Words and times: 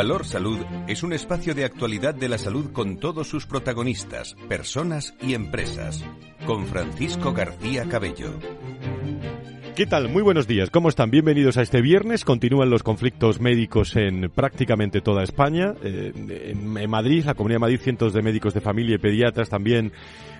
Valor 0.00 0.24
Salud 0.24 0.56
es 0.88 1.02
un 1.02 1.12
espacio 1.12 1.54
de 1.54 1.66
actualidad 1.66 2.14
de 2.14 2.30
la 2.30 2.38
salud 2.38 2.72
con 2.72 2.96
todos 2.96 3.28
sus 3.28 3.44
protagonistas, 3.44 4.34
personas 4.48 5.14
y 5.20 5.34
empresas. 5.34 6.02
Con 6.46 6.66
Francisco 6.66 7.34
García 7.34 7.86
Cabello. 7.86 8.32
¿Qué 9.76 9.84
tal? 9.84 10.08
Muy 10.08 10.22
buenos 10.22 10.46
días. 10.46 10.70
¿Cómo 10.70 10.88
están? 10.88 11.10
Bienvenidos 11.10 11.58
a 11.58 11.62
este 11.62 11.82
viernes. 11.82 12.24
Continúan 12.24 12.70
los 12.70 12.82
conflictos 12.82 13.42
médicos 13.42 13.94
en 13.94 14.30
prácticamente 14.30 15.02
toda 15.02 15.22
España. 15.22 15.74
Eh, 15.82 16.12
en, 16.14 16.88
Madrid, 16.88 17.24
la 17.26 17.34
Comunidad 17.34 17.56
de 17.56 17.60
Madrid, 17.66 17.80
cientos 17.82 18.14
de 18.14 18.22
médicos 18.22 18.54
de 18.54 18.62
familia 18.62 18.94
y 18.94 18.98
pediatras 18.98 19.50
también 19.50 19.92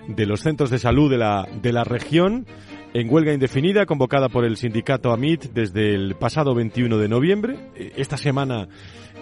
de 0.07 0.25
los 0.25 0.41
centros 0.41 0.71
de 0.71 0.79
salud 0.79 1.11
de 1.11 1.19
la, 1.19 1.47
de 1.61 1.71
la 1.71 1.83
región 1.83 2.47
en 2.93 3.13
huelga 3.13 3.31
indefinida 3.31 3.85
convocada 3.85 4.27
por 4.27 4.43
el 4.43 4.57
sindicato 4.57 5.11
AMIT 5.11 5.53
desde 5.53 5.93
el 5.93 6.15
pasado 6.15 6.55
21 6.55 6.97
de 6.97 7.07
noviembre. 7.07 7.57
Eh, 7.75 7.93
esta 7.95 8.17
semana 8.17 8.67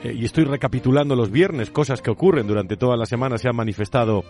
eh, 0.04 0.14
y 0.14 0.26
estoy 0.26 0.46
recapitulando 0.46 1.16
los 1.16 1.32
viernes, 1.32 1.72
cosas 1.72 2.02
que 2.02 2.12
ocurren 2.12 2.48
durante 2.48 2.78
toda 2.78 2.96
la 2.96 3.06
semana, 3.06 3.38
se 3.38 3.50
han 3.50 3.56
manifestado 3.56 4.24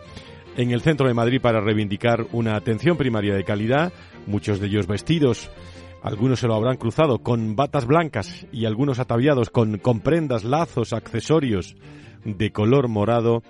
en 0.57 0.71
el 0.71 0.81
centro 0.81 1.07
de 1.07 1.13
Madrid 1.13 1.39
para 1.41 1.61
reivindicar 1.61 2.25
una 2.31 2.55
atención 2.55 2.97
primaria 2.97 3.35
de 3.35 3.43
calidad, 3.43 3.93
muchos 4.25 4.59
de 4.59 4.67
ellos 4.67 4.87
vestidos, 4.87 5.51
algunos 6.01 6.39
se 6.39 6.47
lo 6.47 6.55
habrán 6.55 6.77
cruzado 6.77 7.19
con 7.19 7.55
batas 7.55 7.85
blancas 7.85 8.47
y 8.51 8.65
algunos 8.65 8.99
ataviados 8.99 9.49
con, 9.49 9.77
con 9.77 9.99
prendas, 9.99 10.43
lazos, 10.43 10.93
accesorios 10.93 11.75
de 12.23 12.51
color 12.51 12.87
morado. 12.87 13.43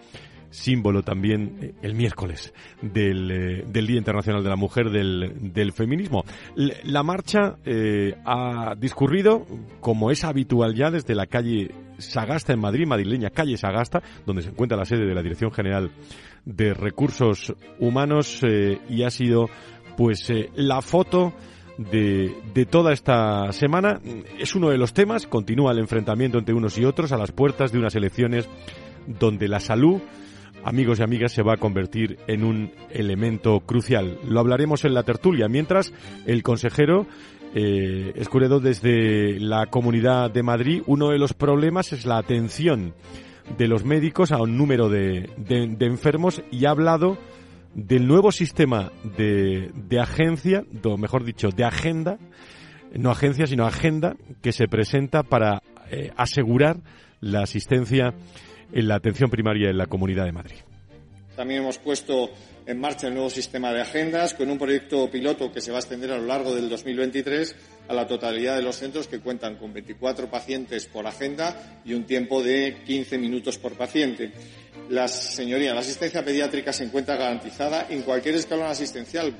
Símbolo 0.52 1.04
también 1.04 1.60
eh, 1.62 1.74
el 1.84 1.94
miércoles 1.94 2.56
del, 2.82 3.30
eh, 3.30 3.66
del, 3.68 3.86
Día 3.86 4.00
Internacional 4.00 4.44
de 4.44 4.50
la 4.50 4.56
Mujer 4.56 4.90
del, 4.90 5.54
del 5.54 5.74
Feminismo. 5.74 6.24
La 6.56 7.04
marcha 7.04 7.58
ha 8.26 8.74
discurrido, 8.76 9.46
como 9.80 10.10
es 10.10 10.24
habitual 10.24 10.74
ya, 10.74 10.90
desde 10.90 11.14
la 11.14 11.28
calle 11.28 11.70
Sagasta 12.00 12.54
en 12.54 12.60
Madrid, 12.60 12.88
madrileña 12.88 13.30
calle 13.30 13.58
Sagasta, 13.58 14.02
donde 14.26 14.42
se 14.42 14.50
encuentra 14.50 14.78
la 14.78 14.86
sede 14.86 15.06
de 15.06 15.16
la 15.16 15.22
Dirección 15.22 15.52
General 15.52 15.92
de 16.46 16.74
Recursos 16.74 17.54
Humanos 17.80 18.42
y 18.90 19.04
ha 19.04 19.10
sido 19.10 19.48
pues 19.98 20.32
la 20.56 20.82
foto 20.82 21.34
de, 21.78 22.34
de, 22.54 22.66
toda 22.66 22.94
esta 22.94 23.52
semana. 23.52 24.00
Es 24.38 24.56
uno 24.56 24.70
de 24.70 24.78
los 24.78 24.94
temas, 24.94 25.28
continúa 25.28 25.72
el 25.72 25.80
enfrentamiento 25.80 26.38
entre 26.38 26.56
unos 26.56 26.78
y 26.78 26.86
otros 26.86 27.12
a 27.12 27.18
las 27.18 27.32
puertas 27.32 27.72
de 27.72 27.80
unas 27.80 27.96
elecciones 27.96 28.50
donde 29.08 29.48
la 29.48 29.60
salud 29.60 30.02
amigos 30.64 31.00
y 31.00 31.04
amigas, 31.04 31.32
se 31.32 31.44
va 31.44 31.54
a 31.54 31.58
convertir 31.58 32.20
en 32.28 32.44
un 32.44 32.72
elemento 32.92 33.60
crucial. 33.62 34.18
Lo 34.28 34.40
hablaremos 34.40 34.86
en 34.86 34.94
la 34.94 35.04
tertulia, 35.04 35.48
mientras 35.48 35.94
el 36.26 36.44
consejero 36.44 37.08
eh, 37.56 38.14
desde 38.62 39.40
la 39.40 39.68
Comunidad 39.68 40.32
de 40.32 40.44
Madrid, 40.44 40.84
uno 40.86 41.10
de 41.10 41.18
los 41.18 41.34
problemas 41.34 41.94
es 41.94 42.06
la 42.06 42.18
atención 42.18 42.94
de 43.58 43.68
los 43.68 43.84
médicos 43.84 44.32
a 44.32 44.38
un 44.38 44.58
número 44.58 44.90
de, 44.90 45.30
enfermos 45.80 46.42
y 46.52 46.66
ha 46.66 46.72
hablado 46.72 47.18
del 47.74 48.08
nuevo 48.08 48.32
sistema 48.32 48.92
de, 49.18 49.72
de 49.74 50.00
agencia, 50.00 50.64
o 50.84 50.98
mejor 50.98 51.24
dicho, 51.24 51.50
de 51.50 51.64
agenda, 51.64 52.18
no 52.94 53.12
agencia, 53.12 53.48
sino 53.48 53.66
agenda, 53.66 54.16
que 54.42 54.52
se 54.52 54.68
presenta 54.68 55.24
para 55.24 55.62
eh, 55.92 56.12
asegurar 56.18 56.78
la 57.22 57.42
asistencia 57.42 58.14
en 58.72 58.88
la 58.88 58.96
atención 58.96 59.30
primaria 59.30 59.70
en 59.70 59.78
la 59.78 59.88
Comunidad 59.88 60.26
de 60.26 60.32
Madrid. 60.32 60.58
También 61.36 61.62
hemos 61.62 61.78
puesto 61.78 62.30
en 62.70 62.80
marcha 62.80 63.08
el 63.08 63.16
nuevo 63.16 63.32
sistema 63.32 63.74
de 63.74 63.82
agendas 63.82 64.36
con 64.36 64.48
un 64.50 64.60
proyecto 64.60 65.10
piloto 65.10 65.52
que 65.52 65.60
se 65.60 65.72
va 65.72 65.78
a 65.78 65.80
extender 65.80 66.12
a 66.12 66.18
lo 66.20 66.28
largo 66.28 66.54
del 66.54 66.70
2023 66.70 67.56
a 67.88 67.94
la 67.96 68.06
totalidad 68.06 68.56
de 68.58 68.62
los 68.62 68.76
centros 68.76 69.08
que 69.08 69.20
cuentan 69.20 69.56
con 69.56 69.74
24 69.74 70.30
pacientes 70.30 70.86
por 70.86 71.08
agenda 71.08 71.82
y 71.84 71.96
un 71.96 72.04
tiempo 72.04 72.44
de 72.44 72.84
15 72.86 73.18
minutos 73.18 73.58
por 73.58 73.74
paciente. 73.74 74.32
La 74.88 75.08
señoría, 75.08 75.74
la 75.74 75.80
asistencia 75.80 76.24
pediátrica 76.24 76.72
se 76.72 76.84
encuentra 76.84 77.16
garantizada 77.16 77.88
en 77.90 78.04
cualquier 78.04 78.36
escalón 78.36 78.68
asistencial. 78.68 79.34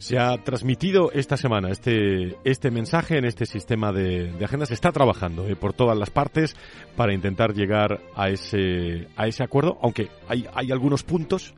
Se 0.00 0.18
ha 0.18 0.36
transmitido 0.42 1.12
esta 1.12 1.36
semana 1.36 1.70
este, 1.70 2.36
este 2.44 2.70
mensaje 2.72 3.18
en 3.18 3.24
este 3.24 3.46
sistema 3.46 3.92
de, 3.92 4.32
de 4.32 4.44
agenda. 4.44 4.66
Se 4.66 4.74
está 4.74 4.90
trabajando 4.90 5.46
eh, 5.48 5.54
por 5.54 5.74
todas 5.74 5.96
las 5.96 6.10
partes 6.10 6.56
para 6.96 7.12
intentar 7.12 7.52
llegar 7.52 8.00
a 8.16 8.30
ese, 8.30 9.08
a 9.16 9.28
ese 9.28 9.44
acuerdo, 9.44 9.78
aunque 9.82 10.08
hay, 10.28 10.46
hay 10.54 10.72
algunos 10.72 11.02
puntos 11.04 11.54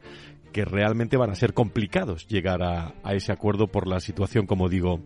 que 0.53 0.65
realmente 0.65 1.17
van 1.17 1.31
a 1.31 1.35
ser 1.35 1.55
complicados 1.55 2.27
llegar 2.27 2.63
a, 2.63 2.95
ese 3.13 3.33
acuerdo 3.33 3.69
por 3.69 3.87
la 3.87 4.01
situación, 4.01 4.47
como 4.47 4.69
digo, 4.69 5.01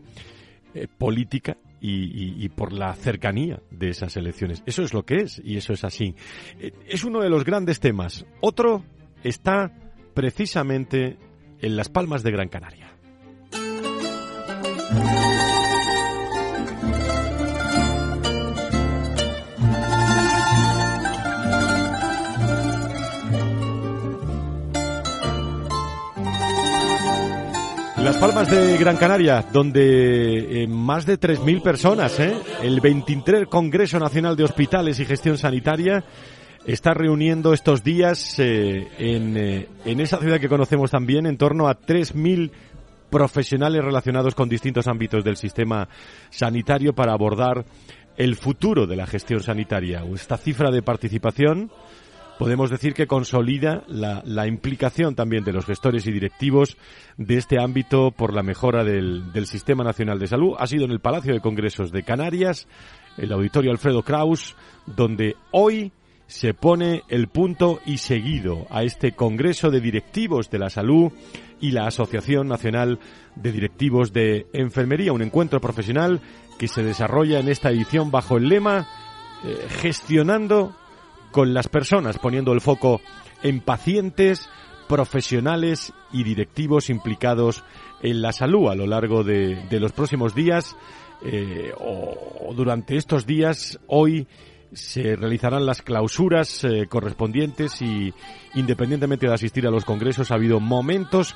eh, 0.74 0.88
política 0.98 1.56
y, 1.80 2.42
y, 2.42 2.48
por 2.48 2.72
la 2.72 2.94
cercanía 2.94 3.60
de 3.70 3.90
esas 3.90 4.16
elecciones. 4.16 4.62
Eso 4.64 4.82
es 4.82 4.94
lo 4.94 5.04
que 5.04 5.16
es 5.16 5.40
y 5.44 5.56
eso 5.56 5.72
es 5.72 5.84
así. 5.84 6.14
Eh, 6.58 6.72
es 6.88 7.04
uno 7.04 7.20
de 7.20 7.28
los 7.28 7.44
grandes 7.44 7.80
temas. 7.80 8.24
Otro 8.40 8.82
está 9.22 9.70
precisamente 10.14 11.18
en 11.60 11.76
las 11.76 11.88
Palmas 11.88 12.22
de 12.22 12.30
Gran 12.30 12.48
Canaria. 12.48 12.94
Las 28.04 28.18
Palmas 28.18 28.50
de 28.50 28.76
Gran 28.76 28.98
Canaria, 28.98 29.46
donde 29.50 30.62
eh, 30.62 30.66
más 30.66 31.06
de 31.06 31.18
3.000 31.18 31.62
personas, 31.62 32.20
¿eh? 32.20 32.36
el 32.62 32.82
23 32.82 33.46
Congreso 33.46 33.98
Nacional 33.98 34.36
de 34.36 34.44
Hospitales 34.44 35.00
y 35.00 35.06
Gestión 35.06 35.38
Sanitaria, 35.38 36.04
está 36.66 36.92
reuniendo 36.92 37.54
estos 37.54 37.82
días 37.82 38.38
eh, 38.38 38.88
en, 38.98 39.38
en, 39.38 40.00
esa 40.00 40.18
ciudad 40.18 40.38
que 40.38 40.50
conocemos 40.50 40.90
también 40.90 41.24
en 41.24 41.38
torno 41.38 41.66
a 41.66 41.80
3.000 41.80 42.50
profesionales 43.08 43.82
relacionados 43.82 44.34
con 44.34 44.50
distintos 44.50 44.86
ámbitos 44.86 45.24
del 45.24 45.38
sistema 45.38 45.88
sanitario 46.28 46.94
para 46.94 47.14
abordar 47.14 47.64
el 48.18 48.36
futuro 48.36 48.86
de 48.86 48.96
la 48.96 49.06
gestión 49.06 49.40
sanitaria. 49.40 50.04
Esta 50.14 50.36
cifra 50.36 50.70
de 50.70 50.82
participación 50.82 51.70
podemos 52.38 52.70
decir 52.70 52.94
que 52.94 53.06
consolida 53.06 53.84
la, 53.88 54.22
la, 54.24 54.46
implicación 54.46 55.14
también 55.14 55.44
de 55.44 55.52
los 55.52 55.66
gestores 55.66 56.06
y 56.06 56.12
directivos 56.12 56.76
de 57.16 57.36
este 57.36 57.60
ámbito 57.60 58.10
por 58.10 58.34
la 58.34 58.42
mejora 58.42 58.84
del, 58.84 59.32
del, 59.32 59.46
Sistema 59.46 59.84
Nacional 59.84 60.18
de 60.18 60.26
Salud. 60.26 60.54
Ha 60.58 60.66
sido 60.66 60.84
en 60.84 60.90
el 60.90 61.00
Palacio 61.00 61.32
de 61.32 61.40
Congresos 61.40 61.92
de 61.92 62.02
Canarias, 62.02 62.66
el 63.16 63.32
Auditorio 63.32 63.70
Alfredo 63.70 64.02
Kraus, 64.02 64.56
donde 64.86 65.36
hoy 65.52 65.92
se 66.26 66.54
pone 66.54 67.02
el 67.08 67.28
punto 67.28 67.80
y 67.84 67.98
seguido 67.98 68.66
a 68.70 68.82
este 68.82 69.12
Congreso 69.12 69.70
de 69.70 69.80
Directivos 69.80 70.50
de 70.50 70.58
la 70.58 70.70
Salud 70.70 71.12
y 71.60 71.70
la 71.70 71.86
Asociación 71.86 72.48
Nacional 72.48 72.98
de 73.36 73.52
Directivos 73.52 74.12
de 74.12 74.46
Enfermería, 74.52 75.12
un 75.12 75.22
encuentro 75.22 75.60
profesional 75.60 76.20
que 76.58 76.68
se 76.68 76.82
desarrolla 76.82 77.40
en 77.40 77.48
esta 77.48 77.70
edición 77.70 78.10
bajo 78.10 78.36
el 78.36 78.48
lema 78.48 78.88
eh, 79.44 79.66
gestionando 79.68 80.74
con 81.34 81.52
las 81.52 81.66
personas, 81.66 82.18
poniendo 82.18 82.52
el 82.52 82.60
foco 82.60 83.00
en 83.42 83.58
pacientes, 83.58 84.48
profesionales 84.88 85.92
y 86.12 86.22
directivos 86.22 86.90
implicados 86.90 87.64
en 88.02 88.22
la 88.22 88.32
salud 88.32 88.70
a 88.70 88.76
lo 88.76 88.86
largo 88.86 89.24
de, 89.24 89.66
los 89.68 89.90
próximos 89.90 90.32
días 90.32 90.76
eh, 91.24 91.72
o, 91.76 92.46
o 92.46 92.54
durante 92.54 92.96
estos 92.96 93.26
días, 93.26 93.80
hoy 93.88 94.28
se 94.72 95.16
realizarán 95.16 95.66
las 95.66 95.82
clausuras 95.82 96.62
eh, 96.62 96.86
correspondientes 96.88 97.82
y 97.82 98.14
independientemente 98.54 99.26
de 99.26 99.34
asistir 99.34 99.66
a 99.66 99.72
los 99.72 99.84
congresos 99.84 100.30
ha 100.30 100.36
habido 100.36 100.60
momentos 100.60 101.34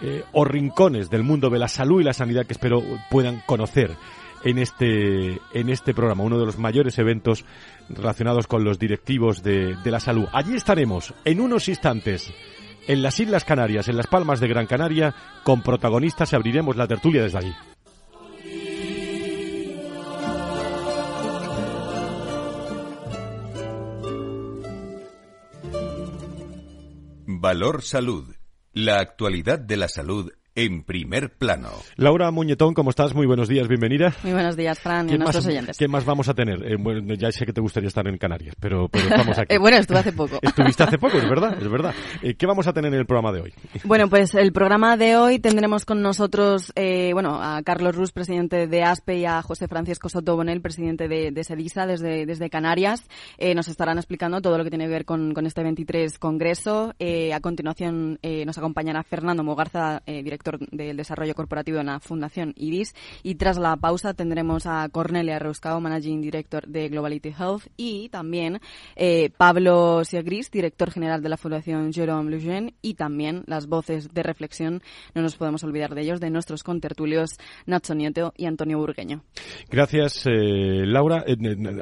eh, 0.00 0.22
o 0.32 0.44
rincones 0.44 1.10
del 1.10 1.24
mundo 1.24 1.50
de 1.50 1.58
la 1.58 1.66
salud 1.66 2.00
y 2.00 2.04
la 2.04 2.12
sanidad 2.12 2.46
que 2.46 2.52
espero 2.52 2.84
puedan 3.10 3.42
conocer 3.46 3.96
en 4.44 4.58
este, 4.58 5.40
en 5.52 5.68
este 5.70 5.94
programa, 5.94 6.22
uno 6.22 6.38
de 6.38 6.46
los 6.46 6.58
mayores 6.58 6.98
eventos 6.98 7.44
relacionados 7.88 8.46
con 8.46 8.62
los 8.62 8.78
directivos 8.78 9.42
de, 9.42 9.74
de 9.82 9.90
la 9.90 10.00
salud. 10.00 10.26
Allí 10.32 10.54
estaremos 10.54 11.14
en 11.24 11.40
unos 11.40 11.68
instantes 11.68 12.32
en 12.86 13.02
las 13.02 13.18
Islas 13.18 13.44
Canarias, 13.44 13.88
en 13.88 13.96
las 13.96 14.06
Palmas 14.06 14.40
de 14.40 14.48
Gran 14.48 14.66
Canaria, 14.66 15.14
con 15.42 15.62
protagonistas 15.62 16.32
y 16.32 16.36
abriremos 16.36 16.76
la 16.76 16.86
tertulia 16.86 17.22
desde 17.22 17.38
allí. 17.38 17.54
Valor 27.26 27.82
Salud. 27.82 28.34
La 28.72 29.00
actualidad 29.00 29.58
de 29.58 29.76
la 29.76 29.88
salud 29.88 30.32
en 30.54 30.84
primer 30.84 31.32
plano. 31.36 31.70
Laura 31.96 32.30
Muñetón, 32.30 32.74
¿cómo 32.74 32.90
estás? 32.90 33.14
Muy 33.14 33.26
buenos 33.26 33.48
días, 33.48 33.68
bienvenida. 33.68 34.14
Muy 34.22 34.32
buenos 34.32 34.56
días, 34.56 34.78
Fran, 34.78 35.08
y 35.10 35.14
a 35.14 35.18
nuestros 35.18 35.46
oyentes. 35.46 35.76
¿Qué 35.76 35.88
más 35.88 36.04
vamos 36.04 36.28
a 36.28 36.34
tener? 36.34 36.64
Eh, 36.64 36.76
bueno, 36.78 37.14
ya 37.14 37.32
sé 37.32 37.44
que 37.44 37.52
te 37.52 37.60
gustaría 37.60 37.88
estar 37.88 38.06
en 38.06 38.18
Canarias, 38.18 38.54
pero, 38.60 38.88
pero 38.88 39.08
estamos 39.08 39.38
aquí. 39.38 39.46
eh, 39.54 39.58
bueno, 39.58 39.76
estuve 39.76 39.98
hace 39.98 40.12
poco. 40.12 40.38
Estuviste 40.42 40.82
hace 40.82 40.98
poco, 40.98 41.18
es 41.18 41.28
verdad, 41.28 41.56
es 41.60 41.68
verdad. 41.68 41.94
Eh, 42.22 42.34
¿Qué 42.34 42.46
vamos 42.46 42.66
a 42.66 42.72
tener 42.72 42.92
en 42.92 43.00
el 43.00 43.06
programa 43.06 43.32
de 43.32 43.40
hoy? 43.40 43.54
Bueno, 43.84 44.08
pues 44.08 44.34
el 44.34 44.52
programa 44.52 44.96
de 44.96 45.16
hoy 45.16 45.38
tendremos 45.38 45.84
con 45.84 46.02
nosotros, 46.02 46.72
eh, 46.76 47.10
bueno, 47.12 47.42
a 47.42 47.62
Carlos 47.62 47.96
Rus, 47.96 48.12
presidente 48.12 48.66
de 48.66 48.82
ASPE, 48.82 49.18
y 49.18 49.24
a 49.24 49.42
José 49.42 49.68
Francisco 49.68 50.08
Soto 50.08 50.36
Bonel, 50.36 50.60
presidente 50.60 51.08
de, 51.08 51.30
de 51.32 51.44
SEDISA 51.44 51.86
desde, 51.86 52.26
desde 52.26 52.50
Canarias. 52.50 53.04
Eh, 53.38 53.54
nos 53.54 53.68
estarán 53.68 53.98
explicando 53.98 54.40
todo 54.40 54.58
lo 54.58 54.64
que 54.64 54.70
tiene 54.70 54.84
que 54.84 54.90
ver 54.90 55.04
con, 55.04 55.34
con 55.34 55.46
este 55.46 55.62
23 55.62 56.18
Congreso. 56.18 56.94
Eh, 56.98 57.32
a 57.32 57.40
continuación 57.40 58.18
eh, 58.22 58.44
nos 58.44 58.58
acompañará 58.58 59.02
Fernando 59.02 59.42
Mogarza, 59.42 60.02
eh, 60.06 60.22
director 60.44 60.58
del 60.70 60.96
Desarrollo 60.96 61.34
Corporativo 61.34 61.78
en 61.78 61.86
la 61.86 62.00
Fundación 62.00 62.52
IDIS. 62.56 62.94
Y 63.22 63.36
tras 63.36 63.58
la 63.58 63.76
pausa 63.76 64.14
tendremos 64.14 64.66
a 64.66 64.88
Cornelia 64.90 65.38
Reuscao, 65.38 65.80
Managing 65.80 66.20
Director 66.20 66.66
de 66.66 66.88
Globality 66.88 67.30
Health, 67.30 67.66
y 67.76 68.08
también 68.10 68.60
eh, 68.96 69.30
Pablo 69.36 70.04
Siagris, 70.04 70.50
director 70.50 70.90
general 70.90 71.22
de 71.22 71.28
la 71.28 71.36
Fundación 71.36 71.92
Jerome 71.92 72.30
Lejeune, 72.30 72.74
y 72.82 72.94
también 72.94 73.44
las 73.46 73.66
voces 73.66 74.12
de 74.12 74.22
reflexión, 74.22 74.82
no 75.14 75.22
nos 75.22 75.36
podemos 75.36 75.64
olvidar 75.64 75.94
de 75.94 76.02
ellos, 76.02 76.20
de 76.20 76.30
nuestros 76.30 76.62
contertulios 76.62 77.38
Nacho 77.66 77.94
Nieto 77.94 78.32
y 78.36 78.46
Antonio 78.46 78.78
Burgueño. 78.78 79.22
Gracias, 79.70 80.26
eh, 80.26 80.84
Laura. 80.86 81.24
Eh, 81.26 81.36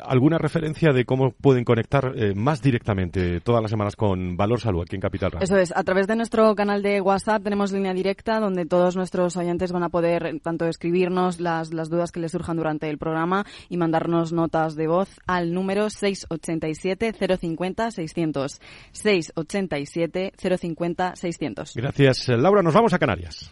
¿Alguna 0.04 0.38
referencia 0.38 0.92
de 0.92 1.04
cómo 1.04 1.32
pueden 1.32 1.64
conectar 1.64 2.12
eh, 2.16 2.34
más 2.34 2.62
directamente 2.62 3.40
todas 3.40 3.62
las 3.62 3.70
semanas 3.70 3.96
con 3.96 4.36
Valor 4.36 4.60
Salud 4.60 4.82
aquí 4.82 4.96
en 4.96 5.00
Capital 5.00 5.32
Radio? 5.32 5.44
Eso 5.44 5.56
es, 5.56 5.72
a 5.74 5.82
través 5.82 6.06
de 6.06 6.16
nuestro 6.16 6.54
canal 6.54 6.82
de 6.82 7.00
WhatsApp 7.00 7.42
tenemos 7.42 7.72
línea 7.72 7.92
directa 7.92 8.40
donde 8.40 8.51
todos 8.68 8.96
nuestros 8.96 9.36
oyentes 9.36 9.72
van 9.72 9.82
a 9.82 9.88
poder 9.88 10.38
tanto 10.42 10.66
escribirnos 10.66 11.40
las, 11.40 11.72
las 11.72 11.90
dudas 11.90 12.12
que 12.12 12.20
les 12.20 12.30
surjan 12.32 12.56
durante 12.56 12.88
el 12.88 12.98
programa 12.98 13.44
y 13.68 13.76
mandarnos 13.76 14.32
notas 14.32 14.76
de 14.76 14.86
voz 14.86 15.08
al 15.26 15.52
número 15.52 15.86
687-050-600. 15.86 18.60
687-050-600. 18.92 21.72
Gracias, 21.74 22.28
Laura. 22.28 22.62
Nos 22.62 22.74
vamos 22.74 22.92
a 22.92 22.98
Canarias. 22.98 23.50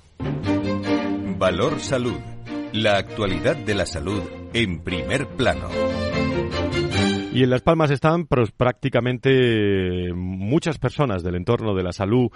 Valor 1.39 1.81
Salud. 1.81 2.19
La 2.73 2.99
actualidad 2.99 3.57
de 3.57 3.75
la 3.75 3.87
salud 3.87 4.23
en 4.53 4.85
primer 4.85 5.27
plano. 5.27 5.71
Y 7.33 7.45
en 7.45 7.51
Las 7.51 7.63
Palmas 7.63 7.93
están 7.93 8.27
pues, 8.27 8.51
prácticamente 8.51 10.13
muchas 10.13 10.79
personas 10.79 11.23
del 11.23 11.37
entorno 11.37 11.77
de 11.77 11.85
la 11.85 11.93
salud 11.93 12.29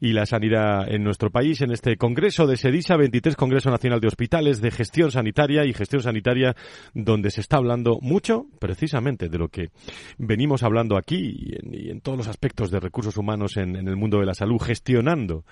y 0.00 0.14
la 0.14 0.24
sanidad 0.24 0.90
en 0.90 1.04
nuestro 1.04 1.30
país. 1.30 1.60
En 1.60 1.70
este 1.70 1.98
Congreso 1.98 2.46
de 2.46 2.56
SEDISA, 2.56 2.96
23 2.96 3.36
Congreso 3.36 3.70
Nacional 3.70 4.00
de 4.00 4.08
Hospitales 4.08 4.62
de 4.62 4.70
Gestión 4.70 5.10
Sanitaria 5.10 5.66
y 5.66 5.74
Gestión 5.74 6.02
Sanitaria, 6.02 6.56
donde 6.94 7.30
se 7.30 7.42
está 7.42 7.58
hablando 7.58 7.98
mucho 8.00 8.46
precisamente 8.58 9.28
de 9.28 9.36
lo 9.36 9.48
que 9.48 9.68
venimos 10.16 10.62
hablando 10.62 10.96
aquí 10.96 11.18
y 11.18 11.54
en, 11.54 11.74
y 11.74 11.90
en 11.90 12.00
todos 12.00 12.16
los 12.16 12.28
aspectos 12.28 12.70
de 12.70 12.80
recursos 12.80 13.18
humanos 13.18 13.58
en, 13.58 13.76
en, 13.76 13.86
el 13.86 13.96
mundo 13.96 14.18
de 14.18 14.26
la 14.26 14.34
salud, 14.34 14.58
gestionando 14.58 15.44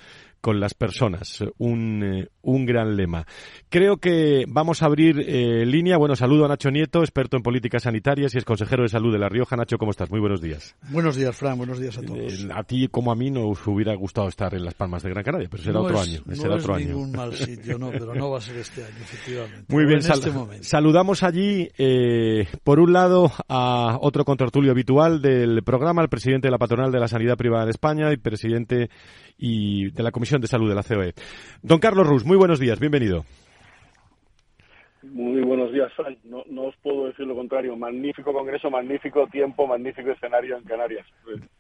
con 0.47 0.61
las 0.61 0.75
personas. 0.75 1.43
Un, 1.59 2.05
eh, 2.05 2.29
un 2.43 2.67
gran 2.67 2.95
lema. 2.95 3.27
Creo 3.69 3.97
que 3.97 4.45
vamos 4.47 4.81
a 4.81 4.87
abrir 4.87 5.19
eh, 5.27 5.67
línea. 5.67 5.97
Bueno, 5.97 6.15
saludo 6.15 6.45
a 6.45 6.49
Nacho 6.49 6.71
Nieto, 6.71 7.01
experto 7.01 7.37
en 7.37 7.43
políticas 7.43 7.83
sanitarias 7.83 8.33
y 8.33 8.39
es 8.39 8.45
consejero 8.45 8.85
de 8.85 8.89
salud 8.89 9.13
de 9.13 9.19
La 9.19 9.29
Rioja. 9.29 9.57
Nacho, 9.57 9.77
¿cómo 9.77 9.91
estás? 9.91 10.09
Muy 10.09 10.21
buenos 10.21 10.41
días. 10.41 10.77
Buenos 10.89 11.17
días, 11.17 11.35
Fran. 11.35 11.59
Buenos 11.59 11.81
días 11.81 11.99
a 11.99 12.03
todos. 12.03 12.45
Eh, 12.45 12.49
a 12.55 12.63
ti, 12.63 12.87
como 12.87 13.11
a 13.11 13.17
mí, 13.17 13.29
nos 13.29 13.67
hubiera 13.67 13.93
gustado 13.97 14.29
estar 14.29 14.55
en 14.55 14.65
Las 14.65 14.75
Palmas 14.75 15.03
de 15.03 15.11
Gran 15.11 15.25
Canaria, 15.25 15.49
pero 15.51 15.65
será 15.65 15.81
no 15.81 15.81
otro 15.81 16.01
es, 16.01 16.09
año. 16.09 16.21
No 16.25 16.37
será 16.37 16.55
es 16.55 16.63
otro 16.63 16.79
ningún 16.79 17.07
año. 17.07 17.17
mal 17.17 17.35
sitio, 17.35 17.77
no, 17.77 17.91
pero 17.91 18.15
no 18.15 18.31
va 18.31 18.39
a 18.39 18.41
ser 18.41 18.59
este 18.59 18.85
año, 18.85 18.95
efectivamente. 19.03 19.65
Muy 19.67 19.85
pero 19.85 19.89
bien, 19.89 19.99
en 19.99 20.03
sal 20.05 20.21
este 20.21 20.63
saludamos 20.63 21.25
allí, 21.25 21.69
eh, 21.77 22.47
por 22.63 22.79
un 22.79 22.93
lado, 22.93 23.33
a 23.49 23.99
otro 24.01 24.25
contertulio 24.25 24.71
habitual 24.71 25.21
del 25.21 25.65
programa, 25.65 26.03
el 26.03 26.09
presidente 26.09 26.47
de 26.47 26.53
la 26.53 26.59
Patronal 26.59 26.93
de 26.93 27.01
la 27.01 27.09
Sanidad 27.09 27.37
Privada 27.37 27.65
de 27.65 27.73
España 27.73 28.13
y 28.13 28.17
presidente 28.17 28.91
y 29.39 29.91
de 29.91 30.03
la 30.03 30.13
Comisión 30.13 30.36
de 30.41 30.47
Salud 30.47 30.69
de 30.69 30.75
la 30.75 30.83
COE. 30.83 31.15
Don 31.63 31.79
Carlos 31.79 32.07
Rus, 32.07 32.25
muy 32.25 32.37
buenos 32.37 32.59
días, 32.59 32.79
bienvenido. 32.79 33.25
Muy 35.17 35.41
buenos 35.41 35.73
días, 35.73 35.91
Frank. 35.97 36.19
No, 36.25 36.43
no, 36.51 36.65
os 36.65 36.75
puedo 36.83 37.07
decir 37.07 37.27
lo 37.27 37.35
contrario. 37.35 37.75
Magnífico 37.75 38.35
congreso, 38.35 38.71
magnífico 38.71 39.27
tiempo, 39.29 39.67
magnífico 39.67 40.11
escenario 40.11 40.59
en 40.59 40.65
Canarias. 40.65 41.07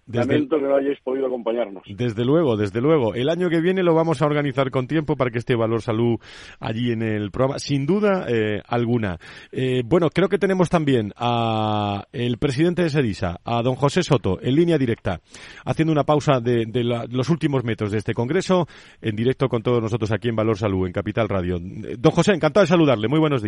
Desde 0.04 0.26
Lamento 0.26 0.56
el... 0.56 0.62
que 0.62 0.68
no 0.68 0.76
hayáis 0.76 1.00
podido 1.00 1.26
acompañarnos. 1.26 1.82
Desde 1.86 2.22
luego, 2.26 2.58
desde 2.58 2.82
luego. 2.82 3.14
El 3.14 3.30
año 3.30 3.48
que 3.48 3.62
viene 3.62 3.82
lo 3.82 3.94
vamos 3.94 4.20
a 4.20 4.26
organizar 4.26 4.70
con 4.70 4.86
tiempo 4.86 5.16
para 5.16 5.30
que 5.30 5.38
esté 5.38 5.56
Valor 5.56 5.80
Salud 5.80 6.18
allí 6.60 6.92
en 6.92 7.00
el 7.00 7.30
programa, 7.30 7.58
sin 7.58 7.86
duda 7.86 8.26
eh, 8.28 8.60
alguna. 8.68 9.16
Eh, 9.50 9.80
bueno, 9.86 10.10
creo 10.10 10.28
que 10.28 10.36
tenemos 10.36 10.68
también 10.68 11.14
a 11.16 12.04
el 12.12 12.36
presidente 12.36 12.82
de 12.82 12.90
Sedisa, 12.90 13.40
a 13.42 13.62
don 13.62 13.74
José 13.76 14.02
Soto, 14.02 14.38
en 14.42 14.54
línea 14.54 14.76
directa, 14.76 15.20
haciendo 15.64 15.92
una 15.92 16.04
pausa 16.04 16.40
de, 16.40 16.66
de 16.66 16.84
la, 16.84 17.06
los 17.08 17.30
últimos 17.30 17.64
metros 17.64 17.90
de 17.90 17.96
este 17.96 18.12
congreso, 18.12 18.66
en 19.00 19.16
directo 19.16 19.48
con 19.48 19.62
todos 19.62 19.80
nosotros 19.80 20.12
aquí 20.12 20.28
en 20.28 20.36
Valor 20.36 20.58
Salud, 20.58 20.86
en 20.86 20.92
Capital 20.92 21.26
Radio. 21.26 21.56
Don 21.58 22.12
José, 22.12 22.32
encantado 22.32 22.62
de 22.62 22.68
saludarle. 22.68 23.08
Muy 23.08 23.18
buenos 23.18 23.42
días. 23.42 23.45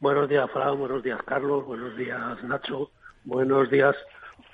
Buenos 0.00 0.28
días, 0.28 0.50
Fran. 0.52 0.78
Buenos 0.78 1.02
días, 1.02 1.20
Carlos. 1.24 1.64
Buenos 1.64 1.96
días, 1.96 2.42
Nacho. 2.44 2.90
Buenos 3.24 3.70
días, 3.70 3.94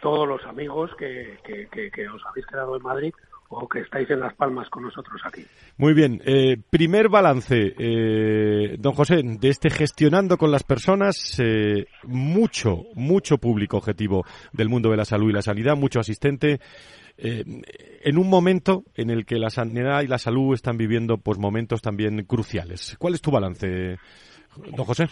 todos 0.03 0.29
los 0.29 0.44
amigos 0.44 0.91
que, 0.99 1.38
que, 1.43 1.69
que, 1.69 1.91
que 1.91 2.09
os 2.09 2.23
habéis 2.26 2.47
quedado 2.47 2.76
en 2.76 2.82
Madrid 2.82 3.12
o 3.50 3.67
que 3.67 3.81
estáis 3.81 4.09
en 4.11 4.20
Las 4.20 4.35
Palmas 4.35 4.69
con 4.69 4.82
nosotros 4.82 5.20
aquí. 5.25 5.43
Muy 5.79 5.94
bien. 5.94 6.20
Eh, 6.25 6.59
primer 6.69 7.09
balance, 7.09 7.75
eh, 7.79 8.76
don 8.79 8.93
José, 8.93 9.23
de 9.23 9.49
este 9.49 9.70
gestionando 9.70 10.37
con 10.37 10.50
las 10.50 10.65
personas, 10.65 11.41
eh, 11.41 11.87
mucho, 12.05 12.85
mucho 12.94 13.38
público 13.38 13.79
objetivo 13.79 14.25
del 14.53 14.69
mundo 14.69 14.91
de 14.91 14.99
la 14.99 15.06
salud 15.06 15.31
y 15.31 15.32
la 15.32 15.43
sanidad, 15.43 15.76
mucho 15.76 16.00
asistente. 16.00 16.61
Eh, 17.20 17.44
en 18.05 18.17
un 18.17 18.31
momento 18.31 18.85
en 18.94 19.11
el 19.11 19.26
que 19.26 19.41
la 19.41 19.50
sanidad 19.50 20.03
y 20.03 20.06
la 20.06 20.19
salud 20.19 20.55
están 20.55 20.76
viviendo 20.76 21.19
pues 21.19 21.37
momentos 21.37 21.82
también 21.82 22.25
cruciales. 22.25 22.97
¿Cuál 22.97 23.15
es 23.15 23.20
tu 23.20 23.32
balance, 23.32 23.99
don 24.56 24.87
José? 24.87 25.09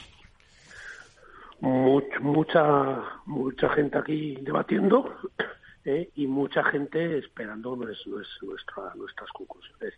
Much, 1.60 2.20
mucha 2.20 3.02
mucha 3.24 3.68
gente 3.70 3.98
aquí 3.98 4.36
debatiendo 4.40 5.16
eh, 5.84 6.10
y 6.14 6.28
mucha 6.28 6.62
gente 6.64 7.18
esperando 7.18 7.74
nues, 7.74 8.06
nues, 8.06 8.28
nuestra, 8.42 8.94
nuestras 8.94 9.28
conclusiones 9.30 9.94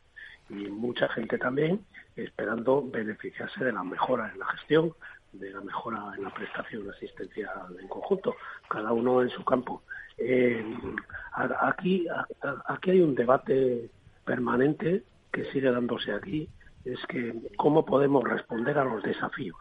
y 0.48 0.54
mucha 0.70 1.08
gente 1.08 1.36
también 1.36 1.84
esperando 2.16 2.82
beneficiarse 2.82 3.64
de 3.64 3.72
la 3.72 3.84
mejora 3.84 4.30
en 4.32 4.38
la 4.38 4.46
gestión, 4.46 4.94
de 5.32 5.50
la 5.50 5.60
mejora 5.60 6.14
en 6.16 6.24
la 6.24 6.30
prestación 6.30 6.84
de 6.84 6.90
asistencia 6.90 7.50
en 7.78 7.88
conjunto, 7.88 8.34
cada 8.66 8.92
uno 8.92 9.20
en 9.20 9.28
su 9.28 9.44
campo. 9.44 9.82
Eh, 10.18 10.64
aquí, 11.60 12.06
aquí 12.66 12.90
hay 12.90 13.00
un 13.00 13.14
debate 13.14 13.90
permanente 14.24 15.04
que 15.32 15.44
sigue 15.52 15.70
dándose 15.70 16.12
aquí, 16.12 16.48
es 16.84 16.98
que 17.06 17.34
cómo 17.56 17.84
podemos 17.84 18.24
responder 18.24 18.78
a 18.78 18.84
los 18.84 19.02
desafíos, 19.02 19.58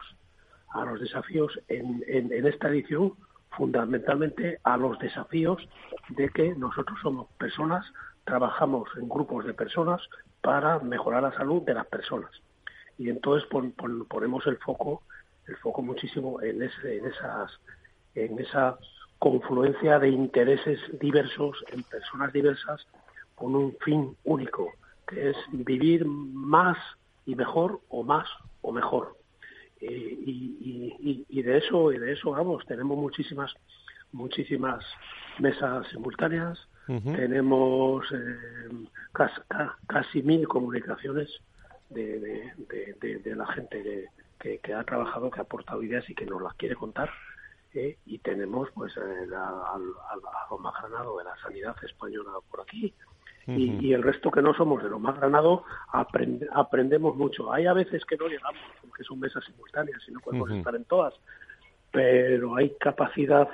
a 0.70 0.84
los 0.84 1.00
desafíos 1.00 1.58
en, 1.68 2.02
en, 2.06 2.46
esta 2.46 2.68
edición, 2.68 3.12
fundamentalmente 3.50 4.58
a 4.64 4.76
los 4.76 4.98
desafíos 4.98 5.66
de 6.10 6.28
que 6.30 6.54
nosotros 6.54 6.98
somos 7.02 7.28
personas, 7.38 7.84
trabajamos 8.24 8.88
en 8.96 9.08
grupos 9.08 9.46
de 9.46 9.54
personas 9.54 10.02
para 10.42 10.78
mejorar 10.80 11.22
la 11.22 11.32
salud 11.32 11.62
de 11.62 11.74
las 11.74 11.86
personas. 11.86 12.30
Y 12.98 13.08
entonces 13.10 13.48
pon, 13.48 13.72
pon, 13.72 14.06
ponemos 14.06 14.46
el 14.46 14.58
foco, 14.58 15.02
el 15.46 15.56
foco 15.56 15.82
muchísimo 15.82 16.42
en, 16.42 16.62
ese, 16.62 16.98
en 16.98 17.06
esas, 17.06 17.52
en 18.14 18.38
esa 18.38 18.78
confluencia 19.18 19.98
de 19.98 20.08
intereses 20.08 20.78
diversos 21.00 21.64
en 21.72 21.82
personas 21.82 22.32
diversas 22.32 22.86
con 23.34 23.54
un 23.54 23.76
fin 23.84 24.16
único, 24.24 24.72
que 25.06 25.30
es 25.30 25.36
vivir 25.50 26.04
más 26.06 26.78
y 27.26 27.34
mejor 27.34 27.80
o 27.88 28.02
más 28.02 28.28
o 28.62 28.72
mejor. 28.72 29.16
Eh, 29.80 30.18
y, 30.26 30.96
y, 31.00 31.26
y, 31.28 31.42
de 31.42 31.58
eso 31.58 31.92
y 31.92 31.98
de 31.98 32.12
eso 32.12 32.32
vamos 32.32 32.66
tenemos 32.66 32.98
muchísimas 32.98 33.54
muchísimas 34.10 34.84
mesas 35.38 35.86
simultáneas 35.92 36.58
uh 36.88 36.94
-huh. 36.94 37.14
tenemos 37.14 38.04
eh, 38.10 38.88
casi, 39.12 39.40
casi, 39.86 40.22
mil 40.24 40.48
comunicaciones 40.48 41.28
de, 41.90 42.18
de, 42.18 42.96
de, 43.00 43.18
de 43.20 43.36
la 43.36 43.46
gente 43.46 43.80
que, 43.84 44.06
que, 44.40 44.58
que, 44.58 44.74
ha 44.74 44.82
trabajado 44.82 45.30
que 45.30 45.38
ha 45.38 45.44
aportado 45.44 45.80
ideas 45.80 46.10
y 46.10 46.14
que 46.16 46.26
nos 46.26 46.42
las 46.42 46.54
quiere 46.54 46.74
contar 46.74 47.08
eh, 47.78 47.98
y 48.06 48.18
tenemos 48.18 48.68
pues 48.74 48.96
al, 48.96 49.32
al, 49.32 49.34
a 49.34 50.46
lo 50.50 50.58
más 50.58 50.74
granado 50.80 51.18
de 51.18 51.24
la 51.24 51.36
sanidad 51.42 51.76
española 51.84 52.32
por 52.50 52.60
aquí 52.60 52.92
y, 53.46 53.86
y, 53.86 53.94
el 53.94 54.02
resto 54.02 54.30
que 54.30 54.42
no 54.42 54.52
somos 54.52 54.82
de 54.82 54.90
lo 54.90 54.98
más 54.98 55.16
granado 55.16 55.64
aprend, 55.90 56.44
aprendemos 56.52 57.16
mucho. 57.16 57.50
Hay 57.50 57.64
a 57.64 57.72
veces 57.72 58.04
que 58.04 58.16
no 58.16 58.28
llegamos, 58.28 58.60
porque 58.82 59.04
son 59.04 59.20
mesas 59.20 59.42
simultáneas 59.44 60.02
y 60.06 60.12
no 60.12 60.20
podemos 60.20 60.50
uh 60.50 60.52
-huh. 60.52 60.58
estar 60.58 60.74
en 60.74 60.84
todas, 60.84 61.14
pero 61.90 62.56
hay 62.56 62.76
capacidad 62.78 63.48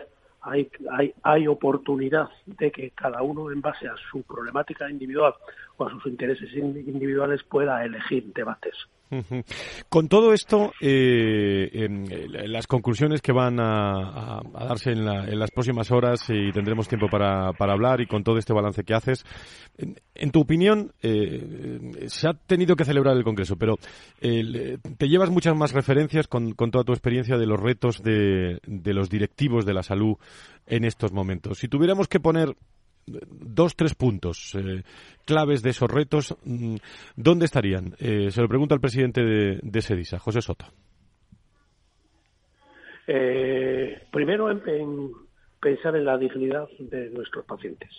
hay, 0.46 0.70
hay, 0.90 1.14
hay 1.22 1.46
oportunidad 1.46 2.28
de 2.44 2.70
que 2.70 2.90
cada 2.90 3.22
uno, 3.22 3.50
en 3.50 3.60
base 3.60 3.88
a 3.88 3.94
su 4.10 4.22
problemática 4.22 4.90
individual 4.90 5.34
o 5.78 5.86
a 5.86 5.90
sus 5.90 6.04
intereses 6.06 6.52
individuales, 6.54 7.42
pueda 7.44 7.82
elegir 7.84 8.32
debates. 8.34 8.74
Con 9.88 10.08
todo 10.08 10.32
esto, 10.32 10.72
eh, 10.80 11.68
en, 11.72 12.52
las 12.52 12.66
conclusiones 12.66 13.20
que 13.20 13.32
van 13.32 13.58
a, 13.60 14.40
darse 14.52 14.92
en, 14.92 15.04
las 15.04 15.50
próximas 15.50 15.90
horas 15.90 16.24
y 16.28 16.52
tendremos 16.52 16.88
tiempo 16.88 17.08
para, 17.08 17.50
hablar 17.58 18.00
y 18.00 18.06
con 18.06 18.24
todo 18.24 18.38
este 18.38 18.52
balance 18.52 18.84
que 18.84 18.94
haces, 18.94 19.24
en, 20.14 20.30
tu 20.30 20.40
opinión, 20.40 20.92
eh, 21.02 22.06
se 22.06 22.28
ha 22.28 22.34
tenido 22.34 22.76
que 22.76 22.84
celebrar 22.84 23.16
el 23.16 23.24
Congreso, 23.24 23.56
pero 23.56 23.76
eh, 24.20 24.78
te 24.98 25.08
llevas 25.08 25.30
muchas 25.30 25.56
más 25.56 25.72
referencias 25.72 26.28
con, 26.28 26.54
toda 26.54 26.84
tu 26.84 26.92
experiencia 26.92 27.36
de 27.36 27.46
los 27.46 27.60
retos 27.60 28.02
de 28.02 28.60
los 28.66 29.10
directivos 29.10 29.64
de 29.64 29.74
la 29.74 29.82
salud 29.82 30.16
en 30.66 30.84
estos 30.84 31.12
momentos. 31.12 31.58
Si 31.58 31.68
tuviéramos 31.68 32.08
que 32.08 32.20
poner 32.20 32.56
dos, 33.06 33.76
tres 33.76 33.94
puntos 33.94 34.54
eh, 34.54 34.82
claves 35.24 35.62
de 35.62 35.70
esos 35.70 35.90
retos, 35.90 36.36
mm, 36.44 36.76
¿dónde 37.16 37.46
estarían? 37.46 37.94
Eh, 37.98 38.30
se 38.30 38.40
lo 38.40 38.48
pregunta 38.48 38.74
el 38.74 38.80
presidente 38.80 39.22
de, 39.22 39.80
SEDISA, 39.80 40.18
José 40.18 40.40
Soto. 40.40 40.66
Eh, 43.06 44.06
primero, 44.10 44.50
en, 44.50 45.12
pensar 45.60 45.96
en 45.96 46.04
la 46.04 46.16
dignidad 46.16 46.68
de 46.78 47.10
nuestros 47.10 47.44
pacientes. 47.44 47.90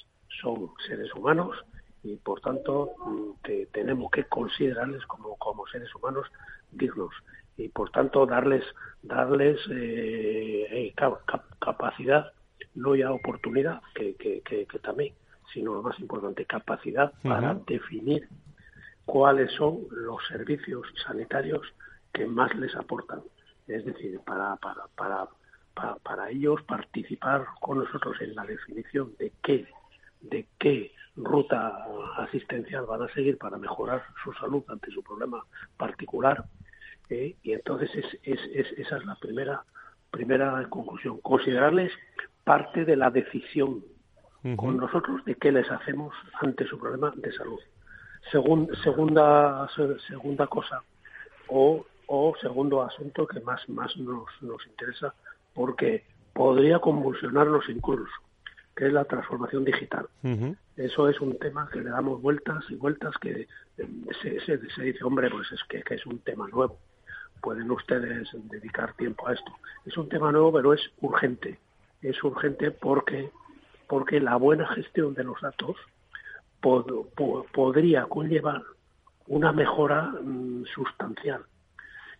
Son 0.41 0.71
seres 0.87 1.13
humanos 1.13 1.55
y, 2.03 2.15
por 2.17 2.41
tanto, 2.41 2.93
mm, 3.05 3.47
tenemos 3.71 4.11
que 4.11 4.23
considerarles 4.25 5.05
como, 5.05 5.35
como 5.37 5.67
seres 5.67 5.93
humanos 5.95 6.27
dignos 6.71 7.13
y, 7.57 7.69
por 7.69 7.89
tanto, 7.91 8.25
darles, 8.25 8.63
darles 9.01 9.59
capacidad 11.59 12.31
no 12.75 12.95
ya 12.95 13.11
oportunidad, 13.11 13.81
que, 13.93 14.15
que, 14.15 14.41
que, 14.41 14.79
también, 14.79 15.13
sino 15.53 15.73
lo 15.73 15.81
más 15.81 15.99
importante, 15.99 16.45
capacidad 16.45 17.13
para 17.23 17.55
definir 17.67 18.27
cuáles 19.05 19.51
son 19.53 19.79
los 19.91 20.25
servicios 20.27 20.87
sanitarios 21.05 21.61
que 22.13 22.25
más 22.25 22.53
les 22.55 22.75
aportan. 22.75 23.21
Es 23.67 23.85
decir, 23.85 24.19
para, 24.25 24.55
para, 24.57 24.87
para, 24.95 25.27
para, 25.73 25.95
para 25.95 26.29
ellos 26.29 26.61
participar 26.63 27.45
con 27.61 27.79
nosotros 27.79 28.15
en 28.21 28.35
la 28.35 28.45
definición 28.45 29.13
de 29.17 29.31
qué, 29.41 29.67
de 30.21 30.47
qué 30.59 30.91
ruta 31.15 31.85
asistencial 32.17 32.85
van 32.85 33.03
a 33.03 33.13
seguir 33.13 33.37
para 33.37 33.57
mejorar 33.57 34.03
su 34.23 34.33
salud 34.33 34.63
ante 34.67 34.91
su 34.91 35.01
problema 35.03 35.43
particular. 35.77 36.45
¿eh? 37.09 37.35
y 37.43 37.53
entonces 37.53 37.89
es, 37.93 38.05
es, 38.23 38.39
es, 38.53 38.79
esa 38.79 38.97
es 38.97 39.05
la 39.05 39.15
primera 39.15 39.63
primera 40.15 40.65
conclusión. 40.69 41.19
Considerarles 41.21 41.91
parte 42.45 42.85
de 42.85 42.95
la 42.95 43.09
decisión 43.09 43.83
con 44.55 44.77
nosotros 44.77 45.25
de 45.25 45.35
qué 45.35 45.51
les 45.51 45.69
hacemos 45.71 46.13
ante 46.39 46.67
su 46.67 46.77
problema 46.79 47.11
de 47.15 47.31
salud. 47.33 47.59
segunda, 48.31 49.67
segunda 50.07 50.47
cosa, 50.47 50.83
o, 51.47 51.83
o 52.05 52.35
segundo 52.39 52.83
asunto 52.83 53.25
que 53.25 53.39
más, 53.39 53.67
más 53.67 53.97
nos, 53.97 54.25
nos 54.41 54.65
interesa, 54.67 55.15
porque 55.55 56.05
podría 56.33 56.77
convulsionarnos 56.77 57.67
incluso, 57.69 58.13
que 58.75 58.85
es 58.85 58.93
la 58.93 59.05
transformación 59.05 59.65
digital. 59.65 60.07
Eso 60.75 61.09
es 61.09 61.19
un 61.19 61.39
tema 61.39 61.67
que 61.71 61.81
le 61.81 61.89
damos 61.89 62.21
vueltas 62.21 62.63
y 62.69 62.75
vueltas, 62.75 63.15
que 63.19 63.47
eh, 63.77 63.87
se, 64.21 64.39
se, 64.41 64.69
se 64.69 64.81
dice, 64.83 65.03
hombre, 65.03 65.31
pues 65.31 65.51
es 65.51 65.63
que, 65.63 65.81
que, 65.81 65.95
es 65.95 66.05
un 66.05 66.19
tema 66.19 66.47
nuevo. 66.49 66.77
Pueden 67.41 67.71
ustedes 67.71 68.29
dedicar 68.51 68.93
tiempo 68.93 69.27
a 69.27 69.33
esto. 69.33 69.51
Es 69.85 69.97
un 69.97 70.09
tema 70.09 70.31
nuevo, 70.31 70.53
pero 70.53 70.73
es 70.73 70.81
urgente 71.01 71.59
es 72.09 72.23
urgente 72.23 72.71
porque, 72.71 73.31
porque 73.87 74.19
la 74.19 74.35
buena 74.35 74.67
gestión 74.67 75.13
de 75.13 75.23
los 75.23 75.39
datos 75.41 75.75
podría 76.61 78.05
conllevar 78.05 78.63
una 79.27 79.51
mejora 79.51 80.13
mm, 80.21 80.65
sustancial 80.65 81.43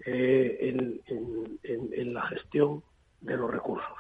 eh, 0.06 0.76
en, 1.08 2.14
la 2.14 2.22
gestión 2.28 2.84
de 3.22 3.38
los 3.38 3.52
recursos 3.52 3.98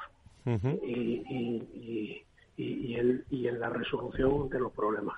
y, 0.84 2.24
en 2.58 3.60
la 3.60 3.70
resolución 3.70 4.50
de 4.50 4.60
los 4.60 4.72
problemas. 4.72 5.18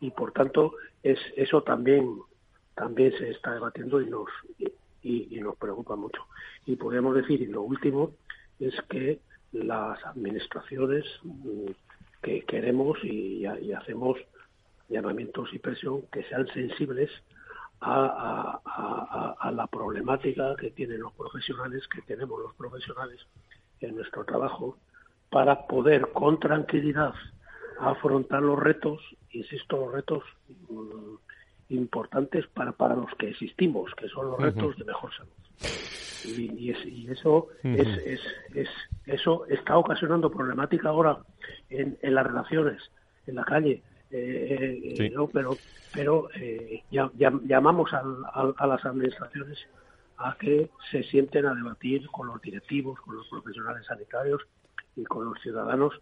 Y 0.00 0.10
por 0.10 0.32
tanto, 0.32 0.74
es, 1.02 1.18
eso 1.36 1.62
también, 1.62 2.18
también 2.74 3.12
se 3.18 3.30
está 3.30 3.54
debatiendo 3.54 4.00
y 4.00 4.08
nos, 4.08 4.28
y 5.02 5.40
nos 5.40 5.56
preocupa 5.56 5.96
mucho. 5.96 6.22
Y 6.66 6.76
podemos 6.76 7.16
decir, 7.16 7.40
y 7.42 7.46
lo 7.46 7.62
último, 7.62 8.12
es 8.60 8.74
que 8.88 9.20
las 9.52 10.04
administraciones 10.04 11.04
mm, 11.22 11.70
que 12.22 12.42
queremos 12.42 12.98
y, 13.02 13.44
hacemos 13.46 14.18
llamamientos 14.88 15.52
y 15.52 15.58
presión 15.58 16.02
que 16.12 16.24
sean 16.24 16.46
sensibles 16.48 17.10
a, 17.80 18.60
la 19.52 19.66
problemática 19.68 20.56
que 20.56 20.70
tienen 20.70 21.00
los 21.00 21.12
profesionales, 21.12 21.86
que 21.88 22.02
tenemos 22.02 22.40
los 22.40 22.54
profesionales 22.54 23.20
en 23.80 23.96
nuestro 23.96 24.24
trabajo, 24.24 24.76
para 25.30 25.66
poder 25.66 26.12
con 26.12 26.38
tranquilidad 26.40 27.14
afrontar 27.80 28.42
los 28.42 28.58
retos, 28.58 29.00
insisto, 29.30 29.76
los 29.76 29.92
retos 29.92 30.24
mm, 30.68 31.14
importantes 31.70 32.46
para, 32.48 32.72
para 32.72 32.96
los 32.96 33.14
que 33.18 33.28
existimos, 33.28 33.94
que 33.94 34.08
son 34.08 34.30
los 34.30 34.40
retos 34.40 34.76
de 34.76 34.84
mejor 34.84 35.12
salud 35.14 35.87
y, 36.24 36.70
eso 37.10 37.48
es, 37.62 38.20
es, 38.54 38.68
eso 39.06 39.46
está 39.46 39.76
ocasionando 39.76 40.30
problemática 40.30 40.88
ahora 40.88 41.18
en, 41.70 41.98
en 42.02 42.14
las 42.14 42.26
relaciones 42.26 42.82
en 43.26 43.36
la 43.36 43.44
calle. 43.44 43.82
Eh, 44.10 44.96
eh, 44.98 45.12
pero 45.32 45.56
pero 45.92 46.28
eh, 46.34 46.82
llamamos 46.90 47.90
a 47.92 48.66
las 48.66 48.84
administraciones 48.84 49.58
a 50.16 50.36
que 50.38 50.70
se 50.90 51.02
sienten 51.04 51.46
a 51.46 51.54
debatir 51.54 52.06
con 52.08 52.26
los 52.26 52.40
directivos 52.40 52.98
con 53.00 53.16
los 53.16 53.28
profesionales 53.28 53.86
sanitarios 53.86 54.46
y 54.96 55.04
con 55.04 55.24
los 55.24 55.40
ciudadanos 55.40 55.94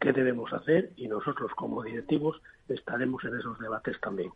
qué 0.00 0.12
debemos 0.12 0.52
hacer 0.52 0.90
y 0.96 1.08
nosotros 1.08 1.50
como 1.56 1.82
directivos 1.82 2.40
estaremos 2.68 3.22
en 3.24 3.38
esos 3.38 3.58
debates 3.58 4.00
también. 4.00 4.30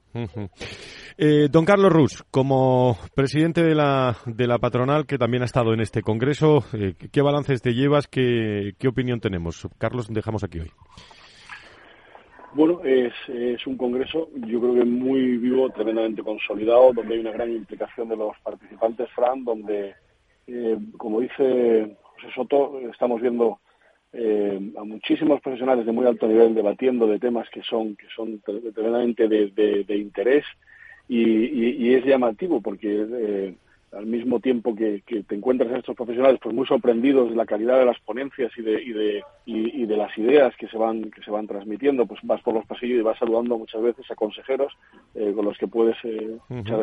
Eh, 1.18 1.48
don 1.50 1.64
Carlos 1.64 1.92
Rus, 1.92 2.24
como 2.30 2.96
presidente 3.14 3.62
de 3.62 3.74
la, 3.74 4.16
de 4.26 4.46
la 4.46 4.58
patronal 4.58 5.06
que 5.06 5.18
también 5.18 5.42
ha 5.42 5.46
estado 5.46 5.72
en 5.72 5.80
este 5.80 6.02
congreso, 6.02 6.58
eh, 6.72 6.94
¿qué 7.10 7.22
balances 7.22 7.62
te 7.62 7.72
llevas? 7.72 8.06
¿Qué, 8.06 8.72
¿Qué 8.78 8.88
opinión 8.88 9.20
tenemos? 9.20 9.66
Carlos, 9.78 10.08
dejamos 10.08 10.44
aquí 10.44 10.60
hoy. 10.60 10.70
Bueno, 12.56 12.80
es, 12.84 13.12
es, 13.28 13.66
un 13.66 13.76
congreso, 13.76 14.30
yo 14.34 14.58
creo 14.60 14.74
que 14.76 14.84
muy 14.86 15.36
vivo, 15.36 15.68
tremendamente 15.68 16.22
consolidado, 16.22 16.90
donde 16.94 17.14
hay 17.14 17.20
una 17.20 17.32
gran 17.32 17.52
implicación 17.52 18.08
de 18.08 18.16
los 18.16 18.32
participantes, 18.42 19.10
Fran, 19.14 19.44
donde, 19.44 19.94
eh, 20.46 20.78
como 20.96 21.20
dice 21.20 21.98
José 22.16 22.34
Soto, 22.34 22.80
estamos 22.90 23.20
viendo 23.20 23.60
eh, 24.12 24.72
a 24.78 24.84
muchísimos 24.84 25.40
profesionales 25.40 25.84
de 25.84 25.92
muy 25.92 26.06
alto 26.06 26.26
nivel 26.26 26.54
debatiendo 26.54 27.06
de 27.06 27.18
temas 27.18 27.48
que 27.50 27.62
son 27.62 27.96
que 27.96 28.06
son 28.14 28.40
tremendamente 28.40 29.28
de, 29.28 29.50
de, 29.50 29.96
interés 29.96 30.44
y, 31.08 31.92
es 31.92 32.04
llamativo 32.04 32.60
porque 32.60 33.06
eh, 33.08 33.54
al 33.92 34.06
mismo 34.06 34.40
tiempo 34.40 34.74
que, 34.74 35.02
te 35.06 35.34
encuentras 35.34 35.70
a 35.72 35.78
estos 35.78 35.96
profesionales 35.96 36.40
pues 36.42 36.54
muy 36.54 36.66
sorprendidos 36.66 37.30
de 37.30 37.36
la 37.36 37.46
calidad 37.46 37.78
de 37.78 37.84
las 37.84 37.98
ponencias 38.00 38.50
y 38.56 38.62
de, 38.62 38.82
y 38.82 38.92
de, 38.92 39.22
y, 39.44 39.86
de 39.86 39.96
las 39.96 40.16
ideas 40.16 40.54
que 40.56 40.68
se 40.68 40.78
van 40.78 41.10
que 41.10 41.22
se 41.22 41.30
van 41.30 41.46
transmitiendo 41.46 42.06
pues 42.06 42.20
vas 42.22 42.40
por 42.42 42.54
los 42.54 42.64
pasillos 42.64 42.98
y 42.98 43.02
vas 43.02 43.18
saludando 43.18 43.58
muchas 43.58 43.82
veces 43.82 44.10
a 44.10 44.14
consejeros 44.14 44.72
eh, 45.14 45.32
con 45.34 45.44
los 45.44 45.58
que 45.58 45.68
puedes 45.68 45.96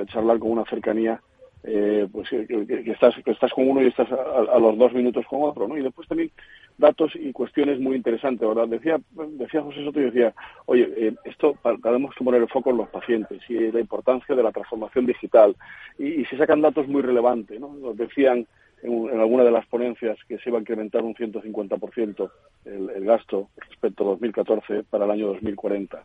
charlar 0.08 0.38
con 0.38 0.52
una 0.52 0.66
cercanía 0.66 1.20
eh, 1.66 2.08
pues 2.12 2.30
que, 2.30 2.84
estás 2.92 3.16
que 3.24 3.32
estás 3.32 3.52
con 3.54 3.70
uno 3.70 3.82
y 3.82 3.88
estás 3.88 4.12
a, 4.12 4.60
los 4.60 4.78
dos 4.78 4.94
minutos 4.94 5.26
con 5.28 5.44
otro, 5.44 5.68
¿no? 5.68 5.78
Y 5.78 5.82
después 5.82 6.08
también 6.08 6.30
datos 6.78 7.14
y 7.16 7.32
cuestiones 7.32 7.80
muy 7.80 7.96
interesantes, 7.96 8.46
¿verdad? 8.46 8.68
Decía, 8.68 9.00
decía 9.12 9.62
José 9.62 9.84
Soto 9.86 10.02
y 10.02 10.06
decía, 10.06 10.34
oye, 10.66 10.92
eh, 10.98 11.16
esto 11.24 11.58
tenemos 11.82 12.14
que 12.16 12.24
poner 12.26 12.42
el 12.42 12.50
foco 12.50 12.72
en 12.72 12.78
los 12.78 12.90
pacientes 12.90 13.42
y 13.48 13.72
la 13.72 13.80
importancia 13.80 14.36
de 14.36 14.44
la 14.44 14.52
transformación 14.52 15.06
digital 15.06 15.56
y, 15.98 16.26
se 16.26 16.38
sacan 16.38 16.62
datos 16.62 16.88
muy 16.88 17.02
relevantes, 17.02 17.60
¿no? 17.60 17.74
Nos 17.74 17.96
decían 17.96 18.46
en, 18.82 19.10
en, 19.10 19.20
alguna 19.20 19.44
de 19.44 19.52
las 19.52 19.66
ponencias 19.68 20.18
que 20.28 20.40
se 20.40 20.50
iba 20.50 20.58
a 20.58 20.62
incrementar 20.62 21.04
un 21.04 21.16
150% 21.16 22.32
el, 22.66 22.90
el 22.90 23.06
gasto 23.06 23.50
respecto 23.70 24.04
a 24.04 24.08
2014 24.08 24.84
para 24.84 25.06
el 25.06 25.12
año 25.12 25.28
2040 25.28 26.04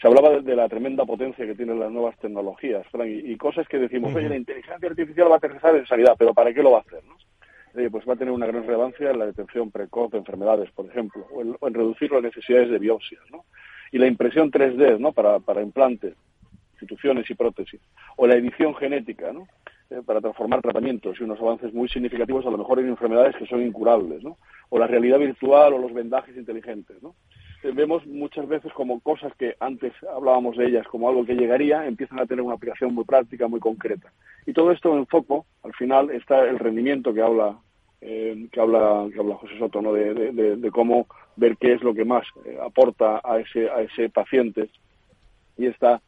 se 0.00 0.06
hablaba 0.06 0.40
de, 0.40 0.56
la 0.56 0.68
tremenda 0.68 1.04
potencia 1.04 1.44
que 1.44 1.54
tienen 1.54 1.78
las 1.78 1.90
nuevas 1.90 2.16
tecnologías, 2.18 2.86
y, 3.06 3.36
cosas 3.36 3.68
que 3.68 3.78
decimos, 3.78 4.14
oye, 4.14 4.28
la 4.28 4.36
inteligencia 4.36 4.88
artificial 4.88 5.30
va 5.30 5.34
a 5.34 5.38
aterrizar 5.38 5.76
en 5.76 5.86
sanidad, 5.86 6.16
pero 6.18 6.32
¿para 6.32 6.54
qué 6.54 6.62
lo 6.62 6.72
va 6.72 6.78
a 6.78 6.80
hacer? 6.82 7.02
pues 7.90 8.08
va 8.08 8.14
a 8.14 8.16
tener 8.16 8.32
una 8.32 8.46
gran 8.46 8.64
relevancia 8.64 9.10
en 9.10 9.18
la 9.18 9.26
detección 9.26 9.70
precoz 9.70 10.10
de 10.10 10.18
enfermedades, 10.18 10.70
por 10.72 10.86
ejemplo, 10.86 11.24
o 11.30 11.42
en, 11.42 11.74
reducir 11.74 12.10
las 12.10 12.22
necesidades 12.22 12.68
de 12.70 12.78
biopsias, 12.78 13.22
¿no? 13.30 13.44
Y 13.92 13.98
la 13.98 14.06
impresión 14.06 14.50
3D, 14.50 14.98
¿no? 14.98 15.12
Para, 15.12 15.38
para 15.38 15.62
implantes, 15.62 16.14
instituciones 16.72 17.30
y 17.30 17.34
prótesis, 17.34 17.80
o 18.16 18.26
la 18.26 18.34
edición 18.34 18.74
genética, 18.74 19.32
¿no? 19.32 19.46
eh, 19.90 20.02
para 20.04 20.20
transformar 20.20 20.62
tratamientos 20.62 21.20
y 21.20 21.24
unos 21.24 21.40
avances 21.40 21.72
muy 21.74 21.88
significativos 21.88 22.46
a 22.46 22.50
lo 22.50 22.58
mejor 22.58 22.80
en 22.80 22.88
enfermedades 22.88 23.36
que 23.36 23.46
son 23.46 23.60
incurables, 23.62 24.22
¿no? 24.22 24.38
O 24.68 24.78
la 24.78 24.86
realidad 24.86 25.18
virtual 25.18 25.74
o 25.74 25.78
los 25.78 25.92
vendajes 25.92 26.36
inteligentes, 26.36 27.02
¿no? 27.02 27.14
Eh, 27.62 27.72
vemos 27.74 28.06
muchas 28.06 28.48
veces 28.48 28.72
como 28.72 29.00
cosas 29.00 29.32
que 29.36 29.54
antes 29.60 29.92
hablábamos 30.14 30.56
de 30.56 30.66
ellas 30.66 30.86
como 30.88 31.08
algo 31.08 31.24
que 31.24 31.34
llegaría, 31.34 31.86
empiezan 31.86 32.18
a 32.18 32.26
tener 32.26 32.42
una 32.42 32.54
aplicación 32.54 32.94
muy 32.94 33.04
práctica, 33.04 33.48
muy 33.48 33.60
concreta. 33.60 34.12
Y 34.46 34.52
todo 34.52 34.72
esto 34.72 34.96
en 34.96 35.06
foco, 35.06 35.46
al 35.62 35.74
final, 35.74 36.10
está 36.10 36.48
el 36.48 36.58
rendimiento 36.58 37.12
que 37.12 37.22
habla 37.22 37.58
eh, 38.00 38.48
que 38.50 38.60
habla 38.60 39.08
que 39.12 39.20
habla 39.20 39.34
José 39.34 39.58
Soto, 39.58 39.82
¿no? 39.82 39.92
De, 39.92 40.14
de, 40.14 40.56
de, 40.56 40.70
cómo 40.70 41.06
ver 41.36 41.58
qué 41.58 41.74
es 41.74 41.82
lo 41.82 41.92
que 41.92 42.06
más 42.06 42.26
aporta 42.62 43.20
a 43.22 43.38
ese 43.40 43.68
a 43.68 43.82
ese 43.82 44.08
paciente 44.08 44.70
y 45.58 45.66
está 45.66 46.00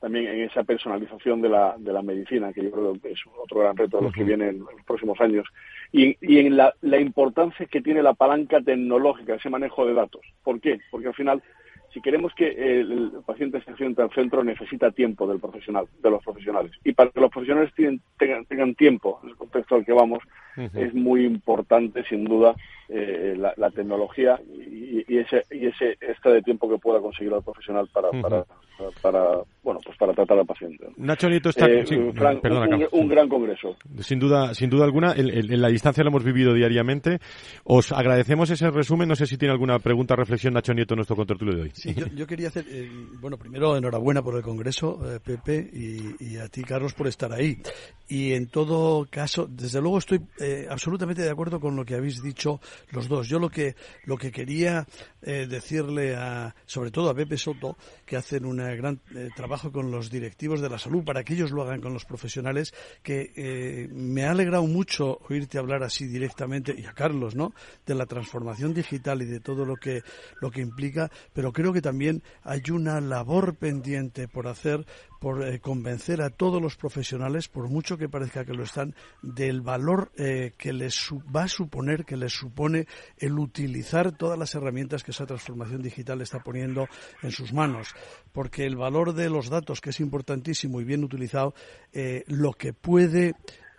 también 0.00 0.26
en 0.28 0.40
esa 0.44 0.64
personalización 0.64 1.42
de 1.42 1.50
la, 1.50 1.76
de 1.78 1.92
la 1.92 2.02
medicina, 2.02 2.52
que 2.52 2.64
yo 2.64 2.70
creo 2.70 2.94
que 3.00 3.12
es 3.12 3.20
otro 3.38 3.60
gran 3.60 3.76
reto 3.76 3.98
de 3.98 4.04
los 4.04 4.12
que 4.12 4.24
vienen 4.24 4.48
en 4.48 4.58
los 4.60 4.84
próximos 4.86 5.20
años, 5.20 5.46
y, 5.92 6.16
y 6.20 6.38
en 6.38 6.56
la, 6.56 6.74
la 6.80 6.98
importancia 6.98 7.66
que 7.66 7.82
tiene 7.82 8.02
la 8.02 8.14
palanca 8.14 8.60
tecnológica, 8.60 9.34
ese 9.34 9.50
manejo 9.50 9.86
de 9.86 9.94
datos. 9.94 10.22
¿Por 10.42 10.60
qué? 10.60 10.80
Porque 10.90 11.08
al 11.08 11.14
final 11.14 11.42
si 11.92 12.00
queremos 12.00 12.32
que 12.34 12.48
el 12.48 13.12
paciente 13.26 13.60
se 13.62 13.74
sienta 13.76 14.04
al 14.04 14.10
centro, 14.10 14.44
necesita 14.44 14.90
tiempo 14.90 15.26
del 15.26 15.40
profesional, 15.40 15.86
de 16.02 16.10
los 16.10 16.22
profesionales. 16.22 16.72
Y 16.84 16.92
para 16.92 17.10
que 17.10 17.20
los 17.20 17.30
profesionales 17.30 17.72
tengan, 18.18 18.44
tengan 18.46 18.74
tiempo, 18.74 19.20
en 19.22 19.30
el 19.30 19.36
contexto 19.36 19.74
al 19.74 19.84
que 19.84 19.92
vamos, 19.92 20.22
es 20.56 20.94
muy 20.94 21.24
importante, 21.24 22.04
sin 22.04 22.24
duda, 22.24 22.54
eh, 22.88 23.34
la, 23.38 23.54
la, 23.56 23.70
tecnología 23.70 24.40
y, 24.52 25.04
y, 25.06 25.18
ese 25.18 25.44
y 25.50 25.66
ese 25.66 25.92
extra 26.00 26.32
de 26.32 26.42
tiempo 26.42 26.68
que 26.68 26.76
pueda 26.76 27.00
conseguir 27.00 27.32
el 27.32 27.42
profesional 27.42 27.88
para, 27.92 28.10
para, 28.20 28.44
para, 29.00 29.42
bueno 29.62 29.78
pues 29.84 29.96
para 29.96 30.12
tratar 30.12 30.40
al 30.40 30.44
paciente. 30.44 30.88
Nacho 30.96 31.28
Nieto 31.28 31.50
está 31.50 31.66
eh, 31.66 31.84
perdona, 32.42 32.76
un, 32.76 32.88
un, 32.90 33.08
gran 33.08 33.28
congreso. 33.28 33.76
Sin 34.00 34.18
duda, 34.18 34.54
sin 34.54 34.70
duda 34.70 34.84
alguna, 34.84 35.12
en, 35.12 35.30
en, 35.30 35.62
la 35.62 35.68
distancia 35.68 36.02
lo 36.02 36.10
hemos 36.10 36.24
vivido 36.24 36.52
diariamente. 36.52 37.20
Os 37.62 37.92
agradecemos 37.92 38.50
ese 38.50 38.68
resumen. 38.70 39.08
No 39.08 39.14
sé 39.14 39.26
si 39.26 39.38
tiene 39.38 39.52
alguna 39.52 39.78
pregunta, 39.78 40.16
reflexión, 40.16 40.54
Nacho 40.54 40.74
Nieto, 40.74 40.96
nuestro 40.96 41.14
contertulio 41.14 41.54
de 41.54 41.62
hoy. 41.62 41.70
Sí, 41.80 41.94
yo, 42.14 42.26
quería 42.26 42.48
hacer, 42.48 42.66
eh, 42.68 42.90
bueno, 43.20 43.38
primero 43.38 43.74
enhorabuena 43.74 44.22
por 44.22 44.36
el 44.36 44.42
congreso, 44.42 45.00
eh, 45.10 45.18
Pepe, 45.18 45.70
y, 45.72 46.36
a 46.36 46.46
ti, 46.48 46.62
Carlos, 46.62 46.92
por 46.92 47.06
estar 47.06 47.32
ahí. 47.32 47.62
Y 48.10 48.32
en 48.32 48.48
todo 48.48 49.06
caso, 49.08 49.46
desde 49.48 49.80
luego 49.80 49.98
estoy 49.98 50.20
eh, 50.40 50.66
absolutamente 50.68 51.22
de 51.22 51.30
acuerdo 51.30 51.60
con 51.60 51.76
lo 51.76 51.84
que 51.84 51.94
habéis 51.94 52.20
dicho 52.20 52.60
los 52.90 53.06
dos. 53.06 53.28
Yo 53.28 53.38
lo 53.38 53.48
que 53.48 53.76
lo 54.04 54.16
que 54.16 54.32
quería 54.32 54.84
eh, 55.22 55.46
decirle 55.48 56.16
a, 56.16 56.52
sobre 56.66 56.90
todo 56.90 57.08
a 57.08 57.14
Pepe 57.14 57.38
Soto, 57.38 57.76
que 58.04 58.16
hacen 58.16 58.46
un 58.46 58.56
gran 58.56 59.00
eh, 59.14 59.28
trabajo 59.36 59.70
con 59.70 59.92
los 59.92 60.10
directivos 60.10 60.60
de 60.60 60.68
la 60.68 60.76
salud 60.76 61.04
para 61.04 61.22
que 61.22 61.34
ellos 61.34 61.52
lo 61.52 61.62
hagan 61.62 61.80
con 61.80 61.92
los 61.92 62.04
profesionales, 62.04 62.74
que 63.04 63.32
eh, 63.36 63.88
me 63.92 64.24
ha 64.24 64.32
alegrado 64.32 64.66
mucho 64.66 65.20
oírte 65.28 65.58
hablar 65.58 65.84
así 65.84 66.08
directamente 66.08 66.74
y 66.76 66.86
a 66.86 66.92
Carlos, 66.94 67.36
¿no? 67.36 67.54
De 67.86 67.94
la 67.94 68.06
transformación 68.06 68.74
digital 68.74 69.22
y 69.22 69.26
de 69.26 69.38
todo 69.38 69.64
lo 69.64 69.76
que 69.76 70.02
lo 70.40 70.50
que 70.50 70.62
implica, 70.62 71.12
pero 71.32 71.52
creo 71.52 71.72
que 71.72 71.80
también 71.80 72.24
hay 72.42 72.62
una 72.72 73.00
labor 73.00 73.54
pendiente 73.54 74.26
por 74.26 74.48
hacer 74.48 74.84
por 75.20 75.44
eh, 75.44 75.60
convencer 75.60 76.22
a 76.22 76.30
todos 76.30 76.60
los 76.60 76.76
profesionales, 76.76 77.46
por 77.46 77.68
mucho 77.68 77.98
que 77.98 78.08
parezca 78.08 78.44
que 78.44 78.54
lo 78.54 78.64
están, 78.64 78.94
del 79.22 79.60
valor 79.60 80.10
eh, 80.16 80.54
que 80.56 80.72
les 80.72 81.10
va 81.34 81.44
a 81.44 81.48
suponer, 81.48 82.04
que 82.06 82.16
les 82.16 82.32
supone 82.32 82.86
el 83.18 83.38
utilizar 83.38 84.12
todas 84.12 84.38
las 84.38 84.54
herramientas 84.54 85.04
que 85.04 85.10
esa 85.10 85.26
transformación 85.26 85.82
digital 85.82 86.22
está 86.22 86.40
poniendo 86.40 86.88
en 87.22 87.30
sus 87.30 87.52
manos. 87.52 87.94
Porque 88.32 88.64
el 88.64 88.76
valor 88.76 89.12
de 89.12 89.28
los 89.28 89.50
datos, 89.50 89.82
que 89.82 89.90
es 89.90 90.00
importantísimo 90.00 90.80
y 90.80 90.84
bien 90.84 91.04
utilizado, 91.04 91.54
eh, 91.92 92.24
lo 92.26 92.54
que 92.54 92.72
puede 92.72 93.34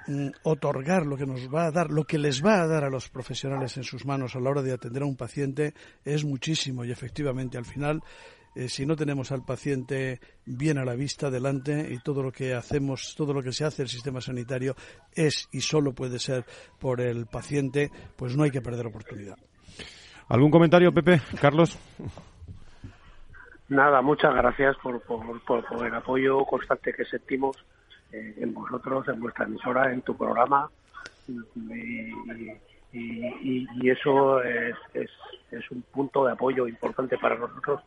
mm, 0.07 0.27
otorgar, 0.43 1.07
lo 1.07 1.17
que 1.17 1.25
nos 1.25 1.51
va 1.51 1.65
a 1.65 1.71
dar, 1.71 1.89
lo 1.89 2.05
que 2.05 2.19
les 2.19 2.45
va 2.45 2.61
a 2.61 2.67
dar 2.67 2.83
a 2.83 2.89
los 2.91 3.09
profesionales 3.09 3.77
en 3.77 3.83
sus 3.83 4.05
manos 4.05 4.35
a 4.35 4.39
la 4.39 4.51
hora 4.51 4.61
de 4.61 4.73
atender 4.73 5.01
a 5.01 5.07
un 5.07 5.17
paciente 5.17 5.73
es 6.05 6.23
muchísimo 6.23 6.85
y 6.85 6.91
efectivamente 6.91 7.57
al 7.57 7.65
final 7.65 8.03
eh, 8.55 8.67
si 8.67 8.85
no 8.85 8.95
tenemos 8.95 9.31
al 9.31 9.45
paciente 9.45 10.19
bien 10.45 10.77
a 10.77 10.85
la 10.85 10.95
vista 10.95 11.29
delante 11.29 11.87
y 11.89 11.99
todo 11.99 12.21
lo 12.21 12.31
que 12.31 12.53
hacemos, 12.53 13.15
todo 13.15 13.33
lo 13.33 13.41
que 13.41 13.53
se 13.53 13.63
hace 13.63 13.81
en 13.81 13.85
el 13.85 13.89
sistema 13.89 14.19
sanitario 14.19 14.75
es 15.13 15.47
y 15.51 15.61
solo 15.61 15.93
puede 15.93 16.19
ser 16.19 16.45
por 16.79 16.99
el 16.99 17.27
paciente, 17.27 17.91
pues 18.17 18.35
no 18.35 18.43
hay 18.43 18.51
que 18.51 18.61
perder 18.61 18.87
oportunidad. 18.87 19.37
¿Algún 20.27 20.51
comentario, 20.51 20.93
Pepe? 20.93 21.21
Carlos. 21.39 21.77
Nada, 23.69 24.01
muchas 24.01 24.35
gracias 24.35 24.75
por, 24.83 25.01
por, 25.01 25.41
por, 25.45 25.65
por 25.65 25.87
el 25.87 25.95
apoyo 25.95 26.43
constante 26.45 26.93
que 26.93 27.05
sentimos 27.05 27.55
eh, 28.11 28.35
en 28.37 28.53
vosotros, 28.53 29.07
en 29.07 29.19
vuestra 29.21 29.45
emisora, 29.45 29.93
en 29.93 30.01
tu 30.01 30.15
programa. 30.17 30.69
Y, 31.27 31.33
y, 31.71 32.51
y, 32.91 33.67
y 33.81 33.89
eso 33.89 34.43
es, 34.43 34.75
es, 34.93 35.09
es 35.51 35.71
un 35.71 35.81
punto 35.83 36.25
de 36.25 36.33
apoyo 36.33 36.67
importante 36.67 37.17
para 37.17 37.37
nosotros 37.37 37.81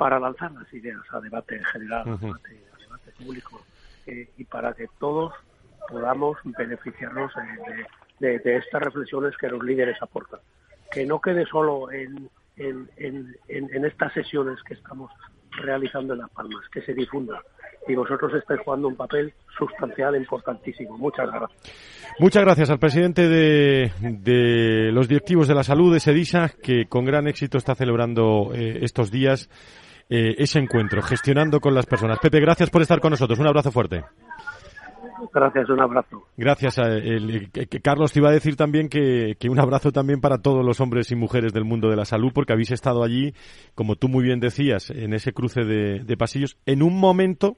para 0.00 0.18
lanzar 0.18 0.50
las 0.52 0.72
ideas 0.72 1.02
a 1.10 1.20
debate 1.20 1.60
general, 1.72 2.08
uh 2.08 2.12
-huh. 2.12 2.16
a, 2.16 2.20
debate, 2.20 2.58
a, 2.72 2.78
debate, 2.78 3.12
público, 3.22 3.60
eh, 4.06 4.30
y 4.38 4.44
para 4.44 4.72
que 4.72 4.86
todos 4.98 5.34
podamos 5.90 6.38
beneficiarnos 6.44 7.30
de, 8.18 8.26
de, 8.26 8.38
de, 8.38 8.56
estas 8.56 8.80
reflexiones 8.82 9.36
que 9.36 9.48
los 9.48 9.62
líderes 9.62 10.00
aportan. 10.00 10.40
Que 10.90 11.04
no 11.04 11.20
quede 11.20 11.44
solo 11.44 11.92
en, 11.92 12.30
en, 12.56 12.88
en, 12.96 13.34
en, 13.48 13.84
estas 13.84 14.10
sesiones 14.14 14.56
que 14.66 14.72
estamos 14.72 15.10
realizando 15.50 16.14
en 16.14 16.20
Las 16.20 16.30
Palmas, 16.30 16.64
que 16.72 16.80
se 16.80 16.94
difunda. 16.94 17.38
Y 17.86 17.94
vosotros 17.94 18.32
estáis 18.34 18.60
jugando 18.60 18.88
un 18.88 18.96
papel 18.96 19.34
sustancial 19.58 20.16
importantísimo. 20.16 20.96
Muchas 20.96 21.26
gracias. 21.30 22.14
Muchas 22.18 22.42
gracias 22.42 22.70
al 22.70 22.78
presidente 22.78 23.28
de, 23.28 23.92
de 24.00 24.92
los 24.92 25.08
directivos 25.08 25.46
de 25.46 25.54
la 25.54 25.62
salud 25.62 25.92
de 25.92 26.00
SEDISA, 26.00 26.52
que 26.62 26.86
con 26.88 27.04
gran 27.04 27.28
éxito 27.28 27.58
está 27.58 27.74
celebrando 27.74 28.52
eh, 28.54 28.78
estos 28.82 29.10
días 29.10 29.50
eh, 30.10 30.34
ese 30.38 30.58
encuentro, 30.58 31.00
gestionando 31.02 31.60
con 31.60 31.74
las 31.74 31.86
personas. 31.86 32.18
Pepe, 32.18 32.40
gracias 32.40 32.68
por 32.68 32.82
estar 32.82 33.00
con 33.00 33.10
nosotros. 33.10 33.38
Un 33.38 33.46
abrazo 33.46 33.70
fuerte. 33.70 34.04
Gracias, 35.32 35.68
un 35.68 35.80
abrazo. 35.80 36.26
Gracias. 36.36 36.78
A 36.78 36.88
el, 36.88 37.50
que, 37.52 37.66
que 37.66 37.80
Carlos, 37.80 38.12
te 38.12 38.18
iba 38.18 38.30
a 38.30 38.32
decir 38.32 38.56
también 38.56 38.88
que, 38.88 39.36
que, 39.38 39.48
un 39.48 39.60
abrazo 39.60 39.92
también 39.92 40.20
para 40.20 40.38
todos 40.38 40.64
los 40.64 40.80
hombres 40.80 41.10
y 41.12 41.16
mujeres 41.16 41.52
del 41.52 41.64
mundo 41.64 41.88
de 41.88 41.96
la 41.96 42.04
salud, 42.04 42.32
porque 42.34 42.52
habéis 42.52 42.72
estado 42.72 43.04
allí, 43.04 43.34
como 43.74 43.96
tú 43.96 44.08
muy 44.08 44.24
bien 44.24 44.40
decías, 44.40 44.90
en 44.90 45.12
ese 45.12 45.32
cruce 45.32 45.64
de, 45.64 46.00
de 46.00 46.16
pasillos, 46.16 46.56
en 46.66 46.82
un 46.82 46.98
momento 46.98 47.56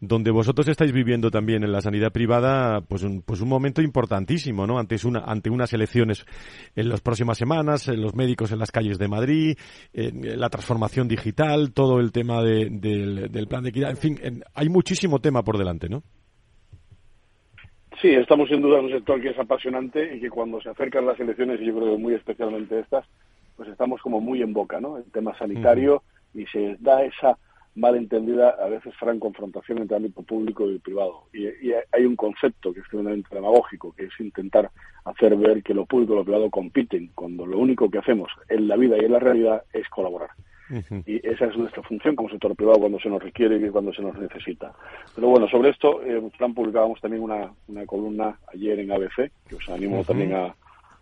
donde 0.00 0.30
vosotros 0.30 0.68
estáis 0.68 0.92
viviendo 0.92 1.30
también 1.30 1.64
en 1.64 1.72
la 1.72 1.80
sanidad 1.80 2.12
privada, 2.12 2.82
pues 2.82 3.02
un, 3.02 3.22
pues 3.22 3.40
un 3.40 3.48
momento 3.48 3.80
importantísimo, 3.80 4.66
¿no? 4.66 4.78
Ante, 4.78 4.96
una, 5.06 5.20
ante 5.20 5.48
unas 5.50 5.72
elecciones 5.72 6.26
en 6.74 6.88
las 6.88 7.00
próximas 7.00 7.38
semanas, 7.38 7.88
los 7.88 8.14
médicos 8.14 8.52
en 8.52 8.58
las 8.58 8.70
calles 8.70 8.98
de 8.98 9.08
Madrid, 9.08 9.56
en 9.92 10.38
la 10.38 10.50
transformación 10.50 11.08
digital, 11.08 11.72
todo 11.72 11.98
el 12.00 12.12
tema 12.12 12.42
de, 12.42 12.68
de, 12.70 13.28
del 13.28 13.46
plan 13.48 13.62
de 13.62 13.70
equidad, 13.70 13.90
en 13.90 13.96
fin, 13.96 14.18
en, 14.22 14.44
hay 14.54 14.68
muchísimo 14.68 15.18
tema 15.20 15.42
por 15.42 15.56
delante, 15.56 15.88
¿no? 15.88 16.02
Sí, 18.02 18.08
estamos 18.08 18.48
sin 18.50 18.60
duda 18.60 18.78
en 18.78 18.86
un 18.86 18.90
sector 18.90 19.20
que 19.22 19.30
es 19.30 19.38
apasionante 19.38 20.16
y 20.16 20.20
que 20.20 20.28
cuando 20.28 20.60
se 20.60 20.68
acercan 20.68 21.06
las 21.06 21.18
elecciones, 21.18 21.60
y 21.60 21.66
yo 21.66 21.74
creo 21.74 21.96
que 21.96 22.02
muy 22.02 22.14
especialmente 22.14 22.78
estas, 22.80 23.06
pues 23.56 23.70
estamos 23.70 24.02
como 24.02 24.20
muy 24.20 24.42
en 24.42 24.52
boca, 24.52 24.78
¿no? 24.80 24.98
El 24.98 25.10
tema 25.10 25.36
sanitario 25.38 26.02
uh 26.34 26.36
-huh. 26.36 26.42
y 26.42 26.46
se 26.46 26.76
da 26.80 27.02
esa 27.02 27.38
malentendida, 27.76 28.50
a 28.50 28.68
veces 28.68 28.94
gran 29.00 29.20
confrontación 29.20 29.78
entre 29.78 29.96
el 29.96 30.04
ámbito 30.04 30.22
público 30.22 30.68
y 30.68 30.74
el 30.74 30.80
privado. 30.80 31.24
Y, 31.32 31.46
y, 31.46 31.72
hay 31.92 32.04
un 32.04 32.16
concepto 32.16 32.72
que 32.72 32.80
es 32.80 32.88
tremendamente 32.88 33.34
demagógico, 33.34 33.94
que 33.94 34.04
es 34.04 34.20
intentar 34.20 34.70
hacer 35.04 35.36
ver 35.36 35.62
que 35.62 35.74
lo 35.74 35.86
público 35.86 36.14
y 36.14 36.16
lo 36.16 36.24
privado 36.24 36.50
compiten, 36.50 37.10
cuando 37.14 37.46
lo 37.46 37.58
único 37.58 37.90
que 37.90 37.98
hacemos 37.98 38.30
en 38.48 38.66
la 38.66 38.76
vida 38.76 38.96
y 38.96 39.04
en 39.04 39.12
la 39.12 39.20
realidad 39.20 39.62
es 39.72 39.88
colaborar. 39.88 40.30
Uh 40.68 40.74
-huh. 40.74 41.02
Y 41.06 41.26
esa 41.26 41.44
es 41.46 41.56
nuestra 41.56 41.82
función 41.82 42.16
como 42.16 42.28
sector 42.28 42.56
privado 42.56 42.80
cuando 42.80 42.98
se 42.98 43.08
nos 43.08 43.22
requiere 43.22 43.56
y 43.56 43.70
cuando 43.70 43.92
se 43.92 44.02
nos 44.02 44.18
necesita. 44.18 44.72
Pero 45.14 45.28
bueno, 45.28 45.48
sobre 45.48 45.70
esto, 45.70 46.02
eh, 46.02 46.20
Fran, 46.36 46.54
publicábamos 46.54 47.00
también 47.00 47.22
una, 47.22 47.52
una 47.68 47.86
columna 47.86 48.38
ayer 48.52 48.80
en 48.80 48.90
ABC, 48.90 49.30
que 49.48 49.54
os 49.54 49.68
animo 49.68 49.98
uh 49.98 50.02
-huh. 50.02 50.06
también 50.06 50.32
a, 50.34 50.54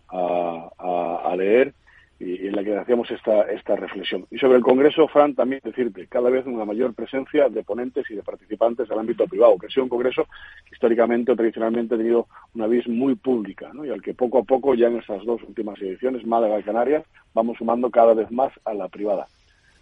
a, 0.09 0.69
a, 0.77 1.31
a 1.31 1.35
leer, 1.35 1.73
y 2.19 2.47
en 2.47 2.55
la 2.55 2.63
que 2.63 2.77
hacíamos 2.77 3.11
esta, 3.11 3.41
esta 3.51 3.75
reflexión. 3.75 4.25
Y 4.31 4.37
sobre 4.37 4.57
el 4.57 4.63
Congreso, 4.63 5.07
Fran, 5.07 5.35
también 5.35 5.61
decirte, 5.63 6.07
cada 6.07 6.29
vez 6.29 6.45
una 6.45 6.63
mayor 6.63 6.93
presencia 6.93 7.49
de 7.49 7.63
ponentes 7.63 8.09
y 8.09 8.15
de 8.15 8.23
participantes 8.23 8.87
del 8.87 8.99
ámbito 8.99 9.27
privado, 9.27 9.57
que 9.57 9.67
ha 9.67 9.69
sido 9.69 9.83
un 9.83 9.89
Congreso 9.89 10.25
que 10.65 10.75
históricamente 10.75 11.33
o 11.33 11.35
tradicionalmente 11.35 11.95
ha 11.95 11.97
tenido 11.97 12.27
una 12.53 12.67
vis 12.67 12.87
muy 12.87 13.15
pública, 13.15 13.71
¿no? 13.73 13.83
y 13.83 13.89
al 13.89 14.01
que 14.01 14.13
poco 14.13 14.39
a 14.39 14.43
poco, 14.43 14.75
ya 14.75 14.87
en 14.87 14.97
estas 14.97 15.25
dos 15.25 15.41
últimas 15.43 15.79
ediciones, 15.81 16.25
Málaga 16.25 16.59
y 16.59 16.63
Canarias, 16.63 17.03
vamos 17.33 17.57
sumando 17.57 17.89
cada 17.89 18.13
vez 18.13 18.31
más 18.31 18.53
a 18.63 18.73
la 18.73 18.87
privada. 18.87 19.27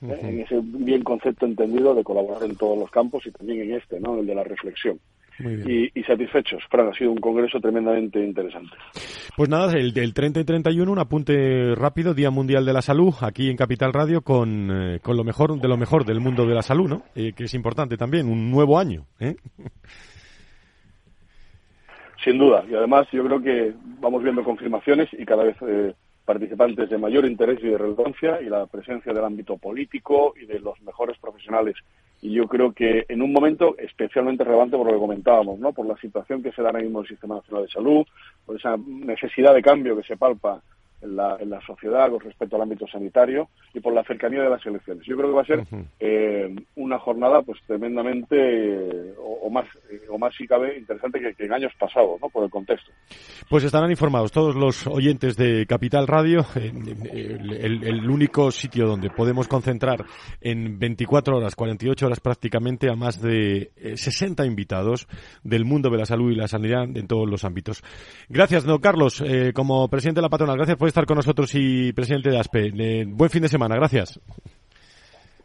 Uh 0.01 0.07
-huh. 0.07 0.27
En 0.27 0.39
ese 0.41 0.59
bien 0.61 1.03
concepto 1.03 1.45
entendido 1.45 1.93
de 1.93 2.03
colaborar 2.03 2.43
en 2.43 2.55
todos 2.55 2.77
los 2.77 2.89
campos 2.89 3.25
y 3.27 3.31
también 3.31 3.61
en 3.61 3.75
este, 3.77 3.99
¿no? 3.99 4.19
el 4.19 4.25
de 4.25 4.35
la 4.35 4.43
reflexión. 4.43 4.99
Y, 5.39 5.99
y, 5.99 6.03
satisfechos. 6.03 6.63
Fran, 6.69 6.87
ha 6.89 6.93
sido 6.93 7.11
un 7.11 7.17
congreso 7.17 7.59
tremendamente 7.59 8.23
interesante. 8.23 8.75
Pues 9.35 9.49
nada, 9.49 9.73
el 9.73 9.93
del 9.93 10.13
30 10.13 10.41
y 10.41 10.43
31, 10.43 10.91
un 10.91 10.99
apunte 10.99 11.73
rápido, 11.75 12.13
Día 12.13 12.29
Mundial 12.29 12.65
de 12.65 12.73
la 12.73 12.81
Salud, 12.81 13.13
aquí 13.21 13.49
en 13.49 13.57
Capital 13.57 13.93
Radio, 13.93 14.21
con, 14.21 14.69
eh, 14.71 14.99
con 15.01 15.17
lo 15.17 15.23
mejor 15.23 15.59
de 15.59 15.67
lo 15.67 15.77
mejor 15.77 16.05
del 16.05 16.19
mundo 16.19 16.45
de 16.45 16.53
la 16.53 16.61
salud, 16.61 16.87
¿no? 16.87 17.03
Eh, 17.15 17.33
que 17.33 17.45
es 17.45 17.53
importante 17.53 17.97
también, 17.97 18.29
un 18.29 18.51
nuevo 18.51 18.77
año. 18.77 19.05
¿eh? 19.19 19.35
Sin 22.23 22.37
duda, 22.37 22.63
y 22.69 22.75
además 22.75 23.07
yo 23.11 23.25
creo 23.25 23.41
que 23.41 23.73
vamos 23.99 24.23
viendo 24.23 24.43
confirmaciones 24.43 25.09
y 25.13 25.25
cada 25.25 25.43
vez 25.43 25.57
participantes 26.25 26.89
de 26.89 26.97
mayor 26.97 27.25
interés 27.25 27.59
y 27.61 27.67
de 27.67 27.77
relevancia 27.77 28.41
y 28.41 28.45
la 28.45 28.65
presencia 28.65 29.13
del 29.13 29.25
ámbito 29.25 29.57
político 29.57 30.33
y 30.41 30.45
de 30.45 30.59
los 30.59 30.81
mejores 30.81 31.17
profesionales. 31.17 31.75
Y 32.21 32.31
yo 32.31 32.47
creo 32.47 32.71
que 32.71 33.05
en 33.09 33.21
un 33.21 33.33
momento 33.33 33.75
especialmente 33.77 34.43
relevante 34.43 34.77
por 34.77 34.87
lo 34.87 34.93
que 34.93 34.99
comentábamos, 34.99 35.59
¿no? 35.59 35.73
por 35.73 35.85
la 35.85 35.97
situación 35.97 36.41
que 36.41 36.53
se 36.53 36.61
da 36.61 36.69
ahora 36.69 36.81
mismo 36.81 36.99
en 36.99 37.03
el 37.03 37.09
Sistema 37.09 37.35
Nacional 37.35 37.65
de 37.65 37.71
Salud, 37.71 38.05
por 38.45 38.55
esa 38.55 38.77
necesidad 38.77 39.53
de 39.53 39.61
cambio 39.61 39.97
que 39.97 40.03
se 40.03 40.15
palpa 40.15 40.61
en 41.03 41.15
la, 41.15 41.37
en 41.39 41.49
la 41.49 41.61
sociedad 41.61 42.09
con 42.09 42.19
respecto 42.21 42.55
al 42.55 42.63
ámbito 42.63 42.87
sanitario 42.87 43.49
y 43.73 43.79
por 43.79 43.93
la 43.93 44.03
cercanía 44.03 44.41
de 44.41 44.49
las 44.49 44.65
elecciones. 44.65 45.05
Yo 45.05 45.17
creo 45.17 45.29
que 45.29 45.35
va 45.35 45.41
a 45.41 45.45
ser 45.45 45.63
eh, 45.99 46.55
una 46.75 46.97
jornada 46.99 47.41
pues 47.41 47.59
tremendamente 47.67 48.35
eh, 48.37 49.13
o, 49.19 49.49
más 49.49 49.65
eh, 49.91 50.01
o 50.09 50.17
más 50.17 50.33
si 50.35 50.47
cabe 50.47 50.77
interesante 50.77 51.19
que, 51.19 51.45
en 51.45 51.53
años 51.53 51.73
pasados, 51.77 52.19
¿no? 52.21 52.29
Por 52.29 52.45
el 52.45 52.49
contexto. 52.49 52.91
Pues 53.49 53.63
estarán 53.63 53.91
informados 53.91 54.31
todos 54.31 54.55
los 54.55 54.87
oyentes 54.87 55.35
de 55.35 55.65
Capital 55.67 56.07
Radio, 56.07 56.45
el, 56.55 57.83
el, 57.83 58.09
único 58.09 58.51
sitio 58.51 58.87
donde 58.87 59.09
podemos 59.09 59.47
concentrar 59.47 60.05
en 60.39 60.79
24 60.79 61.37
horas, 61.37 61.55
48 61.55 62.05
horas 62.05 62.19
prácticamente 62.19 62.89
a 62.89 62.95
más 62.95 63.21
de 63.21 63.71
60 63.95 64.45
invitados 64.45 65.07
del 65.43 65.65
mundo 65.65 65.89
de 65.89 65.97
la 65.97 66.05
salud 66.05 66.31
y 66.31 66.35
la 66.35 66.47
sanidad 66.47 66.83
en 66.83 67.07
todos 67.07 67.29
los 67.29 67.43
ámbitos. 67.43 67.83
Gracias, 68.29 68.63
don 68.63 68.79
Carlos, 68.79 69.23
como 69.53 69.87
presidente 69.89 70.19
de 70.19 70.23
la 70.23 70.29
patronal, 70.29 70.57
gracias 70.57 70.77
por 70.77 70.87
estar 70.93 71.07
con 71.07 71.17
nosotros 71.17 71.49
y 71.55 71.91
presidente 71.91 72.29
de 72.29 72.37
ASPE. 72.37 72.71
Eh, 72.77 73.05
buen 73.07 73.31
fin 73.31 73.41
de 73.41 73.49
semana, 73.49 73.75
gracias. 73.75 74.19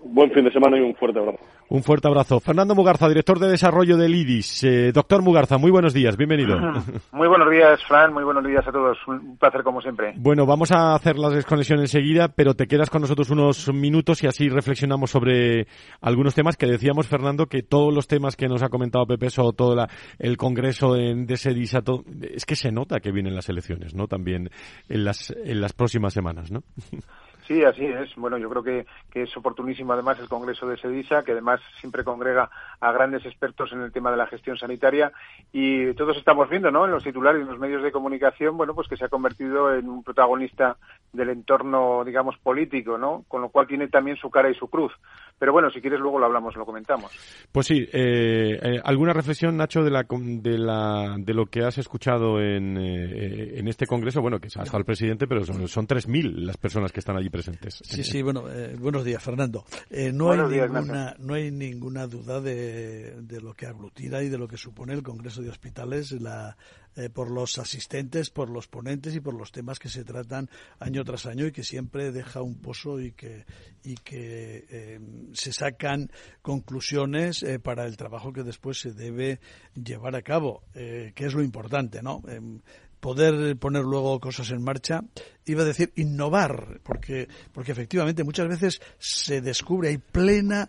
Buen 0.01 0.31
fin 0.31 0.45
de 0.45 0.53
semana 0.53 0.79
y 0.79 0.81
un 0.81 0.95
fuerte 0.95 1.19
abrazo. 1.19 1.41
Un 1.71 1.83
fuerte 1.83 2.09
abrazo. 2.09 2.41
Fernando 2.41 2.75
Mugarza, 2.75 3.09
director 3.09 3.39
de 3.39 3.51
desarrollo 3.51 3.97
del 3.97 4.15
IDIS. 4.15 4.65
Eh, 4.65 4.93
doctor 4.93 5.23
Mugarza, 5.23 5.59
muy 5.59 5.71
buenos 5.71 5.93
días, 5.93 6.17
bienvenido. 6.17 6.57
Muy 7.13 7.29
buenos 7.29 7.51
días, 7.51 7.81
Fran, 7.87 8.13
muy 8.13 8.23
buenos 8.23 8.45
días 8.45 8.67
a 8.67 8.71
todos. 8.71 8.97
Un 9.07 9.37
placer 9.39 9.63
como 9.63 9.81
siempre. 9.81 10.15
Bueno, 10.17 10.47
vamos 10.47 10.71
a 10.71 10.95
hacer 10.95 11.19
la 11.19 11.29
desconexión 11.31 11.81
enseguida, 11.81 12.29
pero 12.29 12.55
te 12.55 12.67
quedas 12.67 12.91
con 12.91 13.03
nosotros 13.03 13.29
unos 13.31 13.73
minutos 13.75 14.23
y 14.23 14.29
así 14.29 14.49
reflexionamos 14.49 15.11
sobre 15.11 15.67
algunos 16.01 16.35
temas 16.35 16.57
que 16.57 16.67
decíamos, 16.67 17.09
Fernando, 17.09 17.47
que 17.47 17.63
todos 17.63 17.93
los 17.93 18.07
temas 18.07 18.37
que 18.37 18.49
nos 18.49 18.63
ha 18.63 18.69
comentado 18.69 19.07
Pepe, 19.07 19.29
o 19.39 19.53
todo 19.53 19.75
el 20.19 20.37
congreso 20.37 20.95
de, 20.95 21.15
de 21.27 21.37
SEDISA, 21.37 21.81
es 22.23 22.47
que 22.47 22.57
se 22.57 22.71
nota 22.71 23.01
que 23.01 23.11
vienen 23.11 23.35
las 23.35 23.49
elecciones, 23.49 23.95
¿no? 23.95 24.07
También 24.07 24.49
en 24.89 25.05
las, 25.05 25.35
en 25.45 25.61
las 25.61 25.73
próximas 25.73 26.15
semanas, 26.15 26.51
¿no? 26.51 26.63
Sí, 27.49 27.65
así 27.65 27.87
es. 27.87 28.15
Bueno, 28.17 28.37
yo 28.37 28.51
creo 28.51 28.63
que, 28.63 28.87
es 29.15 29.35
oportunísimo 29.35 29.95
además 29.95 30.19
el 30.21 30.29
Congreso 30.29 30.69
de 30.69 30.77
SEDISA, 30.77 31.25
que 31.25 31.33
además 31.33 31.61
siempre 31.81 32.05
congrega 32.05 32.51
a 32.79 32.93
grandes 32.93 33.25
expertos 33.25 33.73
en 33.73 33.81
el 33.81 33.91
tema 33.91 34.11
de 34.11 34.19
la 34.19 34.27
gestión 34.27 34.59
sanitaria 34.59 35.11
y 35.51 35.95
todos 35.95 36.19
estamos 36.19 36.51
viendo, 36.51 36.71
¿no? 36.71 36.85
En 36.85 36.91
los 36.91 37.03
titulares 37.03 37.41
en 37.41 37.49
los 37.49 37.59
medios 37.59 37.83
de 37.83 37.91
comunicación, 37.91 38.59
bueno, 38.59 38.75
pues 38.75 38.87
que 38.87 38.99
se 38.99 39.07
ha 39.07 39.09
convertido 39.09 39.75
en 39.75 39.89
un 39.89 40.05
protagonista 40.05 40.77
del 41.11 41.31
entorno, 41.31 42.05
digamos, 42.05 42.37
político, 42.37 42.99
¿no? 42.99 43.25
Con 43.29 43.41
lo 43.41 43.49
cual 43.49 43.67
tiene 43.67 43.89
también 43.89 44.19
su 44.19 44.31
cara 44.31 44.51
y 44.51 44.55
su 44.55 44.69
cruz. 44.69 44.93
Pero 45.39 45.53
bueno, 45.53 45.71
si 45.71 45.81
quieres 45.81 46.01
luego 46.01 46.19
lo 46.19 46.27
hablamos, 46.27 46.57
lo 46.57 46.67
comentamos. 46.67 47.13
Pues 47.53 47.67
sí, 47.67 47.87
eh, 47.93 48.59
eh, 48.61 48.81
¿alguna 48.83 49.13
reflexión, 49.13 49.57
Nacho, 49.57 49.83
de, 49.83 49.91
la, 49.91 50.05
de, 50.09 50.59
la, 50.59 51.17
de 51.19 51.35
lo 51.35 51.47
que 51.47 51.63
has 51.65 51.79
escuchado 51.79 52.41
en, 52.41 52.77
eh, 52.77 53.59
en 53.59 53.69
este 53.69 53.87
Congreso? 53.87 54.21
Bueno, 54.21 54.41
que 54.41 54.51
se 54.51 54.59
ha 54.59 54.63
estado 54.63 54.79
el 54.79 54.85
presidente, 54.85 55.27
pero 55.27 55.45
son, 55.45 55.69
son 55.69 55.87
3.000 55.87 56.45
las 56.45 56.57
personas 56.57 56.93
que 56.93 57.01
están 57.01 57.17
allí 57.17 57.31
presentes. 57.31 57.81
Sí, 57.85 58.03
sí, 58.03 58.23
bueno, 58.23 58.45
buenos 58.79 59.05
días, 59.05 59.23
Fernando. 59.23 59.65
no, 60.13 60.31
hay 60.33 60.39
ninguna, 60.49 61.15
no 61.19 61.35
hay 61.35 61.51
ninguna 61.51 62.07
duda 62.07 62.41
de, 62.41 63.23
de 63.23 63.41
lo 63.41 63.55
que 63.55 63.67
aglutina 63.67 64.23
y 64.23 64.29
de 64.29 64.39
lo 64.39 64.49
que 64.49 64.57
supone 64.57 64.93
el 64.93 65.03
Congreso 65.03 65.43
de 65.43 65.51
Hospitales, 65.51 66.13
la, 66.21 66.57
eh, 66.99 67.11
por 67.11 67.31
los 67.31 67.59
asistentes, 67.59 68.29
por 68.31 68.51
los 68.51 68.67
ponentes 68.67 69.15
y 69.15 69.21
por 69.21 69.33
los 69.33 69.53
temas 69.53 69.79
que 69.79 69.89
se 69.89 70.03
tratan 70.03 70.51
año 70.81 71.05
tras 71.05 71.27
año 71.27 71.47
y 71.47 71.53
que 71.53 71.63
siempre 71.63 72.11
deja 72.11 72.43
un 72.43 72.57
pozo 72.57 72.99
y 72.99 73.13
que, 73.13 73.45
y 73.85 73.95
que 73.95 74.67
eh, 74.69 75.01
se 75.33 75.53
sacan 75.53 76.11
conclusiones 76.43 77.45
eh, 77.45 77.61
para 77.61 77.87
el 77.87 77.97
trabajo 77.97 78.33
que 78.33 78.43
después 78.43 78.81
se 78.81 78.95
debe 78.95 79.39
llevar 79.81 80.17
a 80.17 80.23
cabo, 80.23 80.65
que 80.75 81.13
es 81.17 81.35
lo 81.35 81.43
importante, 81.45 82.03
¿no? 82.03 82.21
Em, 82.27 82.63
poder 82.99 83.57
poner 83.59 83.85
luego 83.85 84.19
cosas 84.19 84.51
en 84.51 84.65
marcha, 84.65 85.05
iba 85.47 85.63
a 85.63 85.67
decir 85.67 85.93
innovar, 85.95 86.81
porque, 86.83 87.29
porque 87.53 87.71
efectivamente 87.71 88.25
muchas 88.25 88.49
veces 88.49 88.81
se 88.99 89.41
descubre, 89.41 89.91
hay 89.91 89.99
plena 89.99 90.69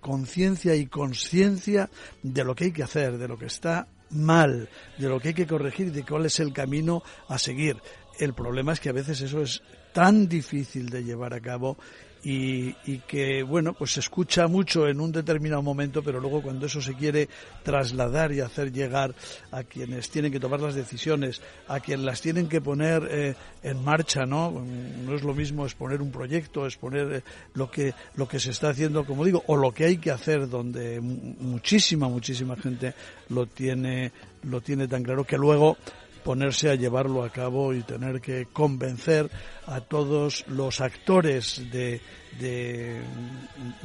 conciencia 0.00 0.74
y 0.74 0.86
conciencia 0.86 1.88
de 2.22 2.44
lo 2.44 2.54
que 2.54 2.64
hay 2.64 2.72
que 2.72 2.82
hacer, 2.82 3.16
de 3.16 3.28
lo 3.28 3.38
que 3.38 3.46
está 3.46 3.86
mal, 4.12 4.68
de 4.98 5.08
lo 5.08 5.20
que 5.20 5.28
hay 5.28 5.34
que 5.34 5.46
corregir 5.46 5.88
y 5.88 5.90
de 5.90 6.04
cuál 6.04 6.26
es 6.26 6.40
el 6.40 6.52
camino 6.52 7.02
a 7.28 7.38
seguir. 7.38 7.76
El 8.18 8.34
problema 8.34 8.72
es 8.72 8.80
que 8.80 8.90
a 8.90 8.92
veces 8.92 9.20
eso 9.20 9.42
es 9.42 9.62
tan 9.92 10.28
difícil 10.28 10.88
de 10.88 11.04
llevar 11.04 11.34
a 11.34 11.40
cabo 11.40 11.76
y, 12.24 12.98
que, 13.08 13.42
bueno, 13.42 13.72
pues 13.72 13.92
se 13.92 14.00
escucha 14.00 14.46
mucho 14.46 14.86
en 14.86 15.00
un 15.00 15.10
determinado 15.10 15.60
momento, 15.60 16.02
pero 16.02 16.20
luego 16.20 16.40
cuando 16.40 16.66
eso 16.66 16.80
se 16.80 16.94
quiere 16.94 17.28
trasladar 17.64 18.32
y 18.32 18.40
hacer 18.40 18.72
llegar 18.72 19.14
a 19.50 19.64
quienes 19.64 20.08
tienen 20.08 20.30
que 20.30 20.38
tomar 20.38 20.60
las 20.60 20.74
decisiones, 20.74 21.42
a 21.66 21.80
quienes 21.80 22.06
las 22.06 22.20
tienen 22.20 22.48
que 22.48 22.60
poner 22.60 23.08
eh, 23.10 23.34
en 23.64 23.82
marcha, 23.82 24.24
¿no? 24.24 24.52
No 24.52 25.14
es 25.16 25.22
lo 25.22 25.34
mismo 25.34 25.64
exponer 25.64 26.00
un 26.00 26.12
proyecto, 26.12 26.64
exponer 26.64 27.12
eh, 27.12 27.22
lo, 27.54 27.70
que, 27.70 27.92
lo 28.14 28.28
que 28.28 28.38
se 28.38 28.50
está 28.50 28.68
haciendo, 28.68 29.04
como 29.04 29.24
digo, 29.24 29.42
o 29.48 29.56
lo 29.56 29.72
que 29.72 29.86
hay 29.86 29.96
que 29.96 30.12
hacer, 30.12 30.48
donde 30.48 31.00
muchísima, 31.00 32.08
muchísima 32.08 32.56
gente 32.56 32.94
lo 33.30 33.46
tiene, 33.46 34.12
lo 34.44 34.60
tiene 34.60 34.86
tan 34.86 35.02
claro 35.02 35.24
que 35.24 35.36
luego 35.36 35.76
ponerse 36.22 36.70
a 36.70 36.74
llevarlo 36.74 37.22
a 37.24 37.30
cabo 37.30 37.74
y 37.74 37.82
tener 37.82 38.20
que 38.20 38.46
convencer 38.52 39.30
a 39.66 39.80
todos 39.80 40.44
los 40.48 40.80
actores 40.80 41.70
de, 41.70 42.00
de, 42.38 43.02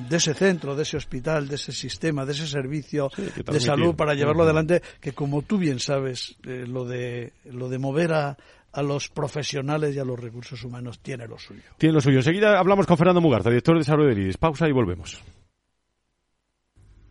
ese 0.10 0.34
centro, 0.34 0.76
de 0.76 0.84
ese 0.84 0.98
hospital, 0.98 1.48
de 1.48 1.56
ese 1.56 1.72
sistema, 1.72 2.26
de 2.26 2.34
ese 2.34 2.48
servicio 2.48 3.10
de 3.46 3.60
salud 3.60 3.96
para 3.96 4.14
llevarlo 4.14 4.44
adelante, 4.44 4.82
que 5.00 5.14
como 5.14 5.42
tú 5.42 5.58
bien 5.58 5.80
sabes, 5.80 6.38
eh, 6.46 6.66
lo, 6.68 6.86
de, 6.86 7.34
lo 7.46 7.70
de 7.70 7.78
mover 7.78 8.14
a, 8.14 8.38
a 8.74 8.82
los 8.82 9.10
profesionales 9.10 9.96
y 9.96 10.00
a 10.00 10.06
los 10.06 10.20
recursos 10.20 10.64
humanos 10.64 11.00
tiene 11.00 11.28
lo 11.28 11.38
suyo. 11.38 11.64
Tiene 11.78 11.94
lo 11.94 12.02
suyo. 12.02 12.18
Enseguida 12.18 12.60
hablamos 12.60 12.86
con 12.86 12.98
Fernando 12.98 13.22
Mugarza, 13.22 13.50
director 13.50 13.76
de 13.76 13.80
desarrollo 13.80 14.10
del 14.10 14.20
IRIS. 14.20 14.38
Pausa 14.38 14.68
y 14.68 14.72
volvemos. 14.72 15.22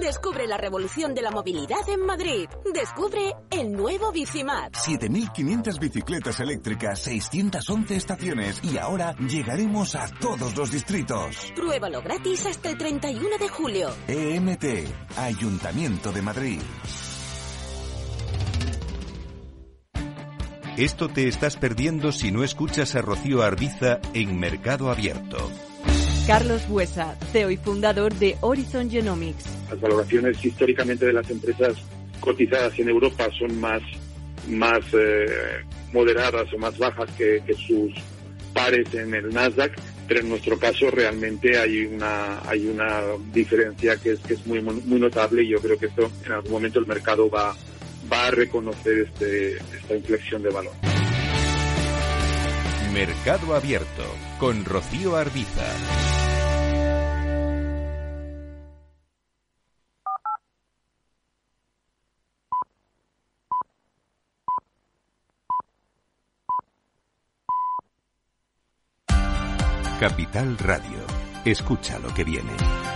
Descubre 0.00 0.46
la 0.46 0.56
revolución 0.56 1.14
de 1.14 1.22
la 1.22 1.30
movilidad 1.30 1.88
en 1.88 2.00
Madrid. 2.00 2.48
Descubre 2.72 3.34
el 3.50 3.72
nuevo 3.72 4.12
Bicimat. 4.12 4.74
7.500 4.74 5.78
bicicletas 5.78 6.40
eléctricas, 6.40 7.00
611 7.00 7.96
estaciones 7.96 8.60
y 8.62 8.78
ahora 8.78 9.14
llegaremos 9.16 9.94
a 9.94 10.08
todos 10.20 10.56
los 10.56 10.70
distritos. 10.70 11.52
Pruébalo 11.54 12.02
gratis 12.02 12.46
hasta 12.46 12.70
el 12.70 12.78
31 12.78 13.38
de 13.38 13.48
julio. 13.48 13.88
EMT, 14.06 14.64
Ayuntamiento 15.16 16.12
de 16.12 16.22
Madrid. 16.22 16.60
Esto 20.76 21.08
te 21.08 21.26
estás 21.26 21.56
perdiendo 21.56 22.12
si 22.12 22.30
no 22.30 22.44
escuchas 22.44 22.94
a 22.96 23.00
Rocío 23.00 23.42
Arbiza 23.42 23.98
en 24.12 24.38
Mercado 24.38 24.90
Abierto. 24.90 25.50
Carlos 26.26 26.66
Buesa, 26.66 27.16
CEO 27.30 27.52
y 27.52 27.56
fundador 27.56 28.12
de 28.14 28.36
Horizon 28.40 28.90
Genomics. 28.90 29.44
Las 29.70 29.80
valoraciones 29.80 30.44
históricamente 30.44 31.06
de 31.06 31.12
las 31.12 31.30
empresas 31.30 31.76
cotizadas 32.18 32.76
en 32.80 32.88
Europa 32.88 33.28
son 33.38 33.60
más, 33.60 33.80
más 34.48 34.80
eh, 34.92 35.26
moderadas 35.92 36.52
o 36.52 36.58
más 36.58 36.76
bajas 36.78 37.08
que, 37.16 37.40
sus 37.54 37.92
pares 38.52 38.92
en 38.92 39.14
el 39.14 39.32
Nasdaq, 39.32 39.78
pero 40.08 40.20
en 40.20 40.28
nuestro 40.30 40.58
caso 40.58 40.90
realmente 40.90 41.58
hay 41.58 41.84
una 41.84 42.40
hay 42.48 42.66
una 42.66 43.02
diferencia 43.32 43.96
que 43.96 44.12
es 44.12 44.20
que 44.20 44.34
es 44.34 44.46
muy 44.46 44.60
muy 44.60 44.98
notable 44.98 45.44
y 45.44 45.48
yo 45.48 45.60
creo 45.60 45.78
que 45.78 45.86
esto 45.86 46.10
en 46.24 46.32
algún 46.32 46.52
momento 46.52 46.80
el 46.80 46.86
mercado 46.86 47.30
va 47.30 47.54
va 48.10 48.26
a 48.26 48.30
reconocer 48.30 48.98
este, 49.00 49.58
esta 49.58 49.94
inflexión 49.94 50.42
de 50.42 50.50
valor. 50.50 50.72
Mercado 52.96 53.54
Abierto 53.54 54.04
con 54.38 54.64
Rocío 54.64 55.16
Arbiza. 55.16 55.66
Capital 70.00 70.56
Radio. 70.56 70.86
Escucha 71.44 71.98
lo 71.98 72.14
que 72.14 72.24
viene. 72.24 72.95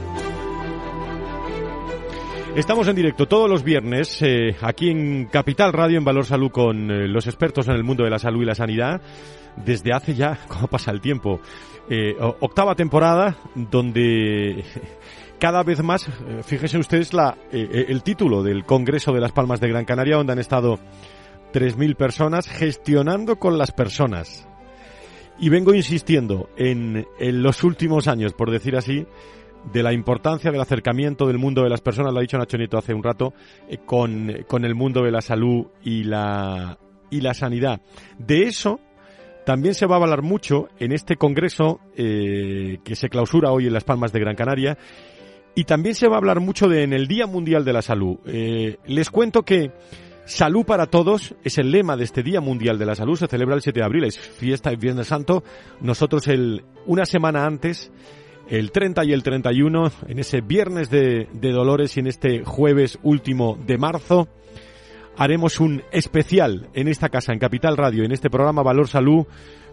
Estamos 2.55 2.87
en 2.87 2.95
directo 2.95 3.27
todos 3.27 3.49
los 3.49 3.63
viernes 3.63 4.21
eh, 4.21 4.55
aquí 4.61 4.89
en 4.89 5.25
Capital 5.25 5.71
Radio 5.71 5.97
en 5.97 6.03
Valor 6.03 6.25
Salud 6.25 6.51
con 6.51 6.91
eh, 6.91 7.07
los 7.07 7.25
expertos 7.27 7.67
en 7.67 7.75
el 7.75 7.83
mundo 7.83 8.03
de 8.03 8.09
la 8.09 8.19
salud 8.19 8.41
y 8.41 8.45
la 8.45 8.55
sanidad 8.55 9.01
desde 9.55 9.93
hace 9.93 10.15
ya, 10.15 10.37
como 10.47 10.67
pasa 10.67 10.91
el 10.91 11.01
tiempo, 11.01 11.39
eh, 11.89 12.15
octava 12.19 12.75
temporada 12.75 13.37
donde 13.55 14.63
cada 15.39 15.63
vez 15.63 15.81
más, 15.81 16.07
eh, 16.07 16.41
fíjense 16.43 16.77
ustedes 16.77 17.13
la, 17.13 17.35
eh, 17.51 17.85
el 17.89 18.03
título 18.03 18.43
del 18.43 18.63
Congreso 18.63 19.11
de 19.11 19.21
las 19.21 19.31
Palmas 19.31 19.59
de 19.59 19.69
Gran 19.69 19.85
Canaria, 19.85 20.17
donde 20.17 20.33
han 20.33 20.39
estado 20.39 20.79
3.000 21.53 21.95
personas 21.95 22.47
gestionando 22.47 23.37
con 23.37 23.57
las 23.57 23.71
personas. 23.71 24.47
Y 25.39 25.49
vengo 25.49 25.73
insistiendo 25.73 26.49
en, 26.57 27.07
en, 27.19 27.41
los 27.41 27.63
últimos 27.63 28.07
años, 28.07 28.33
por 28.33 28.51
decir 28.51 28.75
así, 28.75 29.07
de 29.71 29.83
la 29.83 29.93
importancia 29.93 30.51
del 30.51 30.61
acercamiento 30.61 31.27
del 31.27 31.37
mundo 31.37 31.63
de 31.63 31.69
las 31.69 31.81
personas, 31.81 32.13
lo 32.13 32.19
ha 32.19 32.21
dicho 32.21 32.37
Nacho 32.37 32.57
Nieto 32.57 32.77
hace 32.77 32.93
un 32.93 33.03
rato, 33.03 33.33
con, 33.85 34.43
con 34.47 34.65
el 34.65 34.75
mundo 34.75 35.03
de 35.03 35.11
la 35.11 35.21
salud 35.21 35.67
y 35.83 36.03
la, 36.03 36.77
y 37.09 37.21
la 37.21 37.33
sanidad. 37.33 37.81
De 38.17 38.43
eso 38.43 38.79
también 39.45 39.73
se 39.73 39.85
va 39.85 39.95
a 39.95 39.99
hablar 39.99 40.21
mucho 40.21 40.67
en 40.79 40.91
este 40.91 41.15
congreso 41.15 41.79
que 41.95 42.95
se 42.95 43.09
clausura 43.09 43.51
hoy 43.51 43.67
en 43.67 43.73
Las 43.73 43.83
Palmas 43.83 44.11
de 44.11 44.19
Gran 44.19 44.35
Canaria 44.35 44.77
y 45.55 45.65
también 45.65 45.95
se 45.95 46.07
va 46.07 46.15
a 46.15 46.17
hablar 46.17 46.39
mucho 46.39 46.67
de 46.67 46.83
en 46.83 46.93
el 46.93 47.07
Día 47.07 47.27
Mundial 47.27 47.65
de 47.65 47.73
la 47.73 47.81
Salud. 47.81 48.17
Eh, 48.25 48.77
les 48.85 49.09
cuento 49.09 49.43
que 49.43 49.71
Salud 50.25 50.65
para 50.65 50.85
todos 50.85 51.35
es 51.43 51.57
el 51.57 51.71
lema 51.71 51.97
de 51.97 52.03
este 52.03 52.23
Día 52.23 52.39
Mundial 52.39 52.77
de 52.77 52.85
la 52.85 52.95
Salud. 52.95 53.17
Se 53.17 53.27
celebra 53.27 53.55
el 53.55 53.61
7 53.61 53.79
de 53.79 53.85
abril, 53.85 54.03
es 54.05 54.17
fiesta 54.17 54.71
y 54.71 54.75
Viernes 54.75 55.07
Santo. 55.07 55.43
Nosotros 55.81 56.27
el, 56.27 56.63
una 56.85 57.05
semana 57.05 57.45
antes, 57.45 57.91
el 58.51 58.73
30 58.73 59.05
y 59.05 59.13
el 59.13 59.23
31, 59.23 59.91
en 60.09 60.19
ese 60.19 60.41
Viernes 60.41 60.89
de, 60.89 61.25
Dolores 61.31 61.95
y 61.95 62.01
en 62.01 62.07
este 62.07 62.43
jueves 62.43 62.99
último 63.01 63.57
de 63.65 63.77
marzo, 63.77 64.27
haremos 65.15 65.61
un 65.61 65.83
especial 65.93 66.67
en 66.73 66.89
esta 66.89 67.07
casa, 67.07 67.31
en 67.31 67.39
Capital 67.39 67.77
Radio, 67.77 68.03
en 68.03 68.11
este 68.11 68.29
programa 68.29 68.61
Valor 68.61 68.89
Salud 68.89 69.25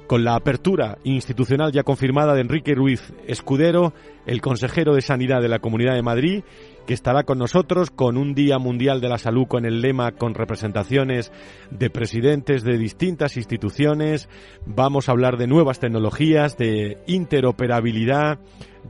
con 0.07 0.23
la 0.23 0.37
apertura 0.37 0.97
institucional 1.03 1.73
ya 1.73 1.83
confirmada 1.83 2.35
de 2.35 2.41
Enrique 2.41 2.77
Ruiz 2.77 3.13
Escudero, 3.27 3.95
el 4.27 4.41
consejero 4.41 4.95
de 4.95 5.03
Sanidad 5.03 5.43
de 5.43 5.49
la 5.49 5.59
Comunidad 5.59 5.95
de 5.95 6.03
Madrid, 6.03 6.45
que 6.89 6.95
estará 6.95 7.25
con 7.25 7.37
nosotros 7.37 7.91
con 7.91 8.17
un 8.17 8.33
Día 8.33 8.59
Mundial 8.59 9.03
de 9.03 9.11
la 9.11 9.19
Salud 9.19 9.47
con 9.47 9.67
el 9.67 9.83
lema 9.83 10.13
con 10.13 10.33
representaciones 10.33 11.31
de 11.71 11.91
presidentes 11.91 12.65
de 12.65 12.79
distintas 12.79 13.37
instituciones. 13.37 14.31
Vamos 14.65 15.07
a 15.07 15.13
hablar 15.13 15.37
de 15.37 15.47
nuevas 15.47 15.81
tecnologías, 15.81 16.57
de 16.57 16.97
interoperabilidad, 17.07 18.39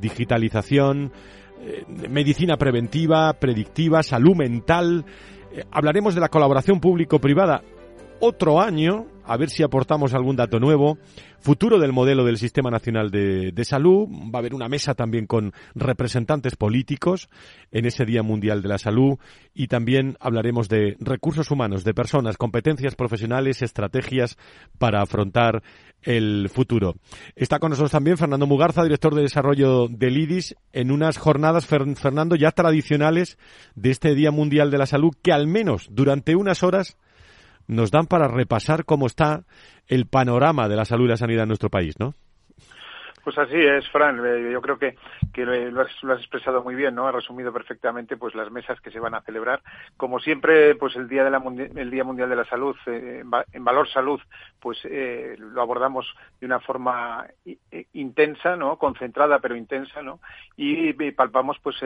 digitalización, 0.00 1.10
eh, 1.60 1.84
medicina 2.08 2.56
preventiva, 2.56 3.32
predictiva, 3.32 4.04
salud 4.04 4.36
mental. 4.36 5.04
Eh, 5.52 5.64
hablaremos 5.72 6.14
de 6.14 6.20
la 6.20 6.28
colaboración 6.28 6.78
público-privada 6.78 7.64
otro 8.20 8.60
año, 8.60 9.06
a 9.24 9.36
ver 9.36 9.50
si 9.50 9.64
aportamos 9.64 10.14
algún 10.14 10.36
dato 10.36 10.60
nuevo, 10.60 10.98
futuro 11.40 11.78
del 11.78 11.92
modelo 11.92 12.24
del 12.24 12.38
Sistema 12.38 12.70
Nacional 12.70 13.10
de, 13.10 13.52
de, 13.52 13.64
Salud, 13.64 14.08
va 14.08 14.38
a 14.38 14.38
haber 14.38 14.54
una 14.54 14.68
mesa 14.68 14.94
también 14.94 15.26
con 15.26 15.52
representantes 15.74 16.56
políticos 16.56 17.28
en 17.70 17.86
ese 17.86 18.04
Día 18.04 18.22
Mundial 18.22 18.62
de 18.62 18.68
la 18.68 18.78
Salud 18.78 19.18
y 19.54 19.68
también 19.68 20.16
hablaremos 20.20 20.68
de 20.68 20.96
recursos 21.00 21.50
humanos, 21.50 21.84
de 21.84 21.94
personas, 21.94 22.36
competencias 22.36 22.94
profesionales, 22.94 23.62
estrategias 23.62 24.36
para 24.78 25.02
afrontar 25.02 25.62
el 26.02 26.48
futuro. 26.48 26.94
Está 27.34 27.58
con 27.58 27.70
nosotros 27.70 27.90
también 27.90 28.16
Fernando 28.16 28.46
Mugarza, 28.46 28.82
director 28.82 29.14
de 29.14 29.22
desarrollo 29.22 29.88
del 29.88 30.16
IDIS, 30.16 30.56
en 30.72 30.90
unas 30.90 31.18
jornadas, 31.18 31.66
Fernando, 31.66 32.36
ya 32.36 32.52
tradicionales 32.52 33.38
de 33.74 33.90
este 33.90 34.14
Día 34.14 34.30
Mundial 34.30 34.70
de 34.70 34.78
la 34.78 34.86
Salud, 34.86 35.14
que 35.22 35.32
al 35.32 35.46
menos 35.46 35.88
durante 35.90 36.36
unas 36.36 36.62
horas 36.62 36.96
nos 37.68 37.90
dan 37.90 38.06
para 38.06 38.26
repasar 38.26 38.84
cómo 38.84 39.06
está 39.06 39.44
el 39.86 40.06
panorama 40.06 40.68
de 40.68 40.76
la 40.76 40.84
salud 40.84 41.04
y 41.04 41.08
la 41.08 41.16
sanidad 41.16 41.44
en 41.44 41.48
nuestro 41.48 41.70
país, 41.70 41.94
¿no? 42.00 42.14
Pues 43.28 43.36
así 43.36 43.56
es, 43.56 43.86
Fran. 43.90 44.24
Eh, 44.24 44.50
yo 44.50 44.62
creo 44.62 44.78
que, 44.78 44.96
que 45.34 45.44
lo, 45.44 45.82
has, 45.82 46.02
lo, 46.02 46.14
has, 46.14 46.20
expresado 46.20 46.64
muy 46.64 46.74
bien, 46.74 46.94
¿no? 46.94 47.06
Ha 47.06 47.12
resumido 47.12 47.52
perfectamente 47.52 48.16
pues 48.16 48.34
las 48.34 48.50
mesas 48.50 48.80
que 48.80 48.90
se 48.90 49.00
van 49.00 49.14
a 49.14 49.20
celebrar. 49.20 49.60
Como 49.98 50.18
siempre, 50.18 50.74
pues 50.76 50.96
el 50.96 51.08
día 51.08 51.24
de 51.24 51.30
la 51.30 51.42
el 51.76 51.90
Día 51.90 52.04
Mundial 52.04 52.30
de 52.30 52.36
la 52.36 52.46
Salud, 52.46 52.74
eh, 52.86 53.22
en 53.52 53.64
Valor 53.64 53.86
Salud, 53.90 54.18
pues 54.58 54.78
eh, 54.84 55.36
lo 55.38 55.60
abordamos 55.60 56.06
de 56.40 56.46
una 56.46 56.58
forma 56.60 57.26
intensa, 57.92 58.56
¿no? 58.56 58.78
Concentrada 58.78 59.40
pero 59.40 59.56
intensa, 59.56 60.00
¿no? 60.00 60.20
Y, 60.56 60.94
palpamos 61.12 61.58
pues 61.62 61.76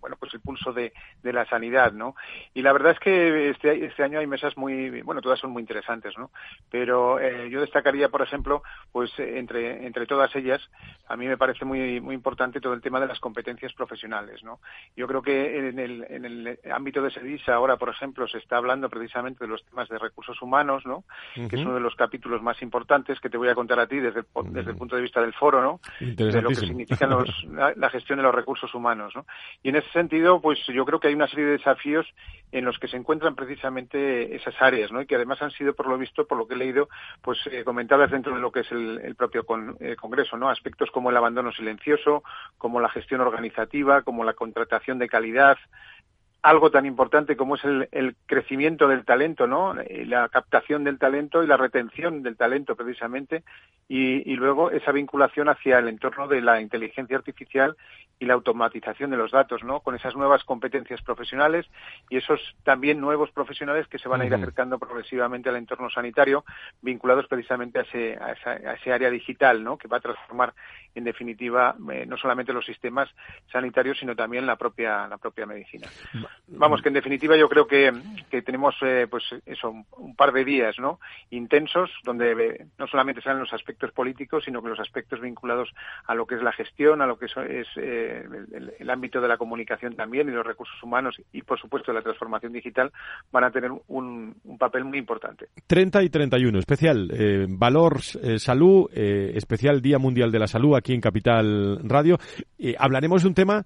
bueno 0.00 0.16
pues 0.18 0.32
el 0.32 0.40
pulso 0.40 0.72
de, 0.72 0.92
de, 1.24 1.32
la 1.32 1.44
sanidad, 1.46 1.92
¿no? 1.92 2.14
Y 2.54 2.62
la 2.62 2.72
verdad 2.72 2.92
es 2.92 3.00
que 3.00 3.50
este, 3.50 3.84
este 3.84 4.04
año 4.04 4.20
hay 4.20 4.28
mesas 4.28 4.56
muy 4.56 5.02
bueno 5.02 5.22
todas 5.22 5.40
son 5.40 5.50
muy 5.50 5.62
interesantes, 5.62 6.16
¿no? 6.16 6.30
Pero 6.70 7.18
yo 7.48 7.60
destacaría, 7.60 8.08
por 8.10 8.22
ejemplo, 8.22 8.62
pues 8.92 9.10
entre 9.18 9.86
entre 9.86 10.06
todas 10.06 10.34
ellas 10.36 10.67
a 11.08 11.16
mí 11.16 11.26
me 11.26 11.36
parece 11.36 11.64
muy, 11.64 12.00
muy 12.00 12.14
importante 12.14 12.60
todo 12.60 12.74
el 12.74 12.82
tema 12.82 13.00
de 13.00 13.06
las 13.06 13.18
competencias 13.18 13.72
profesionales. 13.72 14.42
¿no? 14.44 14.60
Yo 14.96 15.06
creo 15.06 15.22
que 15.22 15.68
en 15.68 15.78
el, 15.78 16.06
en 16.08 16.24
el 16.24 16.58
ámbito 16.70 17.02
de 17.02 17.10
SEDISA 17.10 17.54
ahora, 17.54 17.76
por 17.76 17.88
ejemplo, 17.88 18.28
se 18.28 18.38
está 18.38 18.58
hablando 18.58 18.88
precisamente 18.90 19.44
de 19.44 19.48
los 19.48 19.64
temas 19.64 19.88
de 19.88 19.98
recursos 19.98 20.40
humanos, 20.42 20.84
¿no? 20.84 21.04
que 21.34 21.56
es 21.56 21.62
uno 21.62 21.74
de 21.74 21.80
los 21.80 21.94
capítulos 21.94 22.42
más 22.42 22.60
importantes 22.60 23.20
que 23.20 23.30
te 23.30 23.38
voy 23.38 23.48
a 23.48 23.54
contar 23.54 23.80
a 23.80 23.86
ti 23.86 23.98
desde, 23.98 24.24
desde 24.50 24.70
el 24.70 24.76
punto 24.76 24.96
de 24.96 25.02
vista 25.02 25.20
del 25.20 25.32
foro, 25.32 25.62
¿no? 25.62 25.80
de 26.00 26.42
lo 26.42 26.50
que 26.50 26.56
significa 26.56 27.06
los, 27.06 27.28
la, 27.50 27.72
la, 27.74 27.90
gestión 27.90 28.18
de 28.18 28.24
los 28.24 28.34
recursos 28.34 28.74
humanos. 28.74 29.14
¿no? 29.16 29.24
Y 29.62 29.70
en 29.70 29.76
ese 29.76 29.90
sentido, 29.90 30.40
pues 30.40 30.58
yo 30.66 30.84
creo 30.84 31.00
que 31.00 31.08
hay 31.08 31.14
una 31.14 31.28
serie 31.28 31.46
de 31.46 31.52
desafíos 31.52 32.06
en 32.52 32.64
los 32.64 32.78
que 32.78 32.88
se 32.88 32.96
encuentran 32.96 33.34
precisamente 33.34 34.34
esas 34.34 34.54
áreas, 34.60 34.92
¿no? 34.92 35.00
y 35.00 35.06
que 35.06 35.16
además 35.16 35.40
han 35.40 35.50
sido, 35.52 35.74
por 35.74 35.88
lo 35.88 35.96
visto, 35.96 36.26
por 36.26 36.36
lo 36.36 36.46
que 36.46 36.54
he 36.54 36.58
leído, 36.58 36.88
pues 37.22 37.38
eh, 37.50 37.64
comentadas 37.64 38.10
dentro 38.10 38.34
de 38.34 38.40
lo 38.40 38.52
que 38.52 38.60
es 38.60 38.72
el, 38.72 39.00
el 39.02 39.14
propio 39.14 39.44
con, 39.44 39.76
eh, 39.80 39.96
Congreso, 39.96 40.36
¿no? 40.36 40.48
Aspectos 40.58 40.90
como 40.90 41.10
el 41.10 41.16
abandono 41.16 41.52
silencioso, 41.52 42.22
como 42.58 42.80
la 42.80 42.90
gestión 42.90 43.20
organizativa, 43.20 44.02
como 44.02 44.24
la 44.24 44.34
contratación 44.34 44.98
de 44.98 45.08
calidad, 45.08 45.56
algo 46.42 46.70
tan 46.70 46.86
importante 46.86 47.36
como 47.36 47.56
es 47.56 47.64
el, 47.64 47.88
el, 47.90 48.14
crecimiento 48.26 48.86
del 48.86 49.04
talento, 49.04 49.46
¿no? 49.46 49.74
La 49.74 50.28
captación 50.28 50.84
del 50.84 50.98
talento 50.98 51.42
y 51.42 51.46
la 51.46 51.56
retención 51.56 52.22
del 52.22 52.36
talento, 52.36 52.76
precisamente, 52.76 53.42
y, 53.88 54.30
y, 54.30 54.36
luego 54.36 54.70
esa 54.70 54.92
vinculación 54.92 55.48
hacia 55.48 55.78
el 55.78 55.88
entorno 55.88 56.28
de 56.28 56.40
la 56.40 56.60
inteligencia 56.60 57.16
artificial 57.16 57.76
y 58.20 58.26
la 58.26 58.34
automatización 58.34 59.10
de 59.10 59.16
los 59.16 59.30
datos, 59.30 59.64
¿no? 59.64 59.80
Con 59.80 59.94
esas 59.94 60.14
nuevas 60.16 60.44
competencias 60.44 61.02
profesionales 61.02 61.66
y 62.08 62.16
esos 62.16 62.40
también 62.64 63.00
nuevos 63.00 63.30
profesionales 63.30 63.86
que 63.88 63.98
se 63.98 64.08
van 64.08 64.20
a 64.20 64.26
ir 64.26 64.34
acercando 64.34 64.78
progresivamente 64.78 65.48
al 65.48 65.56
entorno 65.56 65.90
sanitario, 65.90 66.44
vinculados 66.82 67.26
precisamente 67.26 67.80
a 67.80 67.82
ese, 67.82 68.16
a 68.20 68.32
esa, 68.32 68.50
a 68.50 68.74
ese 68.74 68.92
área 68.92 69.10
digital, 69.10 69.62
¿no? 69.62 69.76
Que 69.76 69.88
va 69.88 69.98
a 69.98 70.00
transformar, 70.00 70.54
en 70.94 71.04
definitiva, 71.04 71.76
eh, 71.92 72.06
no 72.06 72.16
solamente 72.16 72.52
los 72.52 72.66
sistemas 72.66 73.08
sanitarios, 73.52 73.98
sino 73.98 74.14
también 74.16 74.46
la 74.46 74.56
propia, 74.56 75.06
la 75.08 75.18
propia 75.18 75.46
medicina. 75.46 75.88
Vamos, 76.50 76.80
que 76.80 76.88
en 76.88 76.94
definitiva 76.94 77.36
yo 77.36 77.48
creo 77.48 77.66
que, 77.66 77.92
que 78.30 78.40
tenemos 78.40 78.74
eh, 78.82 79.06
pues 79.10 79.24
eso, 79.44 79.70
un, 79.70 80.16
par 80.16 80.32
de 80.32 80.44
días 80.44 80.76
¿no? 80.78 80.98
intensos 81.30 81.90
donde 82.04 82.32
eh, 82.32 82.66
no 82.78 82.86
solamente 82.86 83.20
salen 83.20 83.40
los 83.40 83.52
aspectos 83.52 83.92
políticos, 83.92 84.44
sino 84.44 84.62
que 84.62 84.70
los 84.70 84.80
aspectos 84.80 85.20
vinculados 85.20 85.68
a 86.06 86.14
lo 86.14 86.26
que 86.26 86.36
es 86.36 86.42
la 86.42 86.52
gestión, 86.52 87.02
a 87.02 87.06
lo 87.06 87.18
que 87.18 87.26
es, 87.26 87.66
eh, 87.76 88.24
el, 88.78 88.90
ámbito 88.90 89.20
de 89.20 89.28
la 89.28 89.36
comunicación 89.36 89.94
también 89.94 90.28
y 90.28 90.32
los 90.32 90.46
recursos 90.46 90.82
humanos 90.82 91.16
y, 91.32 91.42
por 91.42 91.60
supuesto, 91.60 91.92
la 91.92 92.00
transformación 92.00 92.52
digital 92.52 92.90
van 93.30 93.44
a 93.44 93.50
tener 93.50 93.70
un, 93.88 94.34
un 94.44 94.58
papel 94.58 94.84
muy 94.84 94.96
importante. 94.96 95.48
30 95.66 96.02
y 96.02 96.08
31, 96.08 96.58
especial 96.58 97.10
eh, 97.12 97.46
Valor 97.46 97.98
eh, 98.22 98.38
Salud, 98.38 98.90
especial 98.94 99.82
Día 99.82 99.98
Mundial 99.98 100.32
de 100.32 100.38
la 100.38 100.46
Salud 100.46 100.76
aquí 100.76 100.94
en 100.94 101.00
Capital 101.00 101.80
Radio. 101.84 102.18
hablaremos 102.78 103.22
de 103.22 103.28
un 103.28 103.34
tema 103.34 103.64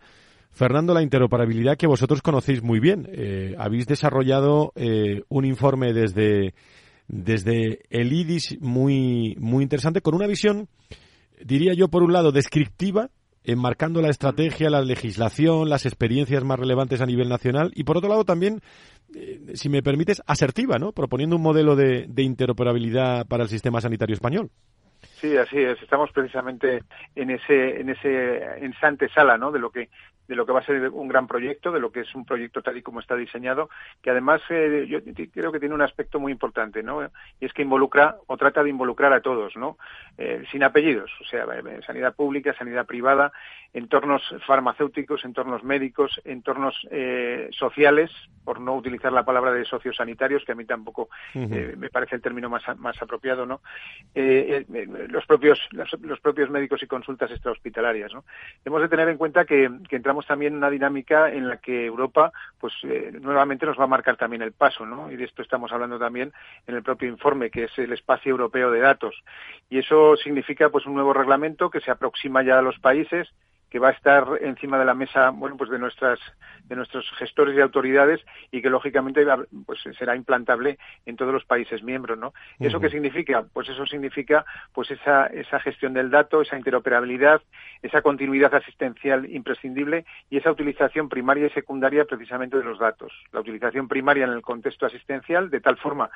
Fernando, 0.53 0.95
la 0.95 1.03
interoperabilidad 1.03 1.77
que 1.77 1.87
vosotros 1.87 2.23
conocéis 2.23 2.62
muy 2.62 2.79
bien. 2.79 3.09
Eh, 3.12 3.55
habéis 3.59 3.87
desarrollado 3.87 4.73
eh, 4.77 5.23
un 5.29 5.45
informe 5.45 5.93
desde, 5.93 6.55
desde 7.09 7.81
el 7.91 8.12
IDIS 8.12 8.59
muy, 8.61 9.35
muy 9.38 9.62
interesante 9.62 10.01
con 10.01 10.15
una 10.15 10.27
visión 10.27 10.69
diría 11.45 11.75
yo, 11.75 11.88
por 11.88 12.03
un 12.03 12.12
lado, 12.12 12.33
descriptiva, 12.33 13.09
enmarcando 13.45 14.01
la 14.01 14.09
estrategia, 14.09 14.71
la 14.71 14.83
legislación, 14.83 15.69
las 15.69 15.87
experiencias 15.87 16.45
más 16.45 16.59
relevantes 16.59 17.01
a 17.01 17.07
nivel 17.07 17.29
nacional 17.29 17.73
y 17.75 17.85
por 17.85 17.97
otro 17.97 18.09
lado 18.09 18.25
también, 18.25 18.61
eh, 19.15 19.41
si 19.55 19.69
me 19.69 19.83
permites, 19.83 20.23
asertiva, 20.27 20.79
¿no? 20.79 20.93
Proponiendo 20.93 21.37
un 21.37 21.43
modelo 21.43 21.75
de, 21.75 22.07
de 22.09 22.23
interoperabilidad 22.23 23.27
para 23.27 23.43
el 23.43 23.49
sistema 23.49 23.81
sanitario 23.81 24.15
español. 24.15 24.51
Sí, 25.21 25.37
así 25.37 25.59
es. 25.59 25.81
Estamos 25.83 26.11
precisamente 26.12 26.83
en 27.17 27.31
ese 27.31 27.81
en 27.81 27.91
ese 27.91 28.43
en 28.61 28.73
sala, 29.12 29.37
¿no? 29.37 29.51
De 29.51 29.59
lo 29.59 29.71
que 29.71 29.88
de 30.33 30.37
lo 30.37 30.47
que 30.47 30.53
va 30.53 30.61
a 30.61 30.64
ser 30.64 30.88
un 30.88 31.09
gran 31.09 31.27
proyecto, 31.27 31.71
de 31.73 31.79
lo 31.79 31.92
que 31.92 32.01
es 32.01 32.14
un 32.14 32.25
proyecto 32.25 32.62
tal 32.62 32.79
y 32.79 32.83
como 32.83 33.01
está 33.01 33.14
diseñado, 33.14 33.68
que 34.01 34.09
además 34.09 34.40
eh, 34.49 34.87
yo 34.88 35.01
creo 35.31 35.53
que 35.53 35.61
tiene 35.61 35.75
un 35.75 35.83
aspecto 35.83 36.18
muy 36.18 36.33
importante, 36.33 36.83
¿no? 36.83 37.05
Y 37.38 37.45
es 37.45 37.53
que 37.53 37.61
involucra 37.61 38.16
o 38.27 38.38
trata 38.38 38.62
de 38.62 38.71
involucrar 38.71 39.12
a 39.12 39.21
todos, 39.21 39.55
¿no? 39.57 39.77
Eh, 40.16 40.42
sin 40.51 40.64
apellidos, 40.64 41.11
o 41.21 41.25
sea, 41.25 41.45
eh, 41.45 41.81
sanidad 41.87 42.14
pública, 42.14 42.55
sanidad 42.55 42.87
privada, 42.87 43.31
entornos 43.73 44.23
farmacéuticos, 44.47 45.25
entornos 45.25 45.65
médicos, 45.65 46.21
entornos 46.25 46.75
sociales, 47.51 48.11
por 48.45 48.61
no 48.61 48.75
utilizar 48.75 49.13
la 49.13 49.25
palabra 49.25 49.53
de 49.53 49.65
sociosanitarios, 49.65 50.45
que 50.45 50.53
a 50.53 50.55
mí 50.55 50.65
tampoco 50.65 51.09
me 51.35 51.89
parece 51.91 52.17
el 52.17 52.23
término 52.23 52.51
más, 52.51 52.63
más 52.79 53.01
apropiado, 53.01 53.47
¿no? 53.47 53.61
los 54.15 55.27
propios 55.27 55.59
los, 55.73 56.21
propios 56.21 56.51
médicos 56.51 56.83
y 56.83 56.87
consultas 56.87 57.31
extrahospitalarias, 57.31 58.13
¿no? 58.13 58.25
Hemos 58.65 58.83
de 58.83 58.89
tener 58.89 59.09
en 59.09 59.17
cuenta 59.17 59.45
que, 59.45 59.71
que 59.89 59.97
entramos 59.97 60.27
también 60.27 60.53
en 60.53 60.59
una 60.59 60.71
dinámica 60.71 61.33
en 61.33 61.49
la 61.49 61.59
que 61.59 61.87
Europa, 61.87 62.33
pues 62.59 62.73
eh, 62.85 63.13
nuevamente 63.21 63.67
nos 63.67 63.79
va 63.79 63.85
a 63.85 63.89
marcar 63.89 64.17
también 64.17 64.43
el 64.43 64.53
paso, 64.53 64.87
¿no? 64.87 65.11
Y 65.11 65.17
de 65.17 65.25
esto 65.25 65.43
estamos 65.43 65.73
hablando 65.73 65.99
también 65.99 66.33
en 66.67 66.75
el 66.75 66.83
propio 66.83 67.09
informe, 67.09 67.51
que 67.51 67.65
es 67.65 67.79
el 67.79 67.93
espacio 67.93 68.31
europeo 68.31 68.71
de 68.71 68.81
datos. 68.81 69.23
Y 69.71 69.79
eso 69.79 70.17
significa, 70.17 70.71
pues, 70.71 70.87
un 70.87 70.95
nuevo 70.95 71.13
reglamento 71.13 71.71
que 71.71 71.81
se 71.81 71.91
aproxima 71.91 72.43
ya 72.43 72.59
a 72.59 72.63
los 72.63 72.79
países 72.79 73.29
que 73.73 73.79
va 73.79 73.89
a 73.89 73.93
estar 73.93 74.27
encima 74.43 74.79
de 74.79 74.85
la 74.85 74.93
mesa, 74.93 75.31
bueno, 75.31 75.57
pues 75.57 75.71
de 75.71 75.79
nuestras 75.79 76.21
de 76.65 76.77
nuestros 76.77 77.11
gestores 77.19 77.57
y 77.57 77.61
autoridades 77.61 78.21
y 78.51 78.61
que 78.61 78.69
lógicamente 78.69 79.27
pues 79.65 79.81
será 79.99 80.15
implantable 80.15 80.79
en 81.07 81.17
todos 81.17 81.33
los 81.33 81.45
países 81.45 81.83
miembros, 81.83 82.19
¿no? 82.19 82.35
¿Eso 82.61 82.81
qué 82.81 82.91
significa? 82.91 83.45
Pues 83.53 83.71
eso 83.71 83.87
significa 83.87 84.45
pues 84.75 84.91
esa 84.91 85.27
esa 85.27 85.59
gestión 85.59 85.95
del 85.95 86.11
dato, 86.11 86.43
esa 86.43 86.59
interoperabilidad, 86.59 87.41
esa 87.81 88.03
continuidad 88.03 88.55
asistencial 88.55 89.25
imprescindible 89.31 90.05
y 90.29 90.37
esa 90.37 90.53
utilización 90.53 91.09
primaria 91.09 91.47
y 91.47 91.51
secundaria 91.51 92.05
precisamente 92.05 92.59
de 92.59 92.65
los 92.65 92.79
datos. 92.79 93.13
La 93.33 93.41
utilización 93.41 93.89
primaria 93.89 94.25
en 94.25 94.33
el 94.33 94.43
contexto 94.43 94.85
asistencial 94.85 95.49
de 95.49 95.61
tal 95.63 95.79
forma 95.79 96.11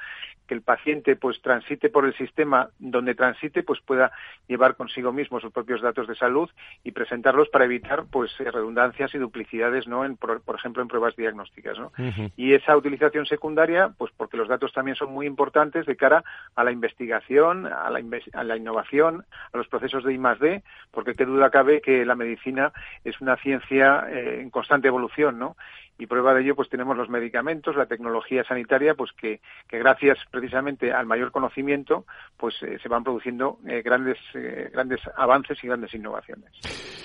que 0.47 0.55
el 0.55 0.61
paciente 0.61 1.17
pues 1.17 1.41
transite 1.41 1.89
por 1.89 2.05
el 2.05 2.15
sistema 2.17 2.69
donde 2.79 3.15
transite 3.15 3.63
pues 3.63 3.81
pueda 3.81 4.13
llevar 4.47 4.77
consigo 4.77 5.11
mismo 5.11 5.41
sus 5.41 5.53
propios 5.53 5.81
datos 5.81 6.07
de 6.07 6.15
salud 6.15 6.51
y 6.85 6.93
presentarlos 6.93 7.46
para 7.49 7.65
evitar 7.65 8.05
pues 8.11 8.31
eh, 8.41 8.51
redundancias 8.51 9.15
y 9.15 9.19
duplicidades 9.19 9.87
no 9.87 10.05
en, 10.05 10.17
por, 10.17 10.43
ejemplo 10.55 10.83
en 10.83 10.89
pruebas 10.89 11.17
diagnósticas 11.17 11.79
¿no? 11.79 11.93
y 12.37 12.55
esa 12.55 12.77
utilización 12.77 13.27
secundaria 13.27 13.91
pues 13.97 14.13
porque 14.17 14.37
los 14.37 14.49
datos 14.49 14.73
también 14.73 14.97
son 14.97 15.13
muy 15.13 15.27
importantes 15.27 15.87
de 15.87 15.97
cara 15.97 16.25
a 16.55 16.65
la 16.65 16.73
investigación 16.73 17.67
a 17.67 17.91
la, 17.91 18.01
a 18.33 18.45
la 18.45 18.57
innovación 18.57 19.25
a 19.53 19.57
los 19.57 19.69
procesos 19.69 20.05
de 20.05 20.15
I 20.15 20.19
D 20.41 20.63
porque 20.91 21.15
qué 21.15 21.25
duda 21.25 21.51
cabe 21.51 21.81
que 21.81 22.05
la 22.05 22.15
medicina 22.15 22.73
es 23.05 23.21
una 23.21 23.37
ciencia 23.37 24.07
eh, 24.11 24.41
en 24.41 24.51
constante 24.51 24.89
evolución 24.89 25.39
no 25.39 25.57
y 25.99 26.07
prueba 26.07 26.35
de 26.35 26.43
ello 26.43 26.55
pues 26.55 26.69
tenemos 26.69 26.97
los 26.97 27.09
medicamentos, 27.09 27.77
la 27.77 27.87
tecnología 27.87 28.45
sanitaria, 28.45 28.95
pues 28.95 29.13
que, 29.13 29.41
que 29.69 29.79
gracias 29.79 30.19
precisamente 30.31 30.93
al 30.93 31.07
mayor 31.07 31.31
conocimiento 31.31 32.05
pues 32.37 32.55
eh, 32.63 32.79
se 32.83 32.89
van 32.89 33.05
produciendo 33.05 33.59
eh, 33.67 33.83
grandes 33.83 34.19
eh, 34.35 34.71
grandes 34.73 35.01
avances 35.17 35.63
y 35.63 35.67
grandes 35.67 35.95
innovaciones. 35.95 36.51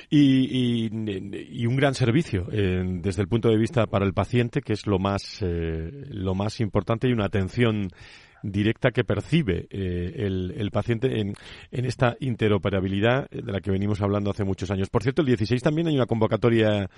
Y, 0.09 0.30
y, 0.31 1.65
un 1.65 1.75
gran 1.75 1.93
servicio 1.93 2.45
desde 2.45 3.21
el 3.21 3.27
punto 3.27 3.49
de 3.49 3.57
vista 3.57 3.85
para 3.87 4.05
el 4.05 4.13
paciente, 4.13 4.61
que 4.61 4.73
es 4.73 4.87
lo 4.87 4.99
más 4.99 5.41
lo 5.41 6.35
más 6.35 6.59
importante 6.59 7.07
y 7.07 7.13
una 7.13 7.25
atención 7.25 7.89
directa 8.43 8.91
que 8.91 9.03
percibe 9.03 9.67
el, 9.71 10.53
el, 10.57 10.71
paciente 10.71 11.19
en, 11.19 11.33
en, 11.71 11.85
esta 11.85 12.15
interoperabilidad 12.19 13.29
de 13.29 13.51
la 13.51 13.61
que 13.61 13.71
venimos 13.71 14.01
hablando 14.01 14.31
hace 14.31 14.43
muchos 14.43 14.71
años. 14.71 14.89
Por 14.89 15.03
cierto, 15.03 15.21
el 15.21 15.27
16 15.27 15.61
también 15.61 15.87
hay 15.87 15.95
una 15.95 16.05
convocatoria 16.05 16.89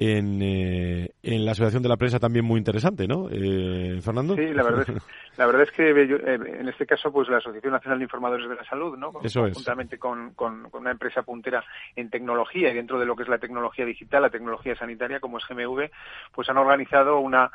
en, 0.00 0.40
eh, 0.40 1.10
en 1.22 1.44
la 1.44 1.52
Asociación 1.52 1.82
de 1.82 1.90
la 1.90 1.98
Prensa 1.98 2.18
también 2.18 2.42
muy 2.42 2.56
interesante, 2.56 3.06
¿no, 3.06 3.28
eh, 3.30 4.00
Fernando? 4.02 4.34
Sí, 4.34 4.46
la 4.54 4.62
verdad 4.62 4.86
es, 4.88 4.96
la 5.36 5.46
verdad 5.46 5.62
es 5.62 5.70
que 5.72 5.90
eh, 5.90 6.40
en 6.58 6.68
este 6.70 6.86
caso, 6.86 7.12
pues 7.12 7.28
la 7.28 7.36
Asociación 7.36 7.74
Nacional 7.74 7.98
de 7.98 8.04
Informadores 8.04 8.48
de 8.48 8.54
la 8.54 8.64
Salud, 8.64 8.96
¿no? 8.96 9.12
Eso 9.22 9.46
es. 9.46 9.54
Juntamente 9.54 9.98
con, 9.98 10.32
con, 10.32 10.68
una 10.72 10.90
empresa 10.90 11.22
puntera 11.22 11.62
en 11.94 12.08
tecnología 12.08 12.70
y 12.70 12.74
dentro 12.74 12.98
de 12.98 13.04
lo 13.04 13.14
que 13.14 13.24
es 13.24 13.28
la 13.28 13.36
tecnología 13.36 13.84
digital, 13.84 14.22
la 14.22 14.30
tecnología 14.30 14.74
sanitaria, 14.74 15.20
como 15.20 15.36
es 15.36 15.44
GMV, 15.46 15.90
pues 16.32 16.48
han 16.48 16.56
organizado 16.56 17.20
una, 17.20 17.50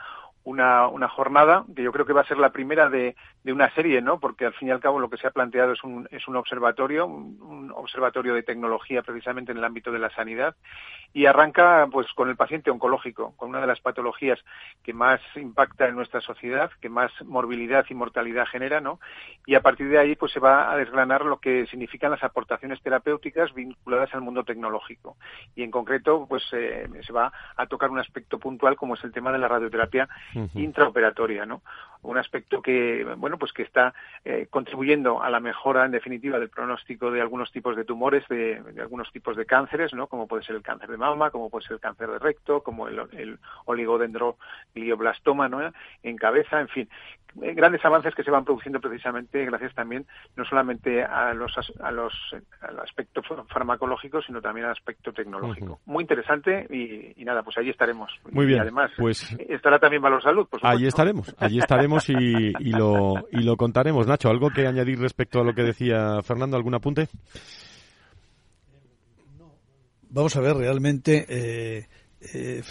una, 0.46 0.88
una 0.88 1.10
jornada 1.10 1.66
que 1.76 1.84
yo 1.84 1.92
creo 1.92 2.06
que 2.06 2.14
va 2.14 2.22
a 2.22 2.28
ser 2.28 2.38
la 2.38 2.52
primera 2.52 2.88
de, 2.88 3.16
de, 3.44 3.52
una 3.52 3.74
serie, 3.74 4.00
¿no? 4.02 4.20
Porque 4.20 4.46
al 4.46 4.54
fin 4.54 4.68
y 4.68 4.72
al 4.72 4.80
cabo 4.80 5.00
lo 5.00 5.10
que 5.10 5.18
se 5.18 5.26
ha 5.26 5.32
planteado 5.32 5.74
es 5.74 5.84
un, 5.84 6.08
es 6.12 6.28
un 6.28 6.36
observatorio, 6.36 7.08
un, 7.08 7.72
observatorio 7.76 8.36
de 8.36 8.44
tecnología 8.44 9.02
precisamente 9.02 9.52
en 9.52 9.58
el 9.58 9.64
ámbito 9.64 9.92
de 9.92 10.00
la 10.00 10.12
sanidad 10.12 10.56
y 11.14 11.26
arranca 11.26 11.88
pues 11.92 12.08
con 12.14 12.30
el 12.30 12.36
paciente 12.36 12.70
oncológico, 12.70 13.34
con 13.38 13.50
una 13.50 13.62
de 13.62 13.68
las 13.68 13.80
patologías 13.80 14.40
que 14.84 14.94
más 14.94 15.20
impacta 15.36 15.88
en 15.88 15.96
nuestra 15.96 16.22
sociedad, 16.22 16.70
que 16.80 16.90
más 16.90 17.12
morbilidad 17.24 17.86
y 17.90 17.96
mortalidad 17.96 18.46
genera, 18.46 18.82
¿no? 18.82 19.00
Y 19.48 19.56
a 19.56 19.62
partir 19.62 19.90
de 19.90 19.98
ahí 19.98 20.16
pues 20.16 20.32
se 20.32 20.40
va 20.40 20.72
a 20.72 20.78
desgranar 20.78 21.26
lo 21.26 21.40
que 21.40 21.66
significan 21.68 22.12
las 22.12 22.24
aportaciones 22.24 22.82
terapéuticas 22.82 23.54
vinculadas 23.54 24.14
al 24.14 24.22
mundo 24.22 24.44
tecnológico 24.44 25.18
y 25.56 25.64
en 25.64 25.72
concreto 25.72 26.28
pues 26.30 26.44
eh, 26.54 26.88
se 27.02 27.14
va 27.14 27.32
a 27.56 27.66
tocar 27.66 27.90
un 27.90 28.00
aspecto 28.00 28.38
puntual 28.38 28.76
como 28.76 28.94
es 28.94 29.04
el 29.04 29.12
tema 29.12 29.32
de 29.32 29.40
la 29.40 29.48
radioterapia 29.48 30.08
intraoperatoria, 30.56 31.45
¿no? 31.45 31.62
Un 32.06 32.18
aspecto 32.18 32.62
que, 32.62 33.04
bueno, 33.18 33.38
pues 33.38 33.52
que 33.52 33.63
está 33.63 33.94
eh, 34.24 34.48
contribuyendo 34.50 35.22
a 35.22 35.30
la 35.30 35.39
mejora, 35.39 35.86
en 35.86 35.91
definitiva, 35.91 36.39
del 36.39 36.50
pronóstico 36.50 37.12
de 37.12 37.22
algunos 37.22 37.52
tipos 37.52 37.76
de 37.76 37.84
tumores, 37.84 38.28
de, 38.30 38.62
algunos 38.80 39.12
tipos 39.12 39.36
de 39.36 39.46
cánceres, 39.46 39.94
¿no? 39.94 40.08
Como 40.08 40.28
puede 40.28 40.44
ser 40.44 40.56
el 40.56 40.62
cáncer 40.62 40.89
de 40.89 40.98
mama, 40.98 41.32
como 41.32 41.50
puede 41.50 41.65
ser 41.65 41.76
el 41.76 41.80
cáncer 41.82 42.10
de 42.10 42.20
recto, 42.20 42.62
como 42.62 42.88
el, 42.88 43.00
el 43.12 43.39
oligodendroglioblastoma, 43.65 45.50
¿no? 45.50 45.72
En 46.04 46.15
cabeza, 46.18 46.60
en 46.60 46.68
fin, 46.70 46.89
eh, 47.41 47.54
grandes 47.54 47.84
avances 47.84 48.15
que 48.15 48.24
se 48.24 48.32
van 48.32 48.46
produciendo 48.46 48.80
precisamente 48.80 49.44
gracias 49.44 49.74
también 49.74 50.06
no 50.38 50.46
solamente 50.46 51.04
a 51.04 51.34
los 51.34 51.52
a 51.82 51.91
los 51.91 52.13
al 52.62 52.80
aspecto 52.80 53.22
farmacológico 53.50 54.22
sino 54.22 54.41
también 54.41 54.68
al 54.68 54.72
aspecto 54.72 55.12
tecnológico. 55.12 55.82
Muy 55.86 56.04
interesante 56.04 56.65
y, 56.70 57.26
nada 57.26 57.44
pues 57.44 57.58
allí 57.58 57.72
estaremos. 57.72 58.10
Muy 58.32 58.46
bien 58.46 58.60
y 58.60 58.62
además 58.62 58.91
pues 58.98 59.36
estará 59.50 59.80
también 59.80 60.02
Valor 60.02 60.24
Salud 60.24 60.48
por 60.48 60.65
allí 60.65 60.88
estaremos 60.88 61.36
allí 61.38 61.60
estaremos 61.60 61.95
y, 62.10 62.52
lo 62.72 63.28
y 63.32 63.42
lo 63.42 63.58
contaremos. 63.58 64.08
Nacho 64.08 64.30
algo 64.30 64.50
que 64.50 64.68
añadir 64.68 65.00
respecto 65.00 65.40
a 65.40 65.44
lo 65.44 65.54
que 65.54 65.64
decía 65.64 66.22
Fernando 66.24 66.58
algún 66.58 66.76
apunte 66.76 67.08
vamos 70.16 70.36
a 70.38 70.40
ver 70.40 70.56
realmente 70.56 71.26
eh, 71.28 71.88
eh, 72.34 72.64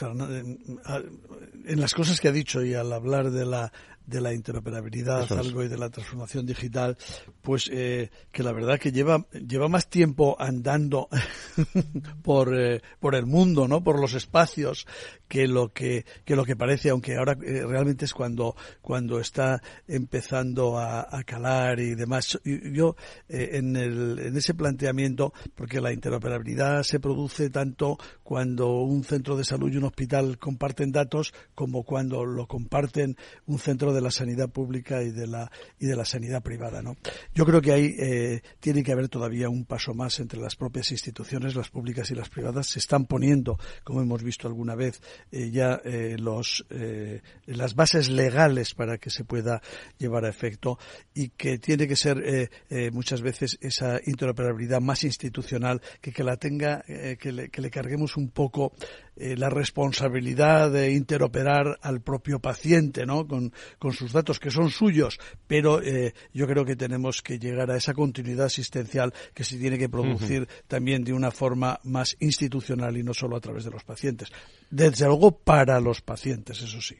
en 1.66 1.80
las 1.80 1.94
cosas 1.94 2.18
que 2.18 2.28
ha 2.28 2.32
dicho 2.32 2.64
y 2.64 2.72
al 2.72 2.90
hablar 2.90 3.30
de 3.30 3.44
la 3.44 3.70
de 4.06 4.20
la 4.20 4.32
interoperabilidad 4.32 5.30
algo 5.32 5.62
y 5.62 5.68
de 5.68 5.78
la 5.78 5.90
transformación 5.90 6.46
digital, 6.46 6.96
pues 7.42 7.70
eh, 7.72 8.10
que 8.30 8.42
la 8.42 8.52
verdad 8.52 8.78
que 8.78 8.92
lleva 8.92 9.26
lleva 9.32 9.68
más 9.68 9.88
tiempo 9.88 10.36
andando 10.38 11.08
por 12.22 12.54
eh, 12.58 12.82
por 13.00 13.14
el 13.14 13.26
mundo, 13.26 13.68
¿no? 13.68 13.82
Por 13.82 14.00
los 14.00 14.14
espacios 14.14 14.86
que 15.28 15.48
lo 15.48 15.72
que, 15.72 16.04
que 16.24 16.36
lo 16.36 16.44
que 16.44 16.54
parece, 16.56 16.90
aunque 16.90 17.16
ahora 17.16 17.36
eh, 17.42 17.64
realmente 17.66 18.04
es 18.04 18.12
cuando, 18.12 18.54
cuando 18.80 19.18
está 19.18 19.60
empezando 19.88 20.78
a, 20.78 21.22
calar 21.24 21.80
y 21.80 21.94
demás. 21.94 22.38
Yo, 22.44 22.96
eh, 23.28 23.50
en, 23.54 23.76
el, 23.76 24.18
en 24.18 24.36
ese 24.36 24.54
planteamiento, 24.54 25.32
porque 25.54 25.80
la 25.80 25.92
interoperabilidad 25.92 26.82
se 26.82 27.00
produce 27.00 27.50
tanto 27.50 27.98
cuando 28.22 28.82
un 28.82 29.02
centro 29.04 29.36
de 29.36 29.44
salud 29.44 29.72
y 29.72 29.76
un 29.76 29.84
hospital 29.84 30.38
comparten 30.38 30.92
datos 30.92 31.32
como 31.54 31.82
cuando 31.82 32.24
lo 32.24 32.46
comparten 32.46 33.16
un 33.46 33.58
centro 33.58 33.92
de 33.92 33.93
la 34.00 34.10
sanidad 34.10 34.48
pública 34.48 35.02
y 35.02 35.10
de 35.10 35.26
la, 35.26 35.50
y 35.78 35.86
de 35.86 35.96
la 35.96 36.04
sanidad 36.04 36.42
privada, 36.42 36.82
¿no? 36.82 36.96
Yo 37.34 37.44
creo 37.44 37.60
que 37.60 37.72
ahí 37.72 37.94
eh, 37.98 38.42
tiene 38.60 38.82
que 38.82 38.92
haber 38.92 39.08
todavía 39.08 39.48
un 39.48 39.64
paso 39.64 39.94
más 39.94 40.20
entre 40.20 40.40
las 40.40 40.56
propias 40.56 40.90
instituciones, 40.90 41.54
las 41.54 41.70
públicas 41.70 42.10
y 42.10 42.14
las 42.14 42.28
privadas. 42.28 42.68
Se 42.68 42.78
están 42.78 43.06
poniendo, 43.06 43.58
como 43.82 44.02
hemos 44.02 44.22
visto 44.22 44.48
alguna 44.48 44.74
vez, 44.74 45.00
eh, 45.30 45.50
ya 45.50 45.80
eh, 45.84 46.16
los, 46.18 46.64
eh, 46.70 47.22
las 47.46 47.74
bases 47.74 48.08
legales 48.08 48.74
para 48.74 48.98
que 48.98 49.10
se 49.10 49.24
pueda 49.24 49.62
llevar 49.98 50.24
a 50.24 50.28
efecto 50.28 50.78
y 51.14 51.30
que 51.30 51.58
tiene 51.58 51.86
que 51.86 51.96
ser 51.96 52.50
muchas 52.92 53.22
veces 53.22 53.58
esa 53.60 54.00
interoperabilidad 54.04 54.80
más 54.80 55.04
institucional 55.04 55.80
que, 56.00 56.12
que 56.12 56.24
la 56.24 56.36
tenga, 56.36 56.82
que 56.82 57.32
le, 57.32 57.48
que, 57.50 57.60
le, 57.60 57.70
carguemos 57.70 58.16
un 58.16 58.30
poco 58.30 58.72
eh, 59.16 59.36
la 59.36 59.48
responsabilidad 59.48 60.70
de 60.70 60.92
interoperar 60.92 61.78
al 61.82 62.00
propio 62.00 62.40
paciente, 62.40 63.06
¿no? 63.06 63.26
Con, 63.26 63.52
sus 63.92 64.12
datos 64.12 64.40
que 64.40 64.50
son 64.50 64.70
suyos, 64.70 65.18
pero 65.46 65.80
eh, 65.82 66.14
yo 66.32 66.46
creo 66.46 66.64
que 66.64 66.74
tenemos 66.74 67.22
que 67.22 67.38
llegar 67.38 67.70
a 67.70 67.76
esa 67.76 67.94
continuidad 67.94 68.46
asistencial 68.46 69.12
que 69.32 69.44
se 69.44 69.56
tiene 69.56 69.78
que 69.78 69.88
producir 69.88 70.48
también 70.66 71.04
de 71.04 71.12
una 71.12 71.30
forma 71.30 71.78
más 71.84 72.16
institucional 72.18 72.96
y 72.96 73.02
no 73.02 73.14
solo 73.14 73.36
a 73.36 73.40
través 73.40 73.64
de 73.64 73.70
los 73.70 73.84
pacientes. 73.84 74.32
Desde 74.70 75.06
luego 75.06 75.38
para 75.38 75.80
los 75.80 76.00
pacientes, 76.00 76.60
eso 76.62 76.80
sí. 76.80 76.96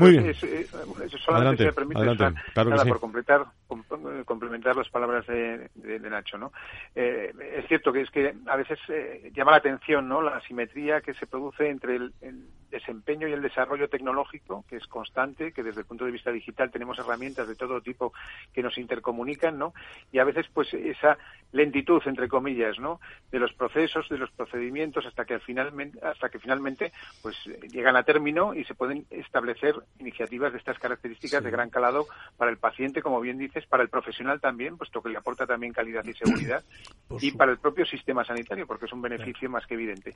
Muy 0.00 0.10
bien. 0.10 0.34
Solamente 1.24 1.64
me 1.64 1.72
permite, 1.72 2.04
por 2.88 3.00
completar, 3.00 3.44
complementar 4.24 4.76
las 4.76 4.88
palabras 4.88 5.26
de, 5.26 5.68
Nacho, 6.10 6.38
¿no? 6.38 6.52
Eh, 6.94 7.32
es 7.56 7.66
cierto 7.66 7.92
que 7.92 8.02
es 8.02 8.10
que 8.10 8.34
a 8.46 8.56
veces 8.56 8.78
eh, 8.88 9.30
llama 9.34 9.52
la 9.52 9.58
atención, 9.58 10.08
¿no? 10.08 10.22
La 10.22 10.36
asimetría 10.36 11.00
que 11.00 11.14
se 11.14 11.26
produce 11.26 11.68
entre 11.68 11.96
el, 11.96 12.12
desempeño 12.74 13.28
y 13.28 13.32
el 13.32 13.42
desarrollo 13.42 13.88
tecnológico, 13.88 14.64
que 14.68 14.76
es 14.76 14.86
constante, 14.86 15.52
que 15.52 15.62
desde 15.62 15.80
el 15.80 15.86
punto 15.86 16.04
de 16.04 16.10
vista 16.10 16.32
digital 16.32 16.70
tenemos 16.70 16.98
herramientas 16.98 17.46
de 17.46 17.54
todo 17.54 17.80
tipo 17.80 18.12
que 18.52 18.62
nos 18.62 18.76
intercomunican, 18.78 19.58
¿no? 19.58 19.72
Y 20.12 20.18
a 20.18 20.24
veces, 20.24 20.46
pues, 20.52 20.74
esa 20.74 21.16
lentitud, 21.52 22.02
entre 22.06 22.28
comillas, 22.28 22.78
¿no? 22.80 23.00
De 23.30 23.38
los 23.38 23.52
procesos, 23.52 24.08
de 24.08 24.18
los 24.18 24.30
procedimientos, 24.32 25.06
hasta 25.06 25.24
que, 25.24 25.38
finalmente, 25.38 25.98
hasta 26.04 26.28
que 26.28 26.40
finalmente, 26.40 26.92
pues, 27.22 27.36
llegan 27.70 27.96
a 27.96 28.02
término 28.02 28.54
y 28.54 28.64
se 28.64 28.74
pueden 28.74 29.06
establecer 29.10 29.76
iniciativas 30.00 30.52
de 30.52 30.58
estas 30.58 30.78
características 30.78 31.44
de 31.44 31.50
gran 31.50 31.70
calado 31.70 32.06
para 32.36 32.50
el 32.50 32.58
paciente, 32.58 33.02
como 33.02 33.20
bien 33.20 33.38
dices, 33.38 33.66
para 33.66 33.84
el 33.84 33.88
profesional 33.88 34.40
también, 34.40 34.76
puesto 34.76 35.00
que 35.00 35.10
le 35.10 35.18
aporta 35.18 35.46
también 35.46 35.72
calidad 35.72 36.04
y 36.04 36.14
seguridad, 36.24 36.64
y 37.20 37.30
para 37.30 37.52
el 37.52 37.58
propio 37.58 37.86
sistema 37.86 38.24
sanitario, 38.24 38.66
porque 38.66 38.86
es 38.86 38.92
un 38.92 39.02
beneficio 39.02 39.48
más 39.48 39.64
que 39.66 39.74
evidente. 39.74 40.14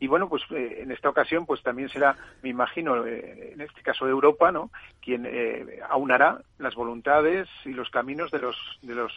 Y 0.00 0.08
bueno, 0.08 0.28
pues 0.28 0.42
eh, 0.50 0.80
en 0.82 0.90
esta 0.90 1.08
ocasión, 1.08 1.46
pues 1.46 1.62
también 1.62 1.88
será, 1.92 2.16
me 2.42 2.48
imagino, 2.48 3.06
eh, 3.06 3.52
en 3.52 3.60
este 3.60 3.82
caso 3.82 4.06
Europa, 4.06 4.50
¿no? 4.50 4.70
Quien 5.00 5.26
eh, 5.26 5.80
aunará 5.88 6.40
las 6.58 6.74
voluntades 6.74 7.48
y 7.64 7.70
los 7.70 7.90
caminos 7.90 8.30
de 8.30 8.38
los, 8.38 8.56
de 8.82 8.94
los 8.94 9.12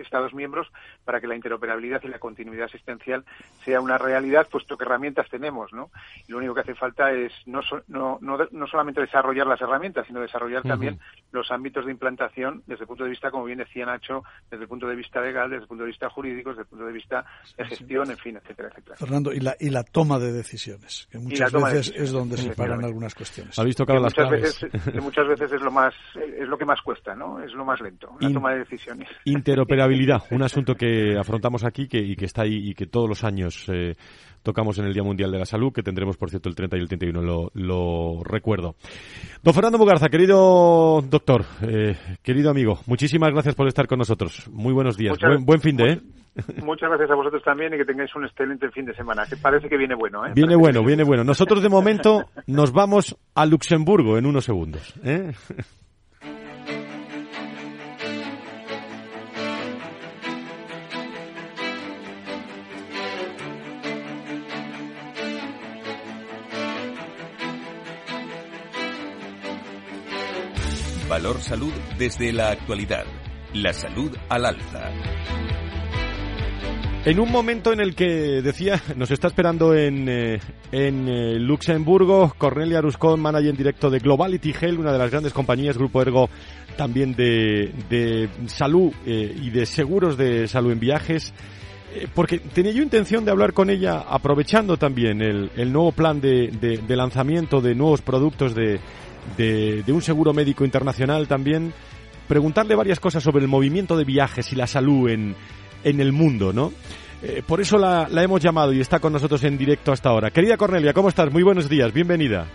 Estados 0.00 0.34
miembros 0.34 0.70
para 1.04 1.20
que 1.20 1.26
la 1.26 1.34
interoperabilidad 1.34 2.02
y 2.04 2.08
la 2.08 2.18
continuidad 2.18 2.66
asistencial 2.66 3.24
sea 3.64 3.80
una 3.80 3.98
realidad, 3.98 4.48
puesto 4.50 4.76
que 4.76 4.84
herramientas 4.84 5.28
tenemos, 5.30 5.72
¿no? 5.72 5.90
Y 6.28 6.32
lo 6.32 6.38
único 6.38 6.54
que 6.54 6.60
hace 6.60 6.74
falta 6.74 7.12
es 7.12 7.32
no, 7.46 7.60
no, 7.88 8.18
no, 8.20 8.38
no 8.50 8.66
solamente 8.66 9.00
desarrollar 9.00 9.46
las 9.46 9.60
herramientas, 9.60 10.06
sino 10.06 10.20
desarrollar 10.20 10.62
también 10.62 10.98
los 11.32 11.50
ámbitos 11.50 11.86
de 11.86 11.92
implantación 11.92 12.62
desde 12.66 12.84
el 12.84 12.88
punto 12.88 13.04
de 13.04 13.10
vista, 13.10 13.30
como 13.30 13.44
bien 13.44 13.58
decía 13.58 13.86
Nacho, 13.86 14.24
desde 14.50 14.64
el 14.64 14.68
punto 14.68 14.86
de 14.86 14.96
vista 14.96 15.20
legal, 15.20 15.50
desde 15.50 15.62
el 15.62 15.68
punto 15.68 15.84
de 15.84 15.88
vista 15.88 16.10
jurídico, 16.10 16.50
desde 16.50 16.62
el 16.62 16.68
punto 16.68 16.86
de 16.86 16.92
vista 16.92 17.24
de 17.56 17.64
gestión, 17.64 18.10
en 18.10 18.18
fin, 18.18 18.36
etcétera, 18.36 18.68
etcétera. 18.68 18.96
Fernando, 18.96 19.32
y 19.32 19.40
la, 19.40 19.56
y 19.58 19.70
la 19.70 19.84
toma 19.84 20.18
de 20.18 20.32
decisiones, 20.32 21.08
que 21.10 21.18
muchas 21.18 21.52
veces 21.52 21.92
es 21.96 22.12
donde 22.20 22.36
se 22.36 22.54
paran 22.54 22.84
algunas 22.84 23.14
cuestiones. 23.14 23.58
Ha 23.58 23.64
visto 23.64 23.84
que 23.84 23.92
muchas 23.94 24.30
veces, 24.30 24.66
muchas 25.02 25.28
veces 25.28 25.52
es 25.52 25.62
lo 25.62 25.70
más 25.70 25.94
es 26.14 26.48
lo 26.48 26.56
que 26.56 26.64
más 26.64 26.80
cuesta, 26.82 27.14
¿no? 27.14 27.42
Es 27.42 27.52
lo 27.52 27.64
más 27.64 27.80
lento, 27.80 28.16
la 28.20 28.32
toma 28.32 28.52
de 28.52 28.60
decisiones. 28.60 29.08
Interoperabilidad, 29.24 30.22
un 30.30 30.42
asunto 30.42 30.74
que 30.74 31.16
afrontamos 31.18 31.64
aquí 31.64 31.88
que, 31.88 31.98
y 31.98 32.16
que 32.16 32.26
está 32.26 32.42
ahí 32.42 32.70
y 32.70 32.74
que 32.74 32.86
todos 32.86 33.08
los 33.08 33.24
años 33.24 33.64
eh, 33.68 33.94
tocamos 34.42 34.78
en 34.78 34.86
el 34.86 34.94
Día 34.94 35.02
Mundial 35.02 35.30
de 35.30 35.38
la 35.38 35.44
Salud, 35.44 35.72
que 35.72 35.82
tendremos, 35.82 36.16
por 36.16 36.30
cierto, 36.30 36.48
el 36.48 36.54
30 36.54 36.76
y 36.76 36.80
el 36.80 36.88
31, 36.88 37.22
lo, 37.22 37.50
lo 37.54 38.22
recuerdo. 38.24 38.74
Don 39.42 39.54
Fernando 39.54 39.78
Mugarza, 39.78 40.08
querido 40.08 41.02
doctor, 41.02 41.44
eh, 41.62 41.96
querido 42.22 42.50
amigo, 42.50 42.80
muchísimas 42.86 43.32
gracias 43.32 43.54
por 43.54 43.66
estar 43.68 43.86
con 43.86 43.98
nosotros. 43.98 44.48
Muy 44.50 44.72
buenos 44.72 44.96
días. 44.96 45.16
buen, 45.44 45.60
fin 45.60 45.76
de, 45.76 45.92
¿eh? 45.92 46.00
Muchas 46.62 46.88
gracias 46.88 47.10
a 47.10 47.14
vosotros 47.14 47.42
también 47.42 47.74
y 47.74 47.76
que 47.76 47.84
tengáis 47.84 48.14
un 48.14 48.24
excelente 48.24 48.70
fin 48.70 48.86
de 48.86 48.94
semana, 48.94 49.24
que 49.28 49.36
parece 49.36 49.68
que 49.68 49.76
viene 49.76 49.94
bueno. 49.94 50.26
¿eh? 50.26 50.32
Viene 50.34 50.56
bueno, 50.56 50.84
viene 50.84 51.04
bueno. 51.04 51.24
Nosotros 51.24 51.62
de 51.62 51.68
momento 51.68 52.26
nos 52.46 52.72
vamos 52.72 53.16
a 53.34 53.46
Luxemburgo 53.46 54.16
en 54.18 54.26
unos 54.26 54.44
segundos. 54.44 54.94
¿eh? 55.04 55.32
Valor 71.08 71.40
Salud 71.40 71.72
desde 71.98 72.32
la 72.32 72.50
actualidad. 72.50 73.04
La 73.52 73.72
salud 73.72 74.16
al 74.28 74.46
alza. 74.46 74.92
En 77.02 77.18
un 77.18 77.32
momento 77.32 77.72
en 77.72 77.80
el 77.80 77.94
que 77.94 78.42
decía, 78.42 78.80
nos 78.96 79.10
está 79.10 79.28
esperando 79.28 79.74
en, 79.74 80.06
eh, 80.06 80.38
en 80.70 81.08
eh, 81.08 81.38
Luxemburgo 81.38 82.34
Cornelia 82.36 82.82
Ruscón, 82.82 83.20
manager 83.20 83.50
en 83.50 83.56
directo 83.56 83.88
de 83.88 84.00
Globality 84.00 84.52
Health, 84.52 84.78
una 84.78 84.92
de 84.92 84.98
las 84.98 85.10
grandes 85.10 85.32
compañías, 85.32 85.78
Grupo 85.78 86.02
Ergo, 86.02 86.28
también 86.76 87.14
de, 87.14 87.72
de 87.88 88.28
salud 88.48 88.92
eh, 89.06 89.34
y 89.34 89.48
de 89.48 89.64
seguros 89.64 90.18
de 90.18 90.46
salud 90.46 90.72
en 90.72 90.80
viajes. 90.80 91.32
porque 92.14 92.38
tenía 92.38 92.72
yo 92.72 92.82
intención 92.82 93.24
de 93.24 93.30
hablar 93.30 93.54
con 93.54 93.70
ella 93.70 94.04
aprovechando 94.06 94.76
también 94.76 95.22
el, 95.22 95.50
el 95.56 95.72
nuevo 95.72 95.92
plan 95.92 96.20
de, 96.20 96.48
de 96.86 96.96
lanzamiento 96.96 97.62
de 97.62 97.74
nuevos 97.74 98.02
productos 98.02 98.54
de, 98.54 98.78
de, 99.36 99.92
un 99.92 100.02
seguro 100.02 100.32
médico 100.32 100.64
internacional 100.64 101.26
también, 101.28 101.72
preguntarle 102.28 102.74
varias 102.74 103.00
cosas 103.00 103.22
sobre 103.22 103.42
el 103.42 103.48
movimiento 103.48 103.96
de 103.96 104.04
viajes 104.04 104.52
y 104.52 104.56
la 104.56 104.66
salud 104.66 105.08
en, 105.08 105.34
en 105.84 106.00
el 106.00 106.12
mundo, 106.12 106.52
¿no? 106.52 106.72
Eh, 107.22 107.42
por 107.46 107.60
eso 107.60 107.76
la, 107.76 108.08
la, 108.08 108.22
hemos 108.22 108.40
llamado 108.40 108.72
y 108.72 108.80
está 108.80 108.98
con 108.98 109.12
nosotros 109.12 109.44
en 109.44 109.58
directo 109.58 109.92
hasta 109.92 110.08
ahora. 110.08 110.30
Querida 110.30 110.56
Cornelia, 110.56 110.92
¿cómo 110.92 111.08
estás? 111.08 111.30
Muy 111.32 111.42
buenos 111.42 111.68
días, 111.68 111.92
bienvenida. 111.92 112.46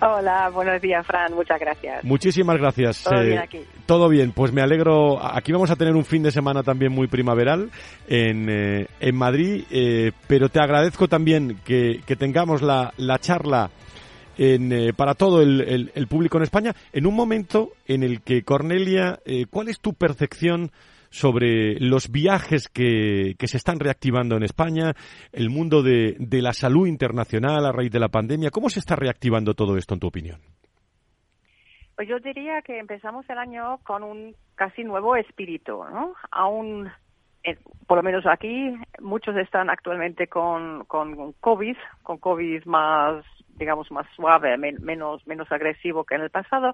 Hola, 0.00 0.48
buenos 0.50 0.80
días, 0.80 1.04
Fran, 1.04 1.34
muchas 1.34 1.58
gracias. 1.58 2.04
Muchísimas 2.04 2.56
gracias. 2.56 3.02
Todo 3.02 3.20
bien 3.20 3.38
eh, 3.38 3.42
aquí. 3.42 3.58
Todo 3.84 4.08
bien, 4.08 4.30
pues 4.30 4.52
me 4.52 4.62
alegro. 4.62 5.18
Aquí 5.20 5.50
vamos 5.50 5.72
a 5.72 5.76
tener 5.76 5.96
un 5.96 6.04
fin 6.04 6.22
de 6.22 6.30
semana 6.30 6.62
también 6.62 6.92
muy 6.92 7.08
primaveral 7.08 7.70
en, 8.06 8.48
eh, 8.48 8.86
en 9.00 9.16
Madrid, 9.16 9.64
pero 10.28 10.48
te 10.48 10.60
agradezco 10.60 11.08
también 11.08 11.58
que, 11.64 12.00
que 12.06 12.14
tengamos 12.14 12.62
la, 12.62 12.92
la 12.96 13.18
charla 13.18 13.70
eh, 14.40 14.92
para 14.96 15.14
todo 15.14 15.42
el, 15.42 16.06
público 16.08 16.36
en 16.36 16.44
España, 16.44 16.72
en 16.92 17.06
un 17.06 17.14
momento 17.16 17.72
en 17.86 18.04
el 18.04 18.22
que, 18.22 18.44
Cornelia, 18.44 19.18
eh, 19.24 19.46
¿cuál 19.50 19.68
es 19.68 19.80
tu 19.80 19.94
percepción 19.94 20.70
sobre 21.10 21.78
los 21.80 22.10
viajes 22.10 22.68
que, 22.68 23.34
se 23.38 23.56
están 23.56 23.80
reactivando 23.80 24.36
en 24.36 24.42
España, 24.42 24.92
el 25.32 25.50
mundo 25.50 25.82
de, 25.82 26.16
la 26.18 26.52
salud 26.52 26.86
internacional 26.86 27.64
a 27.64 27.72
raíz 27.72 27.90
de 27.90 28.00
la 28.00 28.08
pandemia? 28.08 28.50
¿Cómo 28.50 28.68
se 28.68 28.80
está 28.80 28.96
reactivando 28.96 29.54
todo 29.54 29.76
esto, 29.76 29.94
en 29.94 30.00
tu 30.00 30.06
opinión? 30.06 30.40
Pues 31.96 32.08
yo 32.08 32.18
diría 32.20 32.62
que 32.62 32.78
empezamos 32.78 33.28
el 33.28 33.38
año 33.38 33.78
con 33.82 34.04
un 34.04 34.36
casi 34.54 34.84
nuevo 34.84 35.16
espíritu, 35.16 35.82
¿no? 35.90 36.14
Aún 36.30 36.88
eh, 37.42 37.58
por 37.86 37.96
lo 37.96 38.02
menos 38.02 38.24
aquí, 38.26 38.72
muchos 39.00 39.36
están 39.36 39.70
actualmente 39.70 40.28
con, 40.28 40.84
con 40.84 41.32
COVID, 41.40 41.76
con 42.02 42.18
COVID 42.18 42.64
más 42.66 43.24
digamos, 43.58 43.90
más 43.90 44.06
suave, 44.14 44.56
menos, 44.56 45.26
menos 45.26 45.50
agresivo 45.52 46.04
que 46.04 46.14
en 46.14 46.22
el 46.22 46.30
pasado, 46.30 46.72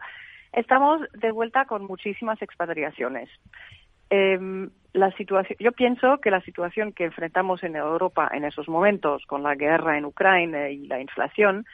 estamos 0.52 1.00
de 1.12 1.32
vuelta 1.32 1.64
con 1.64 1.84
muchísimas 1.86 2.40
expatriaciones. 2.42 3.28
Em, 4.14 4.70
la 4.92 5.10
situación, 5.16 5.56
yo 5.58 5.72
pienso 5.72 6.18
que 6.18 6.30
la 6.30 6.40
situación 6.42 6.92
que 6.92 7.06
enfrentamos 7.06 7.64
en 7.64 7.74
Europa 7.74 8.30
en 8.32 8.44
esos 8.44 8.68
momentos, 8.68 9.26
con 9.26 9.42
la 9.42 9.56
guerra 9.56 9.98
en 9.98 10.04
Ucrania 10.04 10.70
y 10.70 10.86
la 10.86 11.00
inflación, 11.00 11.66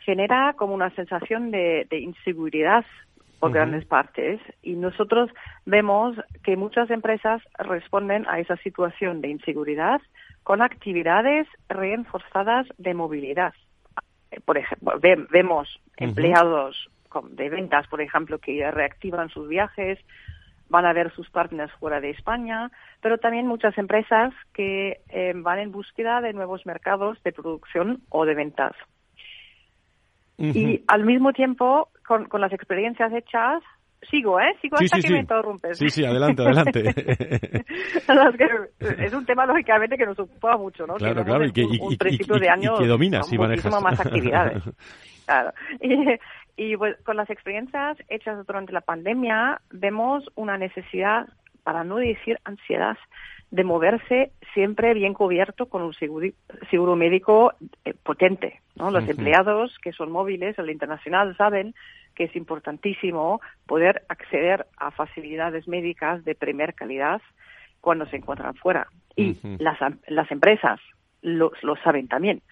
genera 0.00 0.52
como 0.58 0.74
una 0.74 0.90
sensación 0.90 1.50
de, 1.50 1.86
inseguridad 1.90 2.84
por 3.40 3.52
grandes 3.52 3.86
partes. 3.86 4.38
Y 4.62 4.74
nosotros 4.74 5.30
vemos 5.64 6.16
que 6.44 6.56
muchas 6.56 6.90
empresas 6.90 7.40
responden 7.58 8.26
a 8.28 8.38
esa 8.38 8.56
situación 8.58 9.22
de 9.22 9.28
inseguridad 9.28 10.02
con 10.42 10.60
actividades 10.60 11.46
reforzadas 11.70 12.66
de 12.76 12.92
movilidad. 12.92 13.54
Por 14.44 14.58
ejemplo, 14.58 15.00
vemos 15.30 15.80
empleados 15.96 16.90
de 17.30 17.48
ventas, 17.48 17.86
por 17.88 18.02
ejemplo, 18.02 18.38
que 18.38 18.70
reactivan 18.70 19.30
sus 19.30 19.48
viajes, 19.48 19.98
van 20.68 20.86
a 20.86 20.92
ver 20.92 21.12
sus 21.14 21.28
partners 21.30 21.72
fuera 21.78 22.00
de 22.00 22.10
España, 22.10 22.70
pero 23.00 23.18
también 23.18 23.46
muchas 23.46 23.76
empresas 23.78 24.32
que 24.52 25.00
eh, 25.08 25.32
van 25.34 25.58
en 25.58 25.72
búsqueda 25.72 26.20
de 26.20 26.32
nuevos 26.32 26.66
mercados 26.66 27.22
de 27.22 27.32
producción 27.32 28.02
o 28.10 28.24
de 28.24 28.34
ventas. 28.34 28.72
Y 30.40 30.84
al 30.86 31.04
mismo 31.04 31.32
tiempo, 31.32 31.88
con, 32.06 32.26
con 32.26 32.40
las 32.40 32.52
experiencias 32.52 33.12
hechas, 33.12 33.60
Sigo, 34.08 34.38
¿eh? 34.38 34.54
Sigo 34.62 34.76
hasta 34.78 35.00
que 35.00 35.10
me 35.10 35.18
interrumpes. 35.18 35.76
Sí, 35.76 35.88
sí, 35.88 36.04
adelante, 36.04 36.42
adelante. 36.42 36.84
es 38.80 39.12
un 39.12 39.26
tema, 39.26 39.44
lógicamente, 39.44 39.96
que 39.96 40.06
nos 40.06 40.18
ocupa 40.18 40.56
mucho, 40.56 40.86
¿no? 40.86 40.94
Claro, 40.94 41.24
claro, 41.24 41.44
y 41.44 41.52
que, 41.52 41.64
un, 41.64 41.96
principio 41.96 42.36
de 42.36 42.48
año 42.48 42.76
y 42.76 42.86
que 42.86 43.34
y 43.34 43.38
manejas. 43.38 43.82
más 43.82 43.98
actividades. 43.98 44.62
claro. 45.26 45.52
Y, 45.80 45.96
pues, 46.76 46.96
con 47.04 47.16
las 47.16 47.30
experiencias 47.30 47.96
hechas 48.08 48.44
durante 48.46 48.72
la 48.72 48.80
pandemia, 48.80 49.60
vemos 49.70 50.24
una 50.34 50.58
necesidad, 50.58 51.28
para 51.62 51.84
no 51.84 51.96
decir 51.96 52.38
ansiedad, 52.44 52.96
de 53.50 53.64
moverse 53.64 54.32
siempre 54.52 54.92
bien 54.92 55.14
cubierto 55.14 55.66
con 55.66 55.82
un 55.82 55.94
seguro, 55.94 56.28
seguro 56.70 56.96
médico 56.96 57.52
eh, 57.84 57.94
potente. 58.02 58.60
¿no? 58.76 58.90
Los 58.90 59.08
empleados 59.08 59.74
que 59.82 59.92
son 59.92 60.10
móviles 60.12 60.58
al 60.58 60.68
internacional 60.68 61.36
saben 61.36 61.74
que 62.14 62.24
es 62.24 62.36
importantísimo 62.36 63.40
poder 63.66 64.02
acceder 64.08 64.66
a 64.76 64.90
facilidades 64.90 65.66
médicas 65.68 66.24
de 66.24 66.34
primer 66.34 66.74
calidad 66.74 67.22
cuando 67.80 68.04
se 68.06 68.16
encuentran 68.16 68.54
fuera. 68.56 68.88
Y 69.16 69.36
las, 69.58 69.80
am- 69.80 70.00
las 70.08 70.30
empresas 70.30 70.80
lo, 71.22 71.52
lo 71.62 71.76
saben 71.76 72.08
también. 72.08 72.42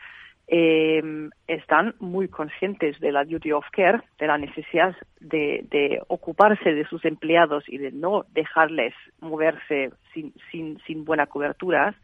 Eh, 0.49 1.03
están 1.49 1.95
muy 1.99 2.29
conscientes 2.29 3.01
de 3.01 3.11
la 3.11 3.25
duty 3.25 3.51
of 3.53 3.67
care, 3.73 4.01
de 4.19 4.27
la 4.29 4.39
necesidad 4.39 4.95
de, 5.19 5.65
de 5.71 6.01
ocuparse 6.07 6.73
de 6.73 6.85
sus 6.87 7.05
empleados 7.05 7.65
y 7.69 7.79
de 7.79 7.91
no 7.91 8.25
dejarles 8.31 8.95
moverse 9.21 9.91
sin, 10.15 10.33
sin, 10.53 10.79
sin 10.87 11.05
buena 11.05 11.27
cobertura, 11.27 11.95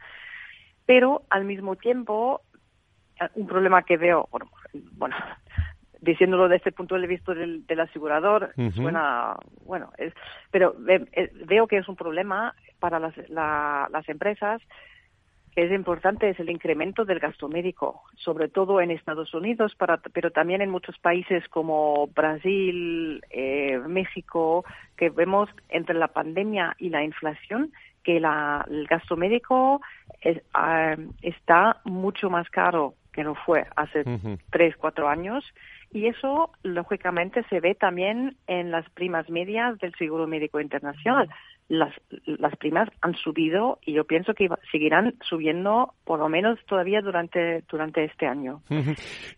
pero 0.86 1.22
al 1.30 1.45
mismo 1.45 1.76
tiempo 1.76 2.40
un 3.36 3.47
problema 3.47 3.84
que 3.84 3.97
veo, 3.97 4.28
bueno, 4.95 5.14
diciéndolo 6.01 6.49
desde 6.49 6.70
el 6.70 6.74
punto 6.74 6.99
de 6.99 7.07
vista 7.07 7.34
del, 7.34 7.64
del 7.66 7.78
asegurador, 7.80 8.53
suena, 8.72 9.36
bueno, 9.64 9.93
es, 9.99 10.12
pero 10.51 10.74
ve- 10.76 11.07
eh, 11.12 11.30
veo 11.47 11.68
que 11.68 11.76
es 11.76 11.88
un 11.88 11.95
problema 11.95 12.53
para 12.80 12.99
las, 12.99 13.16
la- 13.30 13.86
las 13.93 14.09
empresas 14.09 14.61
que 15.55 15.64
es 15.64 15.72
importante 15.72 16.30
es 16.30 16.40
el 16.40 16.50
incremento 16.50 17.05
del 17.05 17.18
gasto 17.18 17.48
médico, 17.48 18.03
sobre 18.16 18.48
todo 18.48 18.80
en 18.80 18.90
Estados 18.90 19.34
Unidos, 19.34 19.74
para- 19.74 19.98
pero 19.98 20.30
también 20.30 20.62
en 20.62 20.70
muchos 20.70 20.98
países 20.98 21.46
como 21.48 22.07
Brasil, 22.09 23.22
eh, 23.30 23.78
México, 23.86 24.64
que 24.96 25.11
vemos 25.11 25.50
entre 25.68 25.94
la 25.94 26.09
pandemia 26.09 26.74
y 26.78 26.88
la 26.88 27.05
inflación 27.05 27.72
que 28.03 28.18
la- 28.18 28.64
el 28.68 28.86
gasto 28.86 29.16
médico 29.16 29.80
es- 30.22 30.42
ah, 30.55 30.96
está 31.20 31.80
mucho 31.84 32.30
más 32.30 32.48
caro 32.48 32.94
que 33.12 33.22
no 33.22 33.34
fue 33.34 33.66
hace 33.76 34.05
tres, 34.50 34.74
cuatro 34.76 35.09
años. 35.09 35.44
Y 35.92 36.07
eso, 36.07 36.50
lógicamente, 36.62 37.44
se 37.50 37.61
ve 37.61 37.74
también 37.74 38.36
en 38.46 38.70
las 38.70 38.88
primas 38.90 39.28
medias 39.28 39.78
del 39.78 39.94
Seguro 39.96 40.26
Médico 40.26 40.59
Internacional. 40.59 41.28
Las, 41.74 41.94
las 42.26 42.54
primas 42.58 42.86
han 43.00 43.14
subido 43.14 43.78
y 43.86 43.94
yo 43.94 44.04
pienso 44.04 44.34
que 44.34 44.46
seguirán 44.70 45.14
subiendo 45.22 45.94
por 46.04 46.18
lo 46.18 46.28
menos 46.28 46.58
todavía 46.68 47.00
durante, 47.00 47.64
durante 47.70 48.04
este 48.04 48.26
año. 48.26 48.60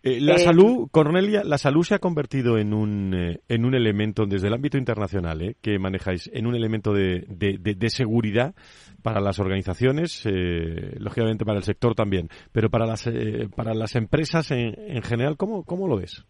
Eh, 0.03 0.19
la 0.19 0.33
Eh, 0.33 0.39
salud, 0.39 0.89
Cornelia, 0.91 1.43
la 1.45 1.57
salud 1.57 1.83
se 1.83 1.95
ha 1.95 1.99
convertido 1.99 2.57
en 2.57 2.73
un, 2.73 3.13
eh, 3.13 3.39
en 3.47 3.63
un 3.63 3.73
elemento, 3.73 4.25
desde 4.25 4.49
el 4.49 4.53
ámbito 4.53 4.77
internacional, 4.77 5.41
eh, 5.43 5.55
que 5.61 5.79
manejáis, 5.79 6.29
en 6.33 6.45
un 6.45 6.55
elemento 6.55 6.91
de, 6.91 7.23
de- 7.29 7.57
de- 7.57 7.75
de 7.75 7.89
seguridad 7.89 8.53
para 9.01 9.21
las 9.21 9.39
organizaciones, 9.39 10.25
eh, 10.25 10.97
lógicamente 10.99 11.45
para 11.45 11.59
el 11.59 11.63
sector 11.63 11.95
también, 11.95 12.27
pero 12.51 12.69
para 12.69 12.85
las, 12.85 13.07
eh, 13.07 13.47
para 13.55 13.73
las 13.73 13.95
empresas 13.95 14.51
en, 14.51 14.73
en 14.77 15.03
general, 15.03 15.37
¿cómo, 15.37 15.63
¿cómo 15.63 15.87
lo 15.87 15.95
ves? 15.95 16.25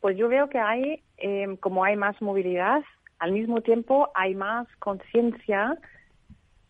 Pues 0.00 0.16
yo 0.18 0.28
veo 0.28 0.48
que 0.48 0.58
hay, 0.58 1.02
eh, 1.18 1.56
como 1.60 1.84
hay 1.84 1.94
más 1.94 2.20
movilidad, 2.20 2.82
al 3.22 3.30
mismo 3.30 3.60
tiempo 3.60 4.08
hay 4.16 4.34
más 4.34 4.66
conciencia 4.80 5.78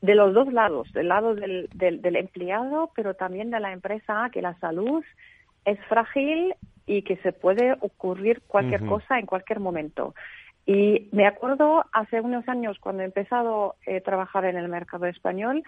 de 0.03 0.15
los 0.15 0.35
dos 0.35 0.53
lados, 0.53 0.93
del 0.93 1.09
lado 1.09 1.35
del, 1.35 1.71
del, 1.75 2.03
del 2.03 2.17
empleado, 2.17 2.91
pero 2.95 3.15
también 3.15 3.51
de 3.51 3.59
la 3.59 3.73
empresa, 3.73 4.29
que 4.31 4.43
la 4.43 4.59
salud 4.59 5.03
es 5.65 5.79
frágil 5.89 6.55
y 6.85 7.05
que 7.05 7.17
se 7.19 7.33
puede 7.33 7.73
ocurrir 7.81 8.43
cualquier 8.47 8.85
cosa 8.85 9.19
en 9.19 9.25
cualquier 9.25 9.61
momento. 9.61 10.15
Y 10.67 11.09
me 11.13 11.27
acuerdo 11.27 11.87
hace 11.91 12.21
unos 12.21 12.47
años, 12.51 12.79
cuando 12.79 13.03
he 13.03 13.07
empezado 13.07 13.77
a 13.87 14.01
trabajar 14.01 14.45
en 14.45 14.59
el 14.59 14.69
mercado 14.69 15.07
español, 15.07 15.63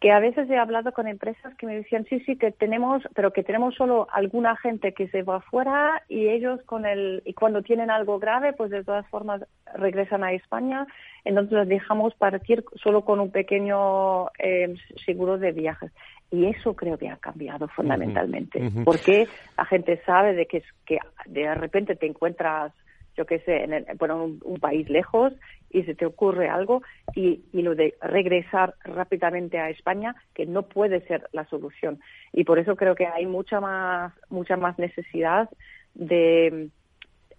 que 0.00 0.10
a 0.10 0.18
veces 0.18 0.48
he 0.50 0.56
hablado 0.56 0.92
con 0.92 1.06
empresas 1.06 1.54
que 1.56 1.66
me 1.66 1.76
decían, 1.76 2.04
sí, 2.08 2.20
sí, 2.20 2.36
que 2.36 2.50
tenemos, 2.50 3.02
pero 3.14 3.32
que 3.32 3.42
tenemos 3.42 3.74
solo 3.74 4.08
alguna 4.12 4.56
gente 4.56 4.92
que 4.92 5.08
se 5.08 5.22
va 5.22 5.36
afuera 5.36 6.02
y 6.08 6.28
ellos 6.28 6.60
con 6.66 6.86
el, 6.86 7.22
y 7.24 7.34
cuando 7.34 7.62
tienen 7.62 7.90
algo 7.90 8.18
grave, 8.18 8.52
pues 8.52 8.70
de 8.70 8.82
todas 8.82 9.06
formas 9.08 9.42
regresan 9.74 10.24
a 10.24 10.32
España, 10.32 10.86
entonces 11.24 11.52
los 11.52 11.68
dejamos 11.68 12.14
partir 12.14 12.64
solo 12.82 13.04
con 13.04 13.20
un 13.20 13.30
pequeño 13.30 14.28
eh, 14.38 14.74
seguro 15.04 15.38
de 15.38 15.52
viajes. 15.52 15.92
Y 16.30 16.46
eso 16.46 16.74
creo 16.74 16.98
que 16.98 17.08
ha 17.08 17.16
cambiado 17.16 17.68
fundamentalmente, 17.68 18.60
porque 18.84 19.28
la 19.56 19.64
gente 19.66 20.00
sabe 20.04 20.34
de 20.34 20.46
que, 20.46 20.56
es, 20.58 20.64
que 20.84 20.98
de 21.26 21.54
repente 21.54 21.94
te 21.94 22.06
encuentras 22.06 22.72
yo 23.16 23.26
qué 23.26 23.38
sé, 23.40 23.64
en 23.64 23.72
el- 23.72 23.86
bueno, 23.98 24.22
un, 24.24 24.40
un 24.44 24.58
país 24.60 24.88
lejos 24.90 25.32
y 25.70 25.82
se 25.82 25.94
te 25.94 26.06
ocurre 26.06 26.48
algo 26.48 26.82
y, 27.14 27.40
y 27.52 27.62
lo 27.62 27.74
de 27.74 27.94
regresar 28.00 28.74
rápidamente 28.84 29.58
a 29.58 29.70
España, 29.70 30.14
que 30.34 30.46
no 30.46 30.62
puede 30.62 31.00
ser 31.06 31.28
la 31.32 31.44
solución. 31.46 32.00
Y 32.32 32.44
por 32.44 32.58
eso 32.58 32.76
creo 32.76 32.94
que 32.94 33.06
hay 33.06 33.26
mucha 33.26 33.60
más, 33.60 34.12
mucha 34.30 34.56
más 34.56 34.78
necesidad 34.78 35.48
de, 35.94 36.68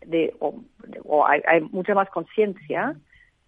de 0.05 0.33
o, 0.39 1.25
hay, 1.25 1.41
hay 1.47 1.61
mucha 1.61 1.93
más 1.93 2.09
conciencia 2.09 2.95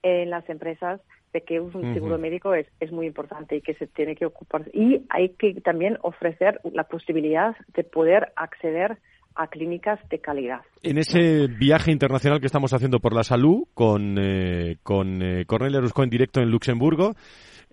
en 0.03 0.29
las 0.29 0.47
empresas 0.49 1.01
de 1.33 1.41
que 1.41 1.59
un 1.59 1.93
seguro 1.93 2.17
médico 2.17 2.53
es, 2.53 2.67
es 2.79 2.91
muy 2.91 3.05
importante 3.05 3.57
y 3.57 3.61
que 3.61 3.73
se 3.73 3.87
tiene 3.87 4.15
que 4.15 4.25
ocupar. 4.25 4.63
Y 4.73 5.05
hay 5.09 5.29
que 5.29 5.59
también 5.61 5.97
ofrecer 6.01 6.61
la 6.71 6.85
posibilidad 6.85 7.55
de 7.75 7.83
poder 7.83 8.31
acceder 8.37 8.97
a 9.37 9.47
clínicas 9.47 9.99
de 10.09 10.19
calidad. 10.19 10.61
En 10.83 10.97
ese 10.97 11.47
viaje 11.47 11.91
internacional 11.91 12.39
que 12.39 12.47
estamos 12.47 12.73
haciendo 12.73 12.99
por 12.99 13.13
la 13.13 13.23
salud 13.23 13.63
con, 13.73 14.17
eh, 14.19 14.77
con 14.83 15.21
eh, 15.21 15.45
Cornelia 15.45 15.79
Rusco 15.79 16.03
en 16.03 16.09
directo 16.09 16.41
en 16.41 16.49
Luxemburgo, 16.49 17.15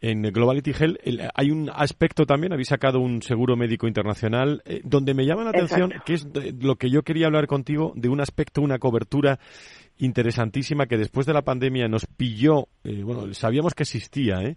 en 0.01 0.23
Globality 0.23 0.73
Health, 0.79 0.99
el- 1.05 1.23
hay 1.35 1.51
un 1.51 1.71
aspecto 1.75 2.27
también, 2.27 2.53
habéis 2.53 2.69
sacado 2.69 3.01
un 3.01 3.23
seguro 3.23 3.57
médico 3.57 3.87
internacional, 3.87 4.61
eh, 4.67 4.81
donde 4.85 5.15
me 5.15 5.25
llama 5.25 5.45
la 5.45 5.51
atención, 5.51 5.93
que 6.05 6.15
es 6.15 6.31
de- 6.31 6.53
lo 6.61 6.77
que 6.77 6.91
yo 6.91 7.03
quería 7.03 7.27
hablar 7.27 7.47
contigo, 7.47 7.93
de 7.97 8.09
un 8.11 8.21
aspecto, 8.21 8.61
una 8.61 8.79
cobertura 8.79 9.39
interesantísima 9.99 10.87
que 10.87 10.99
después 10.99 11.27
de 11.27 11.33
la 11.33 11.43
pandemia 11.43 11.89
nos 11.89 12.07
pilló, 12.07 12.69
eh, 12.83 13.03
bueno, 13.03 13.33
sabíamos 13.33 13.75
que 13.75 13.85
existía 13.85 14.43
¿eh? 14.43 14.57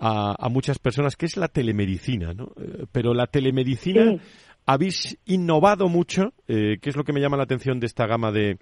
a, 0.00 0.34
a 0.38 0.48
muchas 0.48 0.78
personas, 0.78 1.16
que 1.16 1.26
es 1.26 1.36
la 1.36 1.48
telemedicina, 1.48 2.32
¿no? 2.32 2.52
Eh, 2.56 2.86
pero 2.92 3.12
la 3.12 3.26
telemedicina 3.26 4.04
Sí. 4.12 4.20
Habéis 4.66 5.18
innovado 5.26 5.88
mucho, 5.88 6.32
eh, 6.48 6.78
que 6.82 6.90
es 6.90 6.96
lo 6.96 7.04
que 7.04 7.12
me 7.12 7.20
llama 7.20 7.36
la 7.36 7.44
atención 7.44 7.78
de 7.80 7.86
esta 7.86 8.06
gama 8.06 8.32
de, 8.32 8.58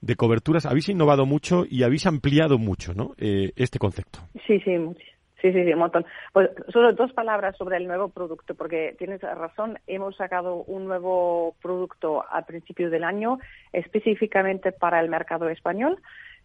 de 0.00 0.16
coberturas, 0.16 0.66
habéis 0.66 0.88
innovado 0.88 1.26
mucho 1.26 1.64
y 1.68 1.82
habéis 1.82 2.06
ampliado 2.06 2.58
mucho 2.58 2.92
¿no? 2.94 3.14
Eh, 3.18 3.52
este 3.56 3.78
concepto. 3.78 4.20
Sí, 4.46 4.60
sí, 4.60 4.70
much- 4.72 4.98
sí, 5.40 5.52
sí, 5.52 5.64
sí, 5.64 5.72
un 5.72 5.78
montón. 5.78 6.04
Pues 6.32 6.50
solo 6.68 6.92
dos 6.92 7.12
palabras 7.12 7.56
sobre 7.56 7.78
el 7.78 7.86
nuevo 7.86 8.08
producto, 8.10 8.54
porque 8.54 8.94
tienes 8.98 9.20
razón, 9.22 9.78
hemos 9.86 10.16
sacado 10.16 10.62
un 10.64 10.84
nuevo 10.84 11.56
producto 11.62 12.24
al 12.30 12.44
principio 12.44 12.90
del 12.90 13.04
año 13.04 13.38
específicamente 13.72 14.72
para 14.72 15.00
el 15.00 15.08
mercado 15.08 15.48
español 15.48 15.98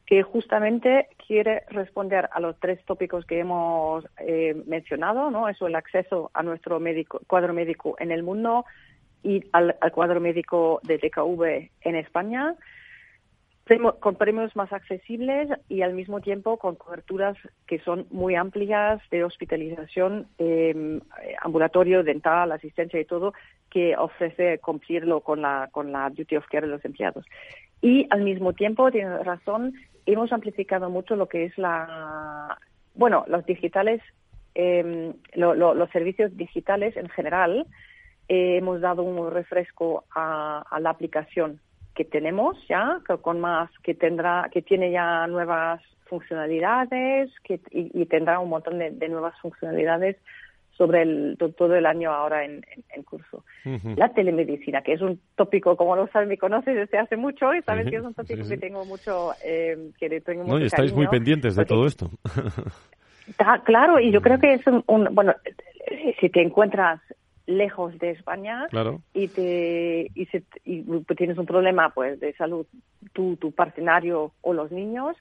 que 0.05 0.23
justamente 0.23 1.07
quiere 1.25 1.63
responder 1.69 2.27
a 2.33 2.39
los 2.39 2.59
tres 2.59 2.83
tópicos 2.85 3.25
que 3.25 3.39
hemos 3.39 4.03
eh, 4.19 4.55
mencionado, 4.65 5.29
¿no? 5.31 5.47
Eso, 5.47 5.67
el 5.67 5.75
acceso 5.75 6.31
a 6.33 6.43
nuestro 6.43 6.79
médico, 6.79 7.21
cuadro 7.27 7.53
médico 7.53 7.95
en 7.99 8.11
el 8.11 8.23
mundo 8.23 8.65
y 9.23 9.43
al, 9.51 9.75
al 9.81 9.91
cuadro 9.91 10.19
médico 10.19 10.79
de 10.83 10.97
DKV 10.97 11.69
en 11.81 11.95
España 11.95 12.55
con 13.99 14.15
premios 14.15 14.53
más 14.55 14.73
accesibles 14.73 15.47
y 15.69 15.81
al 15.81 15.93
mismo 15.93 16.19
tiempo 16.19 16.57
con 16.57 16.75
coberturas 16.75 17.37
que 17.67 17.79
son 17.79 18.05
muy 18.11 18.35
amplias 18.35 19.01
de 19.11 19.23
hospitalización, 19.23 20.27
eh, 20.39 20.99
ambulatorio, 21.41 22.03
dental, 22.03 22.51
asistencia 22.51 22.99
y 22.99 23.05
todo, 23.05 23.33
que 23.69 23.95
ofrece 23.95 24.57
cumplirlo 24.59 25.21
con 25.21 25.41
la, 25.41 25.69
con 25.71 25.93
la 25.93 26.09
duty 26.09 26.35
of 26.35 26.47
care 26.47 26.67
de 26.67 26.73
los 26.73 26.83
empleados. 26.83 27.25
Y 27.81 28.07
al 28.09 28.23
mismo 28.23 28.51
tiempo, 28.51 28.91
tienes 28.91 29.23
razón, 29.25 29.73
hemos 30.05 30.33
amplificado 30.33 30.89
mucho 30.89 31.15
lo 31.15 31.27
que 31.29 31.45
es 31.45 31.57
la, 31.57 32.57
bueno, 32.95 33.23
los 33.27 33.45
digitales, 33.45 34.01
eh, 34.53 35.13
lo- 35.35 35.55
los 35.55 35.89
servicios 35.91 36.35
digitales 36.35 36.97
en 36.97 37.07
general. 37.07 37.65
Eh, 38.27 38.57
hemos 38.57 38.79
dado 38.81 39.03
un 39.03 39.29
refresco 39.31 40.05
a, 40.15 40.63
a 40.69 40.79
la 40.79 40.89
aplicación 40.91 41.59
que 41.95 42.05
tenemos 42.05 42.57
ya, 42.69 42.99
que 43.07 43.17
con 43.17 43.41
más, 43.41 43.69
que 43.83 43.93
tendrá, 43.93 44.49
que 44.51 44.61
tiene 44.61 44.91
ya 44.91 45.27
nuevas 45.27 45.81
funcionalidades 46.05 47.29
que, 47.43 47.55
y, 47.71 47.91
y 48.01 48.05
tendrá 48.05 48.39
un 48.39 48.49
montón 48.49 48.79
de, 48.79 48.91
de 48.91 49.09
nuevas 49.09 49.33
funcionalidades 49.41 50.17
sobre 50.77 51.01
el, 51.03 51.35
to- 51.37 51.51
todo 51.51 51.75
el 51.75 51.85
año 51.85 52.11
ahora 52.11 52.45
en, 52.45 52.63
en- 52.73 52.83
en 52.95 53.03
curso. 53.03 53.43
La 53.95 54.09
telemedicina, 54.13 54.81
que 54.81 54.93
es 54.93 55.01
un 55.01 55.19
tópico, 55.35 55.75
como 55.77 55.95
lo 55.95 56.07
sabes, 56.07 56.27
me 56.29 56.37
conoces 56.37 56.75
desde 56.75 56.97
hace 56.97 57.17
mucho 57.17 57.53
y 57.53 57.61
sabes 57.63 57.89
que 57.89 57.97
es 57.97 58.03
un 58.03 58.13
tópico 58.13 58.47
que 58.47 58.57
tengo 58.57 58.85
mucho, 58.85 59.33
eh, 59.43 59.91
que 59.99 60.21
tengo 60.21 60.43
¿no? 60.43 60.53
mucho 60.53 60.63
Y 60.63 60.67
estáis 60.67 60.93
muy 60.93 61.07
pendientes 61.07 61.55
de 61.55 61.61
porque 61.63 61.73
todo 61.75 61.85
esto. 61.85 62.09
Está 63.27 63.61
claro, 63.63 63.99
y 63.99 64.11
yo 64.11 64.21
creo 64.21 64.39
que 64.39 64.53
es 64.55 64.65
un, 64.67 64.83
un- 64.87 65.13
bueno, 65.13 65.35
si 66.19 66.29
te 66.29 66.41
encuentras 66.41 66.99
lejos 67.57 67.97
de 67.99 68.11
España 68.11 68.67
Claro. 68.69 69.01
y 69.13 69.27
te 69.27 70.11
y, 70.13 70.25
se- 70.27 70.43
y 70.63 70.83
tienes 71.15 71.37
un 71.37 71.45
problema 71.45 71.89
pues 71.91 72.19
de 72.19 72.33
salud 72.33 72.65
tú 73.13 73.35
tu 73.37 73.51
partenario 73.51 74.33
o 74.41 74.53
los 74.53 74.71
niños 74.71 75.15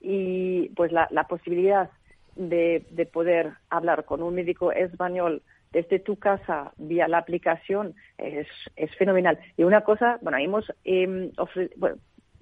y 0.00 0.68
pues 0.70 0.92
la, 0.92 1.08
la 1.10 1.24
posibilidad 1.24 1.90
de, 2.34 2.86
de 2.90 3.06
poder 3.06 3.52
hablar 3.70 4.04
con 4.04 4.22
un 4.22 4.34
médico 4.34 4.72
español 4.72 5.42
desde 5.72 5.98
tu 5.98 6.16
casa 6.16 6.72
vía 6.76 7.08
la 7.08 7.18
aplicación 7.18 7.94
es, 8.18 8.46
es 8.76 8.94
fenomenal. 8.96 9.38
Y 9.56 9.64
una 9.64 9.82
cosa, 9.82 10.18
bueno, 10.20 10.38
hemos 10.38 10.70
eh, 10.84 11.30
bueno, 11.76 11.96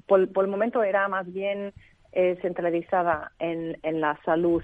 por, 0.07 0.32
por, 0.32 0.45
el 0.45 0.51
momento 0.51 0.82
era 0.82 1.07
más 1.09 1.32
bien 1.32 1.72
eh, 2.12 2.36
centralizada 2.43 3.32
en, 3.38 3.78
en 3.82 4.01
la 4.01 4.18
salud, 4.24 4.62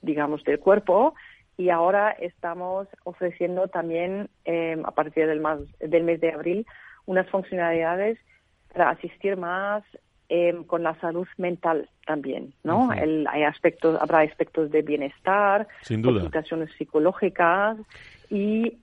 digamos, 0.00 0.44
del 0.44 0.60
cuerpo 0.60 1.14
y 1.56 1.70
ahora 1.70 2.10
estamos 2.10 2.88
ofreciendo 3.04 3.68
también 3.68 4.28
eh, 4.44 4.80
a 4.84 4.90
partir 4.92 5.26
del, 5.26 5.40
más, 5.40 5.60
del 5.78 6.04
mes 6.04 6.20
de 6.20 6.32
abril 6.32 6.66
unas 7.06 7.28
funcionalidades 7.28 8.18
para 8.72 8.90
asistir 8.90 9.36
más 9.36 9.82
eh, 10.28 10.56
con 10.66 10.82
la 10.82 10.94
salud 11.00 11.28
mental 11.36 11.90
también, 12.06 12.54
¿no? 12.64 12.92
El, 12.92 13.26
hay 13.28 13.42
aspectos, 13.42 14.00
habrá 14.00 14.20
aspectos 14.20 14.70
de 14.70 14.80
bienestar, 14.82 15.68
Sin 15.82 16.00
duda. 16.00 16.14
consultaciones 16.14 16.70
psicológicas 16.78 17.76
y 18.30 18.78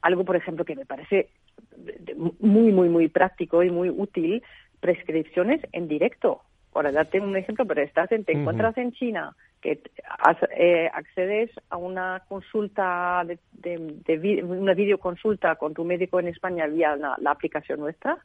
algo, 0.00 0.24
por 0.24 0.36
ejemplo, 0.36 0.64
que 0.64 0.76
me 0.76 0.86
parece 0.86 1.28
muy, 2.38 2.72
muy, 2.72 2.88
muy 2.88 3.08
práctico 3.08 3.62
y 3.62 3.70
muy 3.70 3.90
útil, 3.90 4.42
prescripciones 4.80 5.60
en 5.72 5.88
directo. 5.88 6.40
Ahora, 6.74 6.92
date 6.92 7.20
un 7.20 7.36
ejemplo, 7.36 7.66
pero 7.66 7.82
estás 7.82 8.10
en, 8.12 8.24
te 8.24 8.32
encuentras 8.32 8.76
en 8.78 8.92
China, 8.92 9.34
que 9.62 9.80
eh, 10.56 10.90
accedes 10.92 11.50
a 11.70 11.76
una 11.78 12.24
consulta, 12.28 13.24
de, 13.24 13.38
de, 13.52 14.42
una 14.42 14.74
videoconsulta 14.74 15.56
con 15.56 15.72
tu 15.72 15.84
médico 15.84 16.20
en 16.20 16.28
España 16.28 16.66
vía 16.66 16.96
la, 16.96 17.16
la 17.18 17.30
aplicación 17.30 17.80
nuestra, 17.80 18.18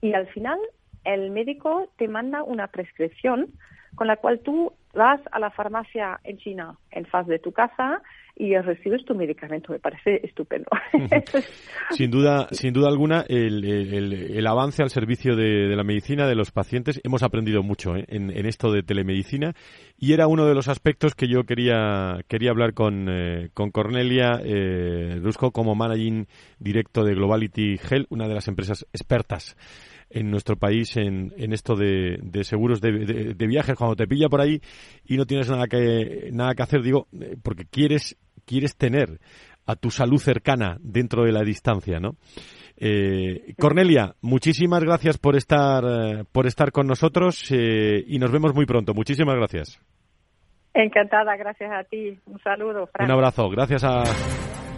y 0.00 0.14
al 0.14 0.26
final 0.28 0.58
el 1.04 1.30
médico 1.30 1.90
te 1.96 2.08
manda 2.08 2.42
una 2.42 2.66
prescripción 2.68 3.52
con 3.94 4.06
la 4.06 4.16
cual 4.16 4.40
tú 4.40 4.72
vas 4.94 5.20
a 5.30 5.38
la 5.38 5.50
farmacia 5.50 6.18
en 6.24 6.38
China, 6.38 6.76
en 6.90 7.04
faz 7.06 7.26
de 7.26 7.38
tu 7.38 7.52
casa, 7.52 8.02
y 8.38 8.56
recibes 8.56 9.04
tu 9.04 9.14
medicamento. 9.14 9.72
Me 9.72 9.80
parece 9.80 10.20
estupendo. 10.22 10.68
sin 11.90 12.10
duda, 12.10 12.46
sin 12.52 12.72
duda 12.72 12.88
alguna, 12.88 13.24
el, 13.28 13.64
el, 13.64 14.12
el 14.12 14.46
avance 14.46 14.82
al 14.82 14.90
servicio 14.90 15.34
de, 15.34 15.66
de, 15.68 15.76
la 15.76 15.82
medicina 15.82 16.26
de 16.26 16.36
los 16.36 16.52
pacientes, 16.52 17.00
hemos 17.02 17.24
aprendido 17.24 17.62
mucho 17.64 17.96
¿eh? 17.96 18.04
en, 18.06 18.30
en, 18.30 18.46
esto 18.46 18.70
de 18.70 18.84
telemedicina 18.84 19.54
y 19.98 20.12
era 20.12 20.28
uno 20.28 20.46
de 20.46 20.54
los 20.54 20.68
aspectos 20.68 21.16
que 21.16 21.26
yo 21.26 21.42
quería, 21.44 22.20
quería 22.28 22.50
hablar 22.50 22.74
con, 22.74 23.08
eh, 23.08 23.50
con 23.54 23.70
Cornelia 23.72 24.40
eh, 24.44 25.18
Rusco 25.20 25.50
como 25.50 25.74
managing 25.74 26.28
directo 26.60 27.02
de 27.02 27.14
Globality 27.14 27.74
Health, 27.90 28.06
una 28.10 28.28
de 28.28 28.34
las 28.34 28.46
empresas 28.46 28.86
expertas 28.92 29.56
en 30.10 30.30
nuestro 30.30 30.56
país 30.56 30.96
en, 30.96 31.34
en 31.36 31.52
esto 31.52 31.76
de, 31.76 32.18
de 32.22 32.44
seguros 32.44 32.80
de, 32.80 32.92
de, 32.92 33.34
de, 33.34 33.46
viajes 33.46 33.76
cuando 33.76 33.94
te 33.94 34.06
pilla 34.06 34.30
por 34.30 34.40
ahí 34.40 34.58
y 35.04 35.18
no 35.18 35.26
tienes 35.26 35.50
nada 35.50 35.66
que 35.66 36.30
nada 36.32 36.54
que 36.54 36.62
hacer 36.62 36.82
digo 36.82 37.08
porque 37.42 37.66
quieres 37.66 38.16
quieres 38.48 38.76
tener 38.76 39.20
a 39.66 39.76
tu 39.76 39.90
salud 39.90 40.18
cercana 40.18 40.78
dentro 40.80 41.24
de 41.24 41.32
la 41.32 41.42
distancia 41.42 42.00
no 42.00 42.16
eh, 42.80 43.54
Cornelia 43.58 44.14
muchísimas 44.20 44.84
gracias 44.84 45.18
por 45.18 45.34
estar 45.34 45.82
eh, 45.84 46.24
por 46.30 46.46
estar 46.46 46.70
con 46.70 46.86
nosotros 46.86 47.50
eh, 47.50 48.04
y 48.06 48.20
nos 48.20 48.30
vemos 48.30 48.54
muy 48.54 48.66
pronto. 48.66 48.94
Muchísimas 48.94 49.34
gracias. 49.34 49.80
Encantada 50.74 51.36
gracias 51.36 51.72
a 51.72 51.82
ti. 51.82 52.16
Un 52.26 52.38
saludo 52.38 52.86
Fran. 52.86 53.06
un 53.06 53.12
abrazo. 53.12 53.50
Gracias 53.50 53.82
a 53.82 54.04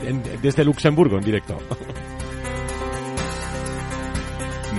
en, 0.03 0.23
desde 0.41 0.65
Luxemburgo 0.65 1.19
en 1.19 1.25
directo. 1.25 1.59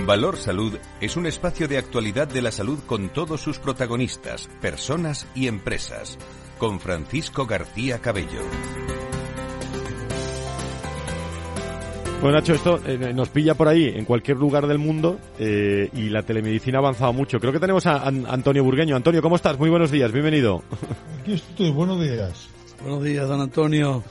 Valor 0.04 0.36
Salud 0.36 0.76
es 1.00 1.16
un 1.16 1.26
espacio 1.26 1.68
de 1.68 1.78
actualidad 1.78 2.26
de 2.26 2.42
la 2.42 2.50
salud 2.50 2.80
con 2.86 3.10
todos 3.10 3.40
sus 3.40 3.60
protagonistas, 3.60 4.48
personas 4.60 5.30
y 5.36 5.46
empresas. 5.46 6.18
Con 6.62 6.78
Francisco 6.78 7.44
García 7.44 7.98
Cabello. 7.98 8.40
Bueno, 12.20 12.36
Nacho, 12.38 12.54
esto 12.54 12.78
eh, 12.86 13.12
nos 13.12 13.30
pilla 13.30 13.54
por 13.54 13.66
ahí, 13.66 13.88
en 13.88 14.04
cualquier 14.04 14.36
lugar 14.36 14.68
del 14.68 14.78
mundo, 14.78 15.18
eh, 15.40 15.90
y 15.92 16.08
la 16.08 16.22
telemedicina 16.22 16.78
ha 16.78 16.82
avanzado 16.82 17.12
mucho. 17.12 17.40
Creo 17.40 17.52
que 17.52 17.58
tenemos 17.58 17.84
a, 17.86 17.96
a 17.96 18.06
Antonio 18.06 18.62
Burgueño. 18.62 18.94
Antonio, 18.94 19.20
¿cómo 19.20 19.34
estás? 19.34 19.58
Muy 19.58 19.70
buenos 19.70 19.90
días, 19.90 20.12
bienvenido. 20.12 20.62
Aquí 21.20 21.32
estoy, 21.32 21.72
buenos 21.72 22.00
días. 22.00 22.48
Buenos 22.80 23.02
días, 23.02 23.28
don 23.28 23.40
Antonio. 23.40 24.04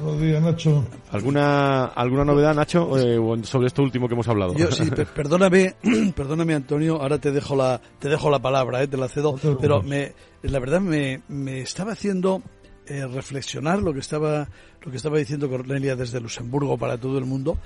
Buenos 0.00 0.20
días, 0.20 0.42
Nacho. 0.42 0.84
¿Alguna, 1.10 1.86
alguna 1.86 2.24
novedad, 2.24 2.54
Nacho, 2.54 2.96
eh, 2.98 3.18
sobre 3.44 3.66
esto 3.66 3.82
último 3.82 4.06
que 4.06 4.14
hemos 4.14 4.28
hablado? 4.28 4.54
Yo, 4.54 4.70
sí, 4.70 4.90
perdóname, 5.14 5.74
perdóname, 6.16 6.54
Antonio, 6.54 7.00
ahora 7.00 7.18
te 7.18 7.32
dejo 7.32 7.56
la, 7.56 7.80
te 7.98 8.08
dejo 8.08 8.30
la 8.30 8.38
palabra, 8.38 8.82
eh, 8.82 8.86
te 8.86 8.96
la 8.96 9.08
cedo, 9.08 9.38
no 9.42 9.58
pero 9.58 9.82
me, 9.82 10.12
la 10.42 10.58
verdad 10.60 10.80
me, 10.80 11.22
me 11.28 11.60
estaba 11.60 11.92
haciendo 11.92 12.42
eh, 12.86 13.06
reflexionar 13.06 13.82
lo 13.82 13.92
que 13.92 14.00
estaba, 14.00 14.48
lo 14.82 14.90
que 14.90 14.96
estaba 14.96 15.18
diciendo 15.18 15.50
Cornelia 15.50 15.96
desde 15.96 16.20
Luxemburgo 16.20 16.78
para 16.78 16.96
todo 16.96 17.18
el 17.18 17.24
mundo, 17.24 17.58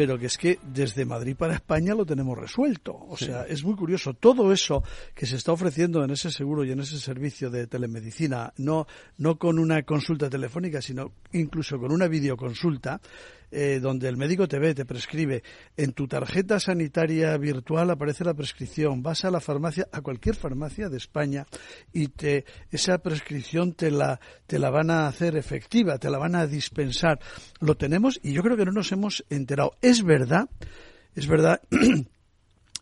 pero 0.00 0.18
que 0.18 0.24
es 0.24 0.38
que 0.38 0.58
desde 0.62 1.04
Madrid 1.04 1.36
para 1.36 1.52
España 1.52 1.94
lo 1.94 2.06
tenemos 2.06 2.38
resuelto. 2.38 2.96
O 2.96 3.18
sí. 3.18 3.26
sea, 3.26 3.42
es 3.42 3.62
muy 3.62 3.74
curioso. 3.74 4.14
Todo 4.14 4.50
eso 4.50 4.82
que 5.14 5.26
se 5.26 5.36
está 5.36 5.52
ofreciendo 5.52 6.02
en 6.02 6.10
ese 6.10 6.30
seguro 6.30 6.64
y 6.64 6.70
en 6.70 6.80
ese 6.80 6.98
servicio 6.98 7.50
de 7.50 7.66
telemedicina, 7.66 8.50
no, 8.56 8.86
no 9.18 9.36
con 9.36 9.58
una 9.58 9.82
consulta 9.82 10.30
telefónica, 10.30 10.80
sino 10.80 11.12
incluso 11.34 11.78
con 11.78 11.92
una 11.92 12.08
videoconsulta, 12.08 12.98
eh, 13.50 13.80
donde 13.80 14.08
el 14.08 14.16
médico 14.16 14.46
te 14.46 14.58
ve, 14.58 14.74
te 14.74 14.84
prescribe. 14.84 15.42
En 15.76 15.92
tu 15.92 16.06
tarjeta 16.06 16.60
sanitaria 16.60 17.36
virtual 17.36 17.90
aparece 17.90 18.24
la 18.24 18.34
prescripción. 18.34 19.02
Vas 19.02 19.24
a 19.24 19.30
la 19.30 19.40
farmacia, 19.40 19.88
a 19.92 20.00
cualquier 20.00 20.36
farmacia 20.36 20.88
de 20.88 20.96
España, 20.96 21.46
y 21.92 22.08
te, 22.08 22.44
esa 22.70 22.98
prescripción 22.98 23.72
te 23.72 23.90
la, 23.90 24.20
te 24.46 24.58
la 24.58 24.70
van 24.70 24.90
a 24.90 25.06
hacer 25.06 25.36
efectiva, 25.36 25.98
te 25.98 26.10
la 26.10 26.18
van 26.18 26.34
a 26.34 26.46
dispensar. 26.46 27.18
Lo 27.60 27.76
tenemos 27.76 28.20
y 28.22 28.32
yo 28.32 28.42
creo 28.42 28.56
que 28.56 28.64
no 28.64 28.72
nos 28.72 28.92
hemos 28.92 29.24
enterado. 29.30 29.72
Es 29.82 30.02
verdad, 30.02 30.48
es 31.14 31.26
verdad. 31.26 31.60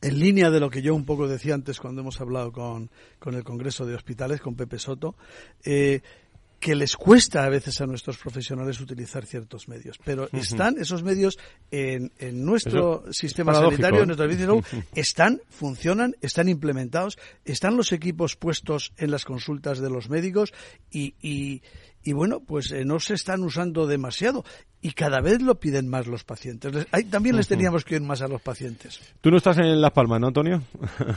en 0.01 0.19
línea 0.19 0.51
de 0.51 0.61
lo 0.61 0.71
que 0.71 0.83
yo 0.83 0.95
un 0.95 1.05
poco 1.05 1.27
decía 1.27 1.55
antes 1.55 1.81
cuando 1.81 2.03
hemos 2.03 2.21
hablado 2.21 2.53
con, 2.53 2.91
con 3.19 3.35
el 3.35 3.45
Congreso 3.45 3.85
de 3.85 3.95
Hospitales, 3.95 4.41
con 4.41 4.55
Pepe 4.55 4.79
Soto, 4.79 5.17
eh, 5.65 6.03
que 6.61 6.75
les 6.75 6.97
cuesta 6.97 7.45
a 7.45 7.49
veces 7.49 7.81
a 7.81 7.87
nuestros 7.87 8.19
profesionales 8.19 8.81
utilizar 8.81 9.25
ciertos 9.25 9.69
medios, 9.69 9.99
pero 10.05 10.25
uh 10.25 10.27
-huh. 10.27 10.39
están 10.41 10.77
esos 10.79 11.03
medios 11.03 11.39
en, 11.71 12.13
en 12.19 12.45
nuestro 12.45 13.03
Eso, 13.05 13.13
sistema 13.13 13.55
sanitario, 13.55 14.01
en 14.03 14.09
nuestra 14.09 14.27
vida 14.27 14.53
uh 14.53 14.61
-huh. 14.61 14.85
están, 14.95 15.41
funcionan, 15.49 16.17
están 16.21 16.49
implementados, 16.49 17.19
están 17.45 17.77
los 17.77 17.93
equipos 17.93 18.37
puestos 18.37 18.93
en 18.97 19.11
las 19.11 19.25
consultas 19.25 19.79
de 19.79 19.91
los 19.91 20.09
médicos 20.09 20.53
y, 20.91 21.15
y, 21.23 21.63
y 22.03 22.13
bueno, 22.13 22.41
pues 22.41 22.73
eh, 22.73 22.85
no 22.85 22.99
se 22.99 23.15
están 23.15 23.43
usando 23.43 23.87
demasiado 23.87 24.45
y 24.81 24.93
cada 24.93 25.21
vez 25.21 25.43
lo 25.43 25.59
piden 25.61 25.89
más 25.89 26.07
los 26.07 26.25
pacientes. 26.25 26.73
Les, 26.75 26.87
ahí 26.93 27.05
también 27.05 27.37
les 27.37 27.49
teníamos 27.49 27.85
que 27.85 27.97
ir 27.97 28.03
más 28.03 28.23
a 28.23 28.29
los 28.29 28.41
pacientes. 28.41 29.01
Tú 29.21 29.31
no 29.31 29.37
estás 29.37 29.59
en 29.59 29.81
Las 29.81 29.93
Palmas, 29.93 30.21
¿no, 30.21 30.29
Antonio? 30.29 30.63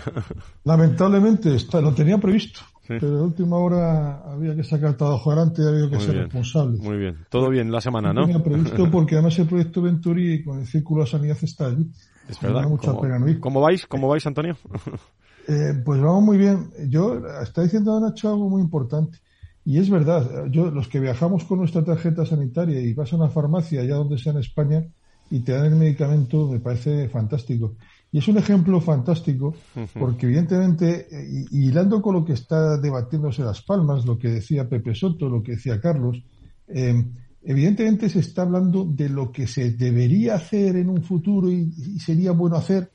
Lamentablemente, 0.64 1.56
está, 1.56 1.82
lo 1.82 1.94
tenía 1.94 2.18
previsto. 2.18 2.62
Sí. 2.82 2.96
Pero 3.00 3.18
de 3.18 3.22
última 3.22 3.58
hora 3.58 4.24
había 4.32 4.56
que 4.56 4.64
sacar 4.64 4.96
trabajo 4.96 5.32
adelante 5.32 5.62
y 5.62 5.68
había 5.68 5.90
que 5.90 5.96
muy 5.96 6.06
ser 6.06 6.14
bien, 6.14 6.24
responsable. 6.26 6.80
Muy 6.80 6.98
bien, 6.98 7.18
todo 7.30 7.50
bien 7.50 7.72
la 7.72 7.80
semana, 7.80 8.12
¿no? 8.12 8.22
Tenía 8.26 8.44
previsto 8.44 8.90
porque 8.92 9.16
además 9.16 9.38
el 9.40 9.48
proyecto 9.48 9.82
Venturi 9.82 10.44
con 10.44 10.60
el 10.60 10.66
Círculo 10.66 11.04
de 11.04 11.10
Sanidad 11.10 11.38
está 11.42 11.68
allí. 11.68 11.90
Es 12.28 12.40
verdad. 12.40 12.68
Mucha 12.68 12.92
¿Cómo, 12.92 13.02
pena. 13.02 13.40
¿Cómo 13.40 13.62
vais? 13.62 13.86
¿Cómo 13.86 14.08
vais, 14.08 14.26
Antonio? 14.26 14.58
eh, 15.48 15.74
pues 15.86 16.02
vamos 16.02 16.24
muy 16.24 16.38
bien. 16.38 16.72
Yo 16.88 17.22
está 17.42 17.62
diciendo 17.62 18.00
Nacho 18.00 18.30
algo 18.30 18.50
muy 18.50 18.62
importante. 18.62 19.20
Y 19.64 19.78
es 19.78 19.90
verdad, 19.90 20.48
yo 20.50 20.72
los 20.72 20.88
que 20.88 21.00
viajamos 21.00 21.44
con 21.44 21.60
nuestra 21.60 21.84
tarjeta 21.84 22.26
sanitaria 22.26 22.80
y 22.82 22.94
vas 22.94 23.14
a 23.14 23.16
una 23.16 23.30
farmacia, 23.30 23.82
allá 23.82 23.96
donde 23.96 24.18
sea 24.18 24.34
en 24.34 24.40
España, 24.40 24.84
y 25.30 25.42
te 25.42 25.52
dan 25.52 25.66
el 25.66 25.76
medicamento, 25.76 26.48
me 26.48 26.60
parece 26.60 27.08
fantástico. 27.10 27.76
Y 28.12 28.18
es 28.18 28.28
un 28.28 28.38
ejemplo 28.38 28.82
fantástico 28.82 29.56
porque 29.98 30.26
evidentemente, 30.26 31.08
y, 31.50 31.68
hilando 31.68 32.02
con 32.02 32.16
lo 32.16 32.26
que 32.26 32.34
está 32.34 32.78
debatiéndose 32.78 33.44
Las 33.44 33.62
Palmas, 33.62 34.06
lo 34.06 34.18
que 34.18 34.30
decía 34.30 34.68
Pepe 34.68 34.94
Soto, 34.94 35.30
lo 35.30 35.42
que 35.42 35.54
decía 35.54 35.80
Carlos, 35.80 36.22
eh, 36.68 37.06
evidentemente 37.42 38.10
se 38.10 38.20
está 38.20 38.42
hablando 38.42 38.84
de 38.86 39.08
lo 39.08 39.32
que 39.32 39.48
se 39.48 39.72
debería 39.72 40.36
hacer 40.36 40.76
en 40.76 40.90
un 40.90 41.04
futuro 41.04 41.50
y, 41.50 41.74
y, 41.78 42.00
sería 42.00 42.32
bueno 42.32 42.58
hacer, 42.58 42.92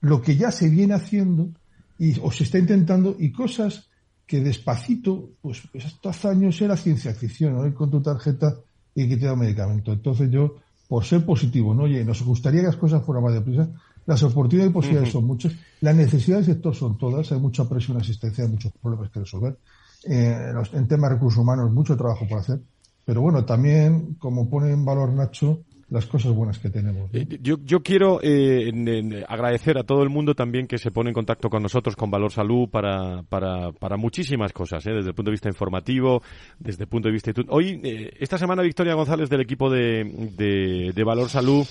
lo 0.00 0.20
que 0.20 0.36
ya 0.36 0.50
se 0.50 0.68
viene 0.68 0.94
haciendo 0.94 1.50
y, 1.98 2.18
o 2.20 2.30
se 2.32 2.44
está 2.44 2.58
intentando 2.58 3.16
y 3.18 3.30
cosas 3.30 3.88
que 4.26 4.40
despacito, 4.40 5.30
pues, 5.40 5.62
pues 5.70 5.84
estos 5.84 6.24
años 6.24 6.60
era 6.60 6.76
ciencia 6.76 7.14
ficción, 7.14 7.54
¿no? 7.54 7.66
Ir 7.66 7.74
con 7.74 7.90
tu 7.90 8.02
tarjeta 8.02 8.56
y 8.94 9.08
que 9.08 9.16
te 9.16 9.26
da 9.26 9.34
un 9.34 9.40
medicamento. 9.40 9.92
Entonces 9.92 10.30
yo, 10.30 10.56
por 10.88 11.04
ser 11.04 11.24
positivo, 11.24 11.74
¿no? 11.74 11.84
Oye, 11.84 12.04
nos 12.04 12.22
gustaría 12.22 12.60
que 12.60 12.66
las 12.66 12.76
cosas 12.76 13.04
fueran 13.04 13.24
más 13.24 13.34
deprisa, 13.34 13.70
las 14.06 14.22
oportunidades 14.22 14.70
y 14.70 14.74
posibilidades 14.74 15.08
uh 15.14 15.18
-huh. 15.18 15.20
son 15.20 15.26
muchas. 15.26 15.52
Las 15.80 15.94
necesidades 15.96 16.46
del 16.46 16.56
sector 16.56 16.74
son 16.74 16.96
todas. 16.96 17.30
Hay 17.32 17.40
mucha 17.40 17.68
presión 17.68 17.96
asistencial, 17.98 18.48
muchos 18.48 18.72
problemas 18.80 19.10
que 19.10 19.20
resolver. 19.20 19.58
Eh, 20.04 20.52
los, 20.54 20.72
en 20.72 20.86
temas 20.86 21.10
de 21.10 21.16
recursos 21.16 21.40
humanos, 21.40 21.72
mucho 21.72 21.96
trabajo 21.96 22.26
por 22.28 22.38
hacer. 22.38 22.60
pero 23.04 23.20
bueno, 23.20 23.44
también, 23.44 24.14
como 24.18 24.48
pone 24.50 24.72
en 24.72 24.84
valor 24.84 25.12
Nacho, 25.12 25.60
las 25.88 26.06
cosas 26.06 26.32
buenas 26.32 26.58
que 26.58 26.70
tenemos. 26.70 27.08
Eh, 27.12 27.38
yo, 27.40 27.56
yo 27.64 27.80
quiero 27.80 28.18
eh, 28.22 29.24
agradecer 29.28 29.78
a 29.78 29.84
todo 29.84 30.02
el 30.02 30.10
mundo 30.10 30.34
también 30.34 30.66
que 30.66 30.78
se 30.78 30.90
pone 30.90 31.10
en 31.10 31.14
contacto 31.14 31.48
con 31.48 31.62
nosotros, 31.62 31.94
con 31.94 32.10
Valor 32.10 32.32
Salud, 32.32 32.68
para, 32.68 33.22
para, 33.22 33.70
para 33.72 33.96
muchísimas 33.96 34.52
cosas, 34.52 34.84
¿eh? 34.86 34.92
desde 34.92 35.10
el 35.10 35.14
punto 35.14 35.30
de 35.30 35.34
vista 35.34 35.48
informativo, 35.48 36.22
desde 36.58 36.84
el 36.84 36.88
punto 36.88 37.08
de 37.08 37.12
vista... 37.12 37.32
Hoy, 37.48 37.80
esta 38.18 38.38
semana, 38.38 38.62
Victoria 38.62 38.94
González 38.94 39.30
del 39.30 39.42
equipo 39.42 39.70
de, 39.70 40.32
de, 40.36 40.92
de 40.92 41.04
Valor 41.04 41.28
Salud 41.28 41.64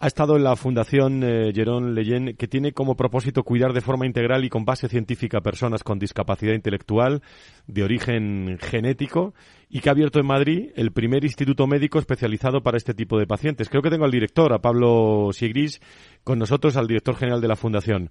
ha 0.00 0.06
estado 0.06 0.36
en 0.36 0.44
la 0.44 0.54
Fundación 0.54 1.24
eh, 1.24 1.52
Jerón 1.52 1.94
Leyen, 1.94 2.36
que 2.36 2.46
tiene 2.46 2.72
como 2.72 2.96
propósito 2.96 3.42
cuidar 3.42 3.72
de 3.72 3.80
forma 3.80 4.06
integral 4.06 4.44
y 4.44 4.48
con 4.48 4.64
base 4.64 4.88
científica 4.88 5.38
a 5.38 5.40
personas 5.40 5.82
con 5.82 5.98
discapacidad 5.98 6.54
intelectual 6.54 7.20
de 7.66 7.82
origen 7.82 8.58
genético 8.60 9.34
y 9.68 9.80
que 9.80 9.88
ha 9.88 9.92
abierto 9.92 10.20
en 10.20 10.26
Madrid 10.26 10.70
el 10.76 10.92
primer 10.92 11.24
instituto 11.24 11.66
médico 11.66 11.98
especializado 11.98 12.62
para 12.62 12.76
este 12.76 12.94
tipo 12.94 13.18
de 13.18 13.26
pacientes. 13.26 13.68
Creo 13.68 13.82
que 13.82 13.90
tengo 13.90 14.04
al 14.04 14.12
director, 14.12 14.52
a 14.52 14.60
Pablo 14.60 15.30
Sigris, 15.32 15.80
con 16.22 16.38
nosotros, 16.38 16.76
al 16.76 16.86
director 16.86 17.16
general 17.16 17.40
de 17.40 17.48
la 17.48 17.56
Fundación. 17.56 18.10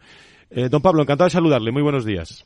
Eh, 0.50 0.68
don 0.70 0.82
Pablo, 0.82 1.04
encantado 1.04 1.28
de 1.28 1.32
saludarle. 1.32 1.72
Muy 1.72 1.84
buenos 1.84 2.04
días. 2.04 2.46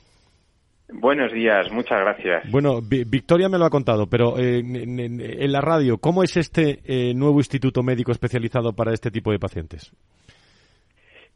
Buenos 0.93 1.31
días, 1.31 1.71
muchas 1.71 2.01
gracias. 2.01 2.51
Bueno, 2.51 2.81
Victoria 2.81 3.47
me 3.47 3.57
lo 3.57 3.65
ha 3.65 3.69
contado, 3.69 4.07
pero 4.07 4.37
eh, 4.37 4.59
en, 4.59 5.51
la 5.51 5.61
radio, 5.61 5.97
¿cómo 5.97 6.23
es 6.23 6.35
este 6.35 6.79
eh, 6.85 7.13
nuevo 7.13 7.39
instituto 7.39 7.81
médico 7.81 8.11
especializado 8.11 8.73
para 8.73 8.93
este 8.93 9.09
tipo 9.09 9.31
de 9.31 9.39
pacientes? 9.39 9.93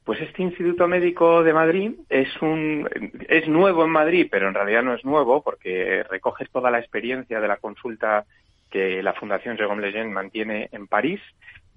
Pues 0.04 0.22
este 0.22 0.44
Instituto 0.44 0.88
Médico 0.88 1.42
de 1.42 1.52
Madrid 1.52 1.94
es 2.10 2.28
un 2.40 2.88
es 3.28 3.48
nuevo 3.48 3.86
en 3.86 3.90
Madrid, 3.90 4.28
pero 4.30 4.48
en 4.48 4.54
realidad 4.54 4.84
no 4.84 4.94
es 4.94 5.04
nuevo 5.04 5.42
porque 5.42 6.04
recoge 6.04 6.46
toda 6.46 6.70
la 6.70 6.78
experiencia 6.78 7.40
de 7.40 7.48
la 7.48 7.58
consulta 7.58 8.24
que 8.70 9.02
la 9.02 9.14
Fundación 9.14 9.58
Jérôme 9.58 9.82
Lejeune 9.82 10.12
mantiene 10.12 10.70
en 10.72 10.86
París 10.86 11.22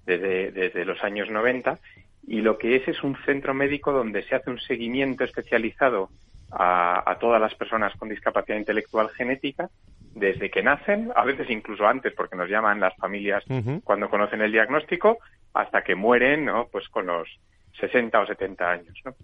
desde, 0.04 0.50
desde 0.50 0.84
los 0.84 1.02
años 1.02 1.30
90 1.30 1.78
y 2.26 2.42
lo 2.42 2.58
que 2.58 2.76
es 2.76 2.86
es 2.86 3.02
un 3.02 3.16
centro 3.24 3.54
médico 3.54 3.92
donde 3.92 4.22
se 4.24 4.34
hace 4.34 4.50
un 4.50 4.60
seguimiento 4.60 5.24
especializado 5.24 6.10
a, 6.51 7.16
todas 7.20 7.40
las 7.40 7.55
personas 7.55 7.94
con 7.96 8.09
discapacidad 8.09 8.59
intelectual 8.59 9.09
genética 9.11 9.68
desde 10.14 10.51
que 10.51 10.62
nacen, 10.62 11.11
a 11.14 11.24
veces 11.24 11.49
incluso 11.51 11.86
antes, 11.86 12.12
porque 12.14 12.36
nos 12.36 12.49
llaman 12.49 12.80
las 12.80 12.96
familias 12.96 13.44
cuando 13.84 14.09
conocen 14.09 14.40
el 14.40 14.53
diagnóstico, 14.53 15.18
hasta 15.55 15.82
que 15.82 15.94
mueren, 15.94 16.44
¿no? 16.44 16.68
Pues 16.70 16.88
con 16.88 17.07
los 17.07 17.28
60 17.80 18.18
o 18.20 18.26
70 18.26 18.70
años, 18.70 18.99
¿no? 19.05 19.14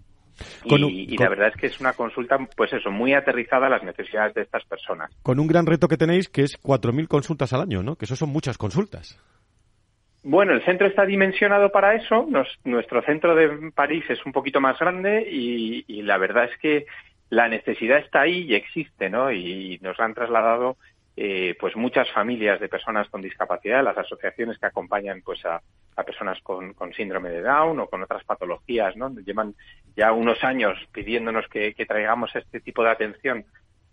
Y, 0.65 1.17
la 1.17 1.29
verdad 1.29 1.47
es 1.47 1.55
que 1.55 1.67
es 1.67 1.79
una 1.79 1.93
consulta, 1.93 2.37
pues 2.57 2.73
eso, 2.73 2.91
muy 2.91 3.13
aterrizada 3.13 3.67
a 3.67 3.69
las 3.69 3.83
necesidades 3.83 4.33
de 4.33 4.41
estas 4.41 4.65
personas. 4.65 5.09
Con 5.23 5.39
un 5.39 5.47
gran 5.47 5.65
reto 5.65 5.87
que 5.87 5.95
tenéis, 5.95 6.27
que 6.27 6.41
es 6.41 6.61
4.000 6.61 7.07
consultas 7.07 7.53
al 7.53 7.61
año, 7.61 7.83
¿no? 7.83 7.95
Que 7.95 8.03
eso 8.03 8.17
son 8.17 8.29
muchas 8.29 8.57
consultas. 8.57 9.17
Bueno, 10.23 10.53
el 10.53 10.65
centro 10.65 10.87
está 10.87 11.05
dimensionado 11.05 11.71
para 11.71 11.95
eso. 11.95 12.27
nuestro 12.65 13.01
centro 13.03 13.35
de 13.35 13.71
París 13.73 14.03
es 14.09 14.25
un 14.25 14.33
poquito 14.33 14.59
más 14.59 14.77
grande 14.77 15.25
y 15.29 16.01
la 16.01 16.17
verdad 16.17 16.45
es 16.45 16.57
que 16.59 16.85
la 17.29 17.47
necesidad 17.47 17.99
está 17.99 18.21
ahí 18.21 18.43
y 18.43 18.55
existe, 18.55 19.09
¿no? 19.09 19.31
Y 19.31 19.79
nos 19.81 19.99
han 19.99 20.13
trasladado 20.13 20.77
eh, 21.17 21.55
pues 21.59 21.75
muchas 21.75 22.11
familias 22.11 22.59
de 22.59 22.69
personas 22.69 23.09
con 23.09 23.21
discapacidad, 23.21 23.83
las 23.83 23.97
asociaciones 23.97 24.57
que 24.59 24.65
acompañan 24.65 25.21
pues 25.23 25.45
a, 25.45 25.61
personas 26.05 26.39
con, 26.43 26.75
síndrome 26.95 27.29
de 27.29 27.41
Down 27.41 27.79
o 27.79 27.87
con 27.87 28.03
otras 28.03 28.23
patologías, 28.25 28.95
¿no? 28.97 29.09
Llevan 29.21 29.55
ya 29.95 30.11
unos 30.11 30.43
años 30.43 30.77
pidiéndonos 30.91 31.47
que 31.47 31.73
traigamos 31.87 32.35
este 32.35 32.59
tipo 32.59 32.83
de 32.83 32.89
atención 32.91 33.45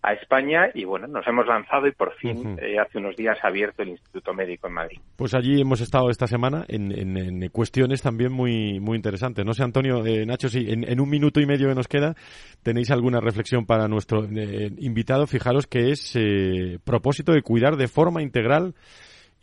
a 0.02 0.14
España 0.14 0.68
y 0.74 0.84
bueno, 0.84 1.06
nos 1.06 1.26
hemos 1.28 1.46
lanzado 1.46 1.86
y 1.86 1.92
por 1.92 2.12
fin 2.14 2.58
eh, 2.60 2.78
hace 2.78 2.98
unos 2.98 3.16
días 3.16 3.38
ha 3.42 3.48
abierto 3.48 3.82
el 3.82 3.90
Instituto 3.90 4.34
Médico 4.34 4.66
en 4.66 4.74
Madrid. 4.74 4.98
Pues 5.16 5.32
allí 5.32 5.60
hemos 5.60 5.80
estado 5.80 6.10
esta 6.10 6.26
semana 6.26 6.64
en, 6.68 6.90
en, 6.92 7.48
cuestiones 7.50 8.02
también 8.02 8.32
muy 8.32 8.80
muy 8.80 8.96
interesantes. 8.96 9.44
No 9.44 9.54
sé, 9.54 9.62
Antonio, 9.62 10.04
eh, 10.04 10.26
Nacho, 10.26 10.48
si 10.48 10.66
en, 10.68 11.00
un 11.00 11.08
minuto 11.08 11.40
y 11.40 11.46
medio 11.46 11.68
que 11.68 11.74
nos 11.74 11.86
queda 11.86 12.14
tenéis 12.62 12.90
alguna 12.90 13.20
reflexión 13.20 13.64
para 13.64 13.86
nuestro 13.86 14.24
eh, 14.24 14.72
invitado. 14.78 15.26
Fijaros 15.26 15.66
que 15.66 15.90
es 15.90 16.18
propósito 16.84 17.32
de 17.32 17.42
cuidar 17.42 17.76
de 17.76 17.86
forma 17.86 18.22
integral 18.22 18.74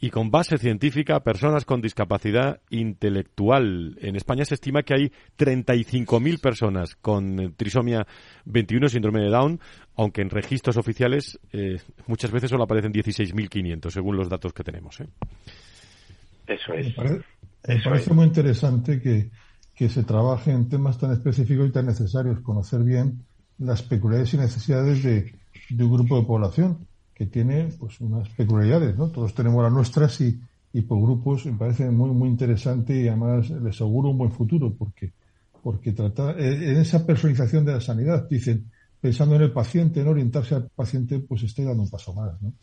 y 0.01 0.09
con 0.09 0.31
base 0.31 0.57
científica 0.57 1.17
a 1.17 1.23
personas 1.23 1.65
con 1.65 1.81
discapacidad 1.81 2.61
intelectual. 2.69 3.97
En 3.99 4.15
España 4.15 4.45
se 4.45 4.55
estima 4.55 4.83
que 4.83 4.93
hay 4.93 5.11
35.000 5.37 6.39
personas 6.39 6.95
con 6.95 7.53
trisomía 7.57 8.07
21, 8.45 8.87
síndrome 8.87 9.21
de 9.21 9.29
Down, 9.29 9.59
aunque 9.97 10.21
en 10.21 10.29
registros 10.29 10.77
oficiales 10.77 11.39
eh, 11.51 11.81
muchas 12.07 12.31
veces 12.31 12.49
solo 12.49 12.63
aparecen 12.63 12.93
16.500, 12.93 13.89
según 13.91 14.15
los 14.15 14.29
datos 14.29 14.53
que 14.53 14.63
tenemos. 14.63 15.01
¿eh? 15.01 15.07
Eso 16.47 16.73
es. 16.73 16.97
Me 17.67 17.81
parece, 17.83 18.13
muy 18.13 18.25
interesante 18.25 19.01
que, 19.01 19.29
que 19.75 19.89
se 19.89 20.03
trabaje 20.03 20.51
en 20.51 20.69
temas 20.69 20.97
tan 20.97 21.11
específicos 21.11 21.67
y 21.67 21.71
tan 21.71 21.85
necesarios, 21.85 22.39
conocer 22.39 22.83
bien 22.83 23.25
las 23.57 23.83
peculiaridades 23.83 24.33
y 24.33 24.37
necesidades 24.37 25.03
de, 25.03 25.35
de 25.69 25.83
un 25.83 25.91
grupo 25.91 26.17
de 26.17 26.25
población 26.25 26.87
que 27.19 27.25
tiene 27.25 27.67
pues 27.77 27.99
unas 27.99 28.29
peculiaridades, 28.29 28.97
¿no? 28.97 29.09
Todos 29.09 29.35
tenemos 29.35 29.61
las 29.61 29.73
nuestras 29.73 30.21
y, 30.21 30.39
y 30.71 30.81
por 30.83 31.01
grupos 31.01 31.45
me 31.45 31.57
parece 31.57 31.91
muy 31.91 32.11
muy 32.11 32.29
interesante 32.29 32.95
y 32.95 33.09
además 33.09 33.49
les 33.49 33.75
aseguro 33.75 34.11
un 34.11 34.17
buen 34.17 34.31
futuro 34.31 34.73
porque 34.73 35.11
porque 35.61 35.91
trata 35.91 36.31
eh, 36.39 36.71
en 36.71 36.77
esa 36.77 37.05
personalización 37.05 37.65
de 37.65 37.73
la 37.73 37.81
sanidad 37.81 38.25
dicen 38.29 38.71
pensando 39.01 39.35
en 39.35 39.41
el 39.41 39.51
paciente, 39.51 39.99
en 39.99 40.07
orientarse 40.07 40.55
al 40.55 40.69
paciente, 40.69 41.19
pues 41.19 41.43
estoy 41.43 41.65
dando 41.65 41.83
un 41.83 41.89
paso 41.89 42.13
más, 42.13 42.41
¿no? 42.41 42.53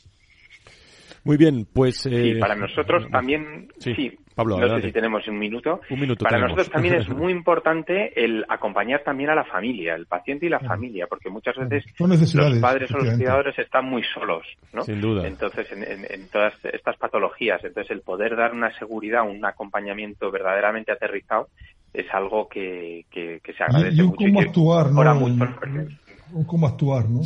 Muy 1.27 1.37
bien, 1.37 1.67
pues... 1.73 2.07
Eh, 2.07 2.37
para 2.39 2.55
nosotros 2.55 3.11
también, 3.11 3.69
sí, 3.79 4.17
Pablo, 4.33 4.61
no 4.61 4.77
sé 4.77 4.87
si 4.87 4.93
tenemos 4.93 5.27
un 5.27 5.37
minuto. 5.41 5.81
Un 5.91 5.99
minuto 5.99 6.25
para 6.25 6.39
nosotros 6.39 6.71
también 6.71 6.95
es 6.95 7.09
muy 7.11 7.33
importante 7.33 8.13
el 8.25 8.45
acompañar 8.49 9.03
también 9.03 9.31
a 9.31 9.35
la 9.35 9.45
familia, 9.45 9.97
el 9.97 10.07
paciente 10.07 10.47
y 10.47 10.49
la 10.49 10.61
familia, 10.61 11.09
porque 11.09 11.29
muchas 11.29 11.57
veces 11.57 11.85
los 11.99 12.59
padres 12.61 12.93
o 12.93 12.99
los 12.99 13.17
cuidadores 13.17 13.59
están 13.59 13.87
muy 13.87 14.05
solos, 14.15 14.47
¿no? 14.73 14.83
Sin 14.83 15.01
duda. 15.01 15.27
Entonces, 15.27 15.67
en, 15.73 16.29
todas 16.29 16.55
estas 16.65 16.97
patologías, 16.97 17.65
entonces 17.65 17.91
el 17.91 18.03
poder 18.03 18.37
dar 18.37 18.53
una 18.53 18.73
seguridad, 18.79 19.29
un 19.29 19.45
acompañamiento 19.45 20.31
verdaderamente 20.31 20.93
aterrizado 20.93 21.49
es 21.93 22.07
algo 22.13 22.49
que, 22.49 23.05
que, 23.11 23.41
se 23.53 23.65
agradece 23.65 24.01
y, 24.01 24.07
mucho. 24.07 24.17
Cómo 24.17 24.41
actuar, 24.41 24.93
¿no? 24.93 26.47
cómo 26.47 26.69
actuar, 26.69 27.11
¿no? 27.11 27.23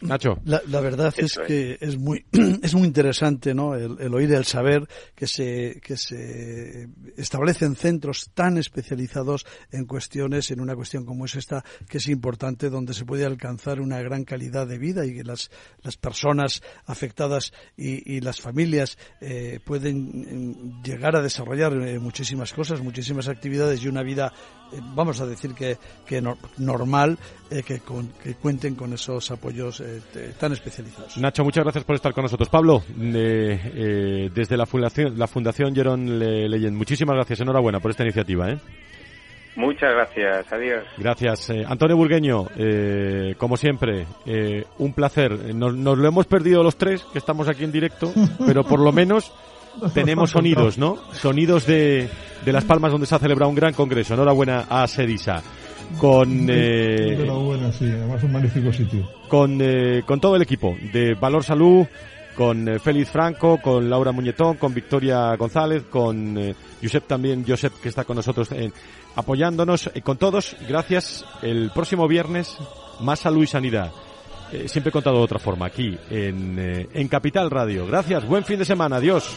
Nacho. 0.00 0.38
La, 0.44 0.80
verdad 0.80 1.12
es 1.16 1.38
que 1.46 1.76
es 1.80 1.98
muy 1.98 2.24
es 2.62 2.74
muy 2.74 2.86
interesante, 2.86 3.54
¿no? 3.54 3.74
El, 3.74 4.14
oír 4.14 4.32
el 4.32 4.46
saber 4.46 4.88
que 5.14 5.26
se 5.26 5.80
que 5.84 5.96
se 5.96 6.88
establecen 7.16 7.76
centros 7.76 8.30
tan 8.32 8.56
especializados 8.56 9.44
en 9.70 9.84
cuestiones, 9.84 10.50
en 10.50 10.60
una 10.60 10.74
cuestión 10.74 11.04
como 11.04 11.26
es 11.26 11.36
esta, 11.36 11.64
que 11.88 11.98
es 11.98 12.08
importante, 12.08 12.70
donde 12.70 12.94
se 12.94 13.04
puede 13.04 13.26
alcanzar 13.26 13.80
una 13.80 14.00
gran 14.00 14.24
calidad 14.24 14.66
de 14.66 14.78
vida 14.78 15.04
y 15.04 15.14
que 15.14 15.24
las 15.24 15.50
las 15.82 15.96
personas 15.96 16.62
afectadas 16.86 17.52
y, 17.76 18.20
las 18.20 18.40
familias 18.40 18.98
eh, 19.20 19.60
pueden 19.64 20.78
mm, 20.78 20.82
llegar 20.82 21.16
a 21.16 21.22
desarrollar 21.22 21.72
eh, 21.72 21.98
muchísimas 21.98 22.52
cosas, 22.52 22.80
muchísimas 22.80 23.28
actividades 23.28 23.82
y 23.82 23.88
una 23.88 24.02
vida, 24.02 24.32
eh, 24.72 24.78
vamos 24.94 25.20
a 25.20 25.26
decir 25.26 25.54
que 25.54 25.78
que 26.06 26.22
normal, 26.58 27.18
que, 27.48 27.80
que 28.22 28.34
cuenten 28.34 28.74
con 28.74 28.92
esos 28.92 29.30
apoyos 29.30 29.80
eh, 29.89 29.89
tan 30.38 30.52
especializados. 30.52 31.16
Nacho, 31.18 31.44
muchas 31.44 31.64
gracias 31.64 31.84
por 31.84 31.96
estar 31.96 32.12
con 32.12 32.22
nosotros. 32.22 32.48
Pablo, 32.48 32.82
eh, 33.00 34.30
desde 34.34 34.56
la 34.56 34.66
Fundación, 34.66 35.18
la 35.18 35.26
Fundación 35.26 35.74
Jerón 35.74 36.18
Leyen, 36.18 36.74
muchísimas 36.74 37.16
gracias, 37.16 37.40
enhorabuena 37.40 37.80
por 37.80 37.90
esta 37.90 38.02
iniciativa. 38.02 38.50
¿eh? 38.50 38.58
Muchas 39.56 39.92
gracias, 39.92 40.52
adiós. 40.52 40.84
Gracias. 40.96 41.50
Antonio 41.66 41.96
Burgueño, 41.96 42.46
como 43.36 43.56
siempre, 43.56 44.06
un 44.78 44.92
placer. 44.92 45.54
Nos, 45.54 45.74
lo 45.74 46.06
hemos 46.06 46.26
perdido 46.26 46.62
los 46.62 46.76
tres, 46.76 47.04
que 47.12 47.18
estamos 47.18 47.48
aquí 47.48 47.64
en 47.64 47.72
directo, 47.72 48.12
pero 48.46 48.64
por 48.64 48.80
lo 48.80 48.92
menos 48.92 49.32
tenemos 49.92 50.30
sonidos, 50.30 50.78
¿no? 50.78 50.96
Sonidos 51.12 51.66
de, 51.66 52.08
de 52.44 52.52
Las 52.52 52.64
Palmas 52.64 52.92
donde 52.92 53.06
se 53.06 53.14
ha 53.14 53.18
celebrado 53.18 53.50
un 53.50 53.56
gran 53.56 53.74
congreso. 53.74 54.14
Enhorabuena 54.14 54.66
a 54.68 54.86
Sedisa 54.86 55.42
con 55.98 56.46
eh, 56.48 57.16
un 58.22 58.32
magnífico 58.32 58.72
sitio. 58.72 59.08
Con, 59.28 59.58
eh, 59.60 60.02
con 60.06 60.20
todo 60.20 60.36
el 60.36 60.42
equipo 60.42 60.76
de 60.92 61.14
Valor 61.14 61.44
Salud, 61.44 61.86
con 62.36 62.68
eh, 62.68 62.78
Félix 62.78 63.10
Franco, 63.10 63.58
con 63.60 63.88
Laura 63.88 64.12
Muñetón, 64.12 64.56
con 64.56 64.74
Victoria 64.74 65.34
González, 65.36 65.84
con 65.90 66.36
eh, 66.38 66.54
Josep 66.82 67.06
también, 67.06 67.44
Josep 67.46 67.72
que 67.80 67.88
está 67.88 68.04
con 68.04 68.16
nosotros 68.16 68.48
apoyándonos, 69.16 69.90
con 70.02 70.16
todos, 70.16 70.56
gracias. 70.68 71.24
El 71.42 71.70
próximo 71.74 72.06
viernes, 72.08 72.56
más 73.00 73.20
salud 73.20 73.42
y 73.42 73.46
sanidad. 73.46 73.92
siempre 74.66 74.90
he 74.90 74.92
contado 74.92 75.18
de 75.18 75.24
otra 75.24 75.38
forma, 75.38 75.66
aquí 75.66 75.98
en, 76.10 76.88
en 76.92 77.08
Capital 77.08 77.50
Radio. 77.50 77.86
Gracias, 77.86 78.26
buen 78.26 78.44
fin 78.44 78.58
de 78.58 78.64
semana, 78.64 78.96
adiós. 78.96 79.36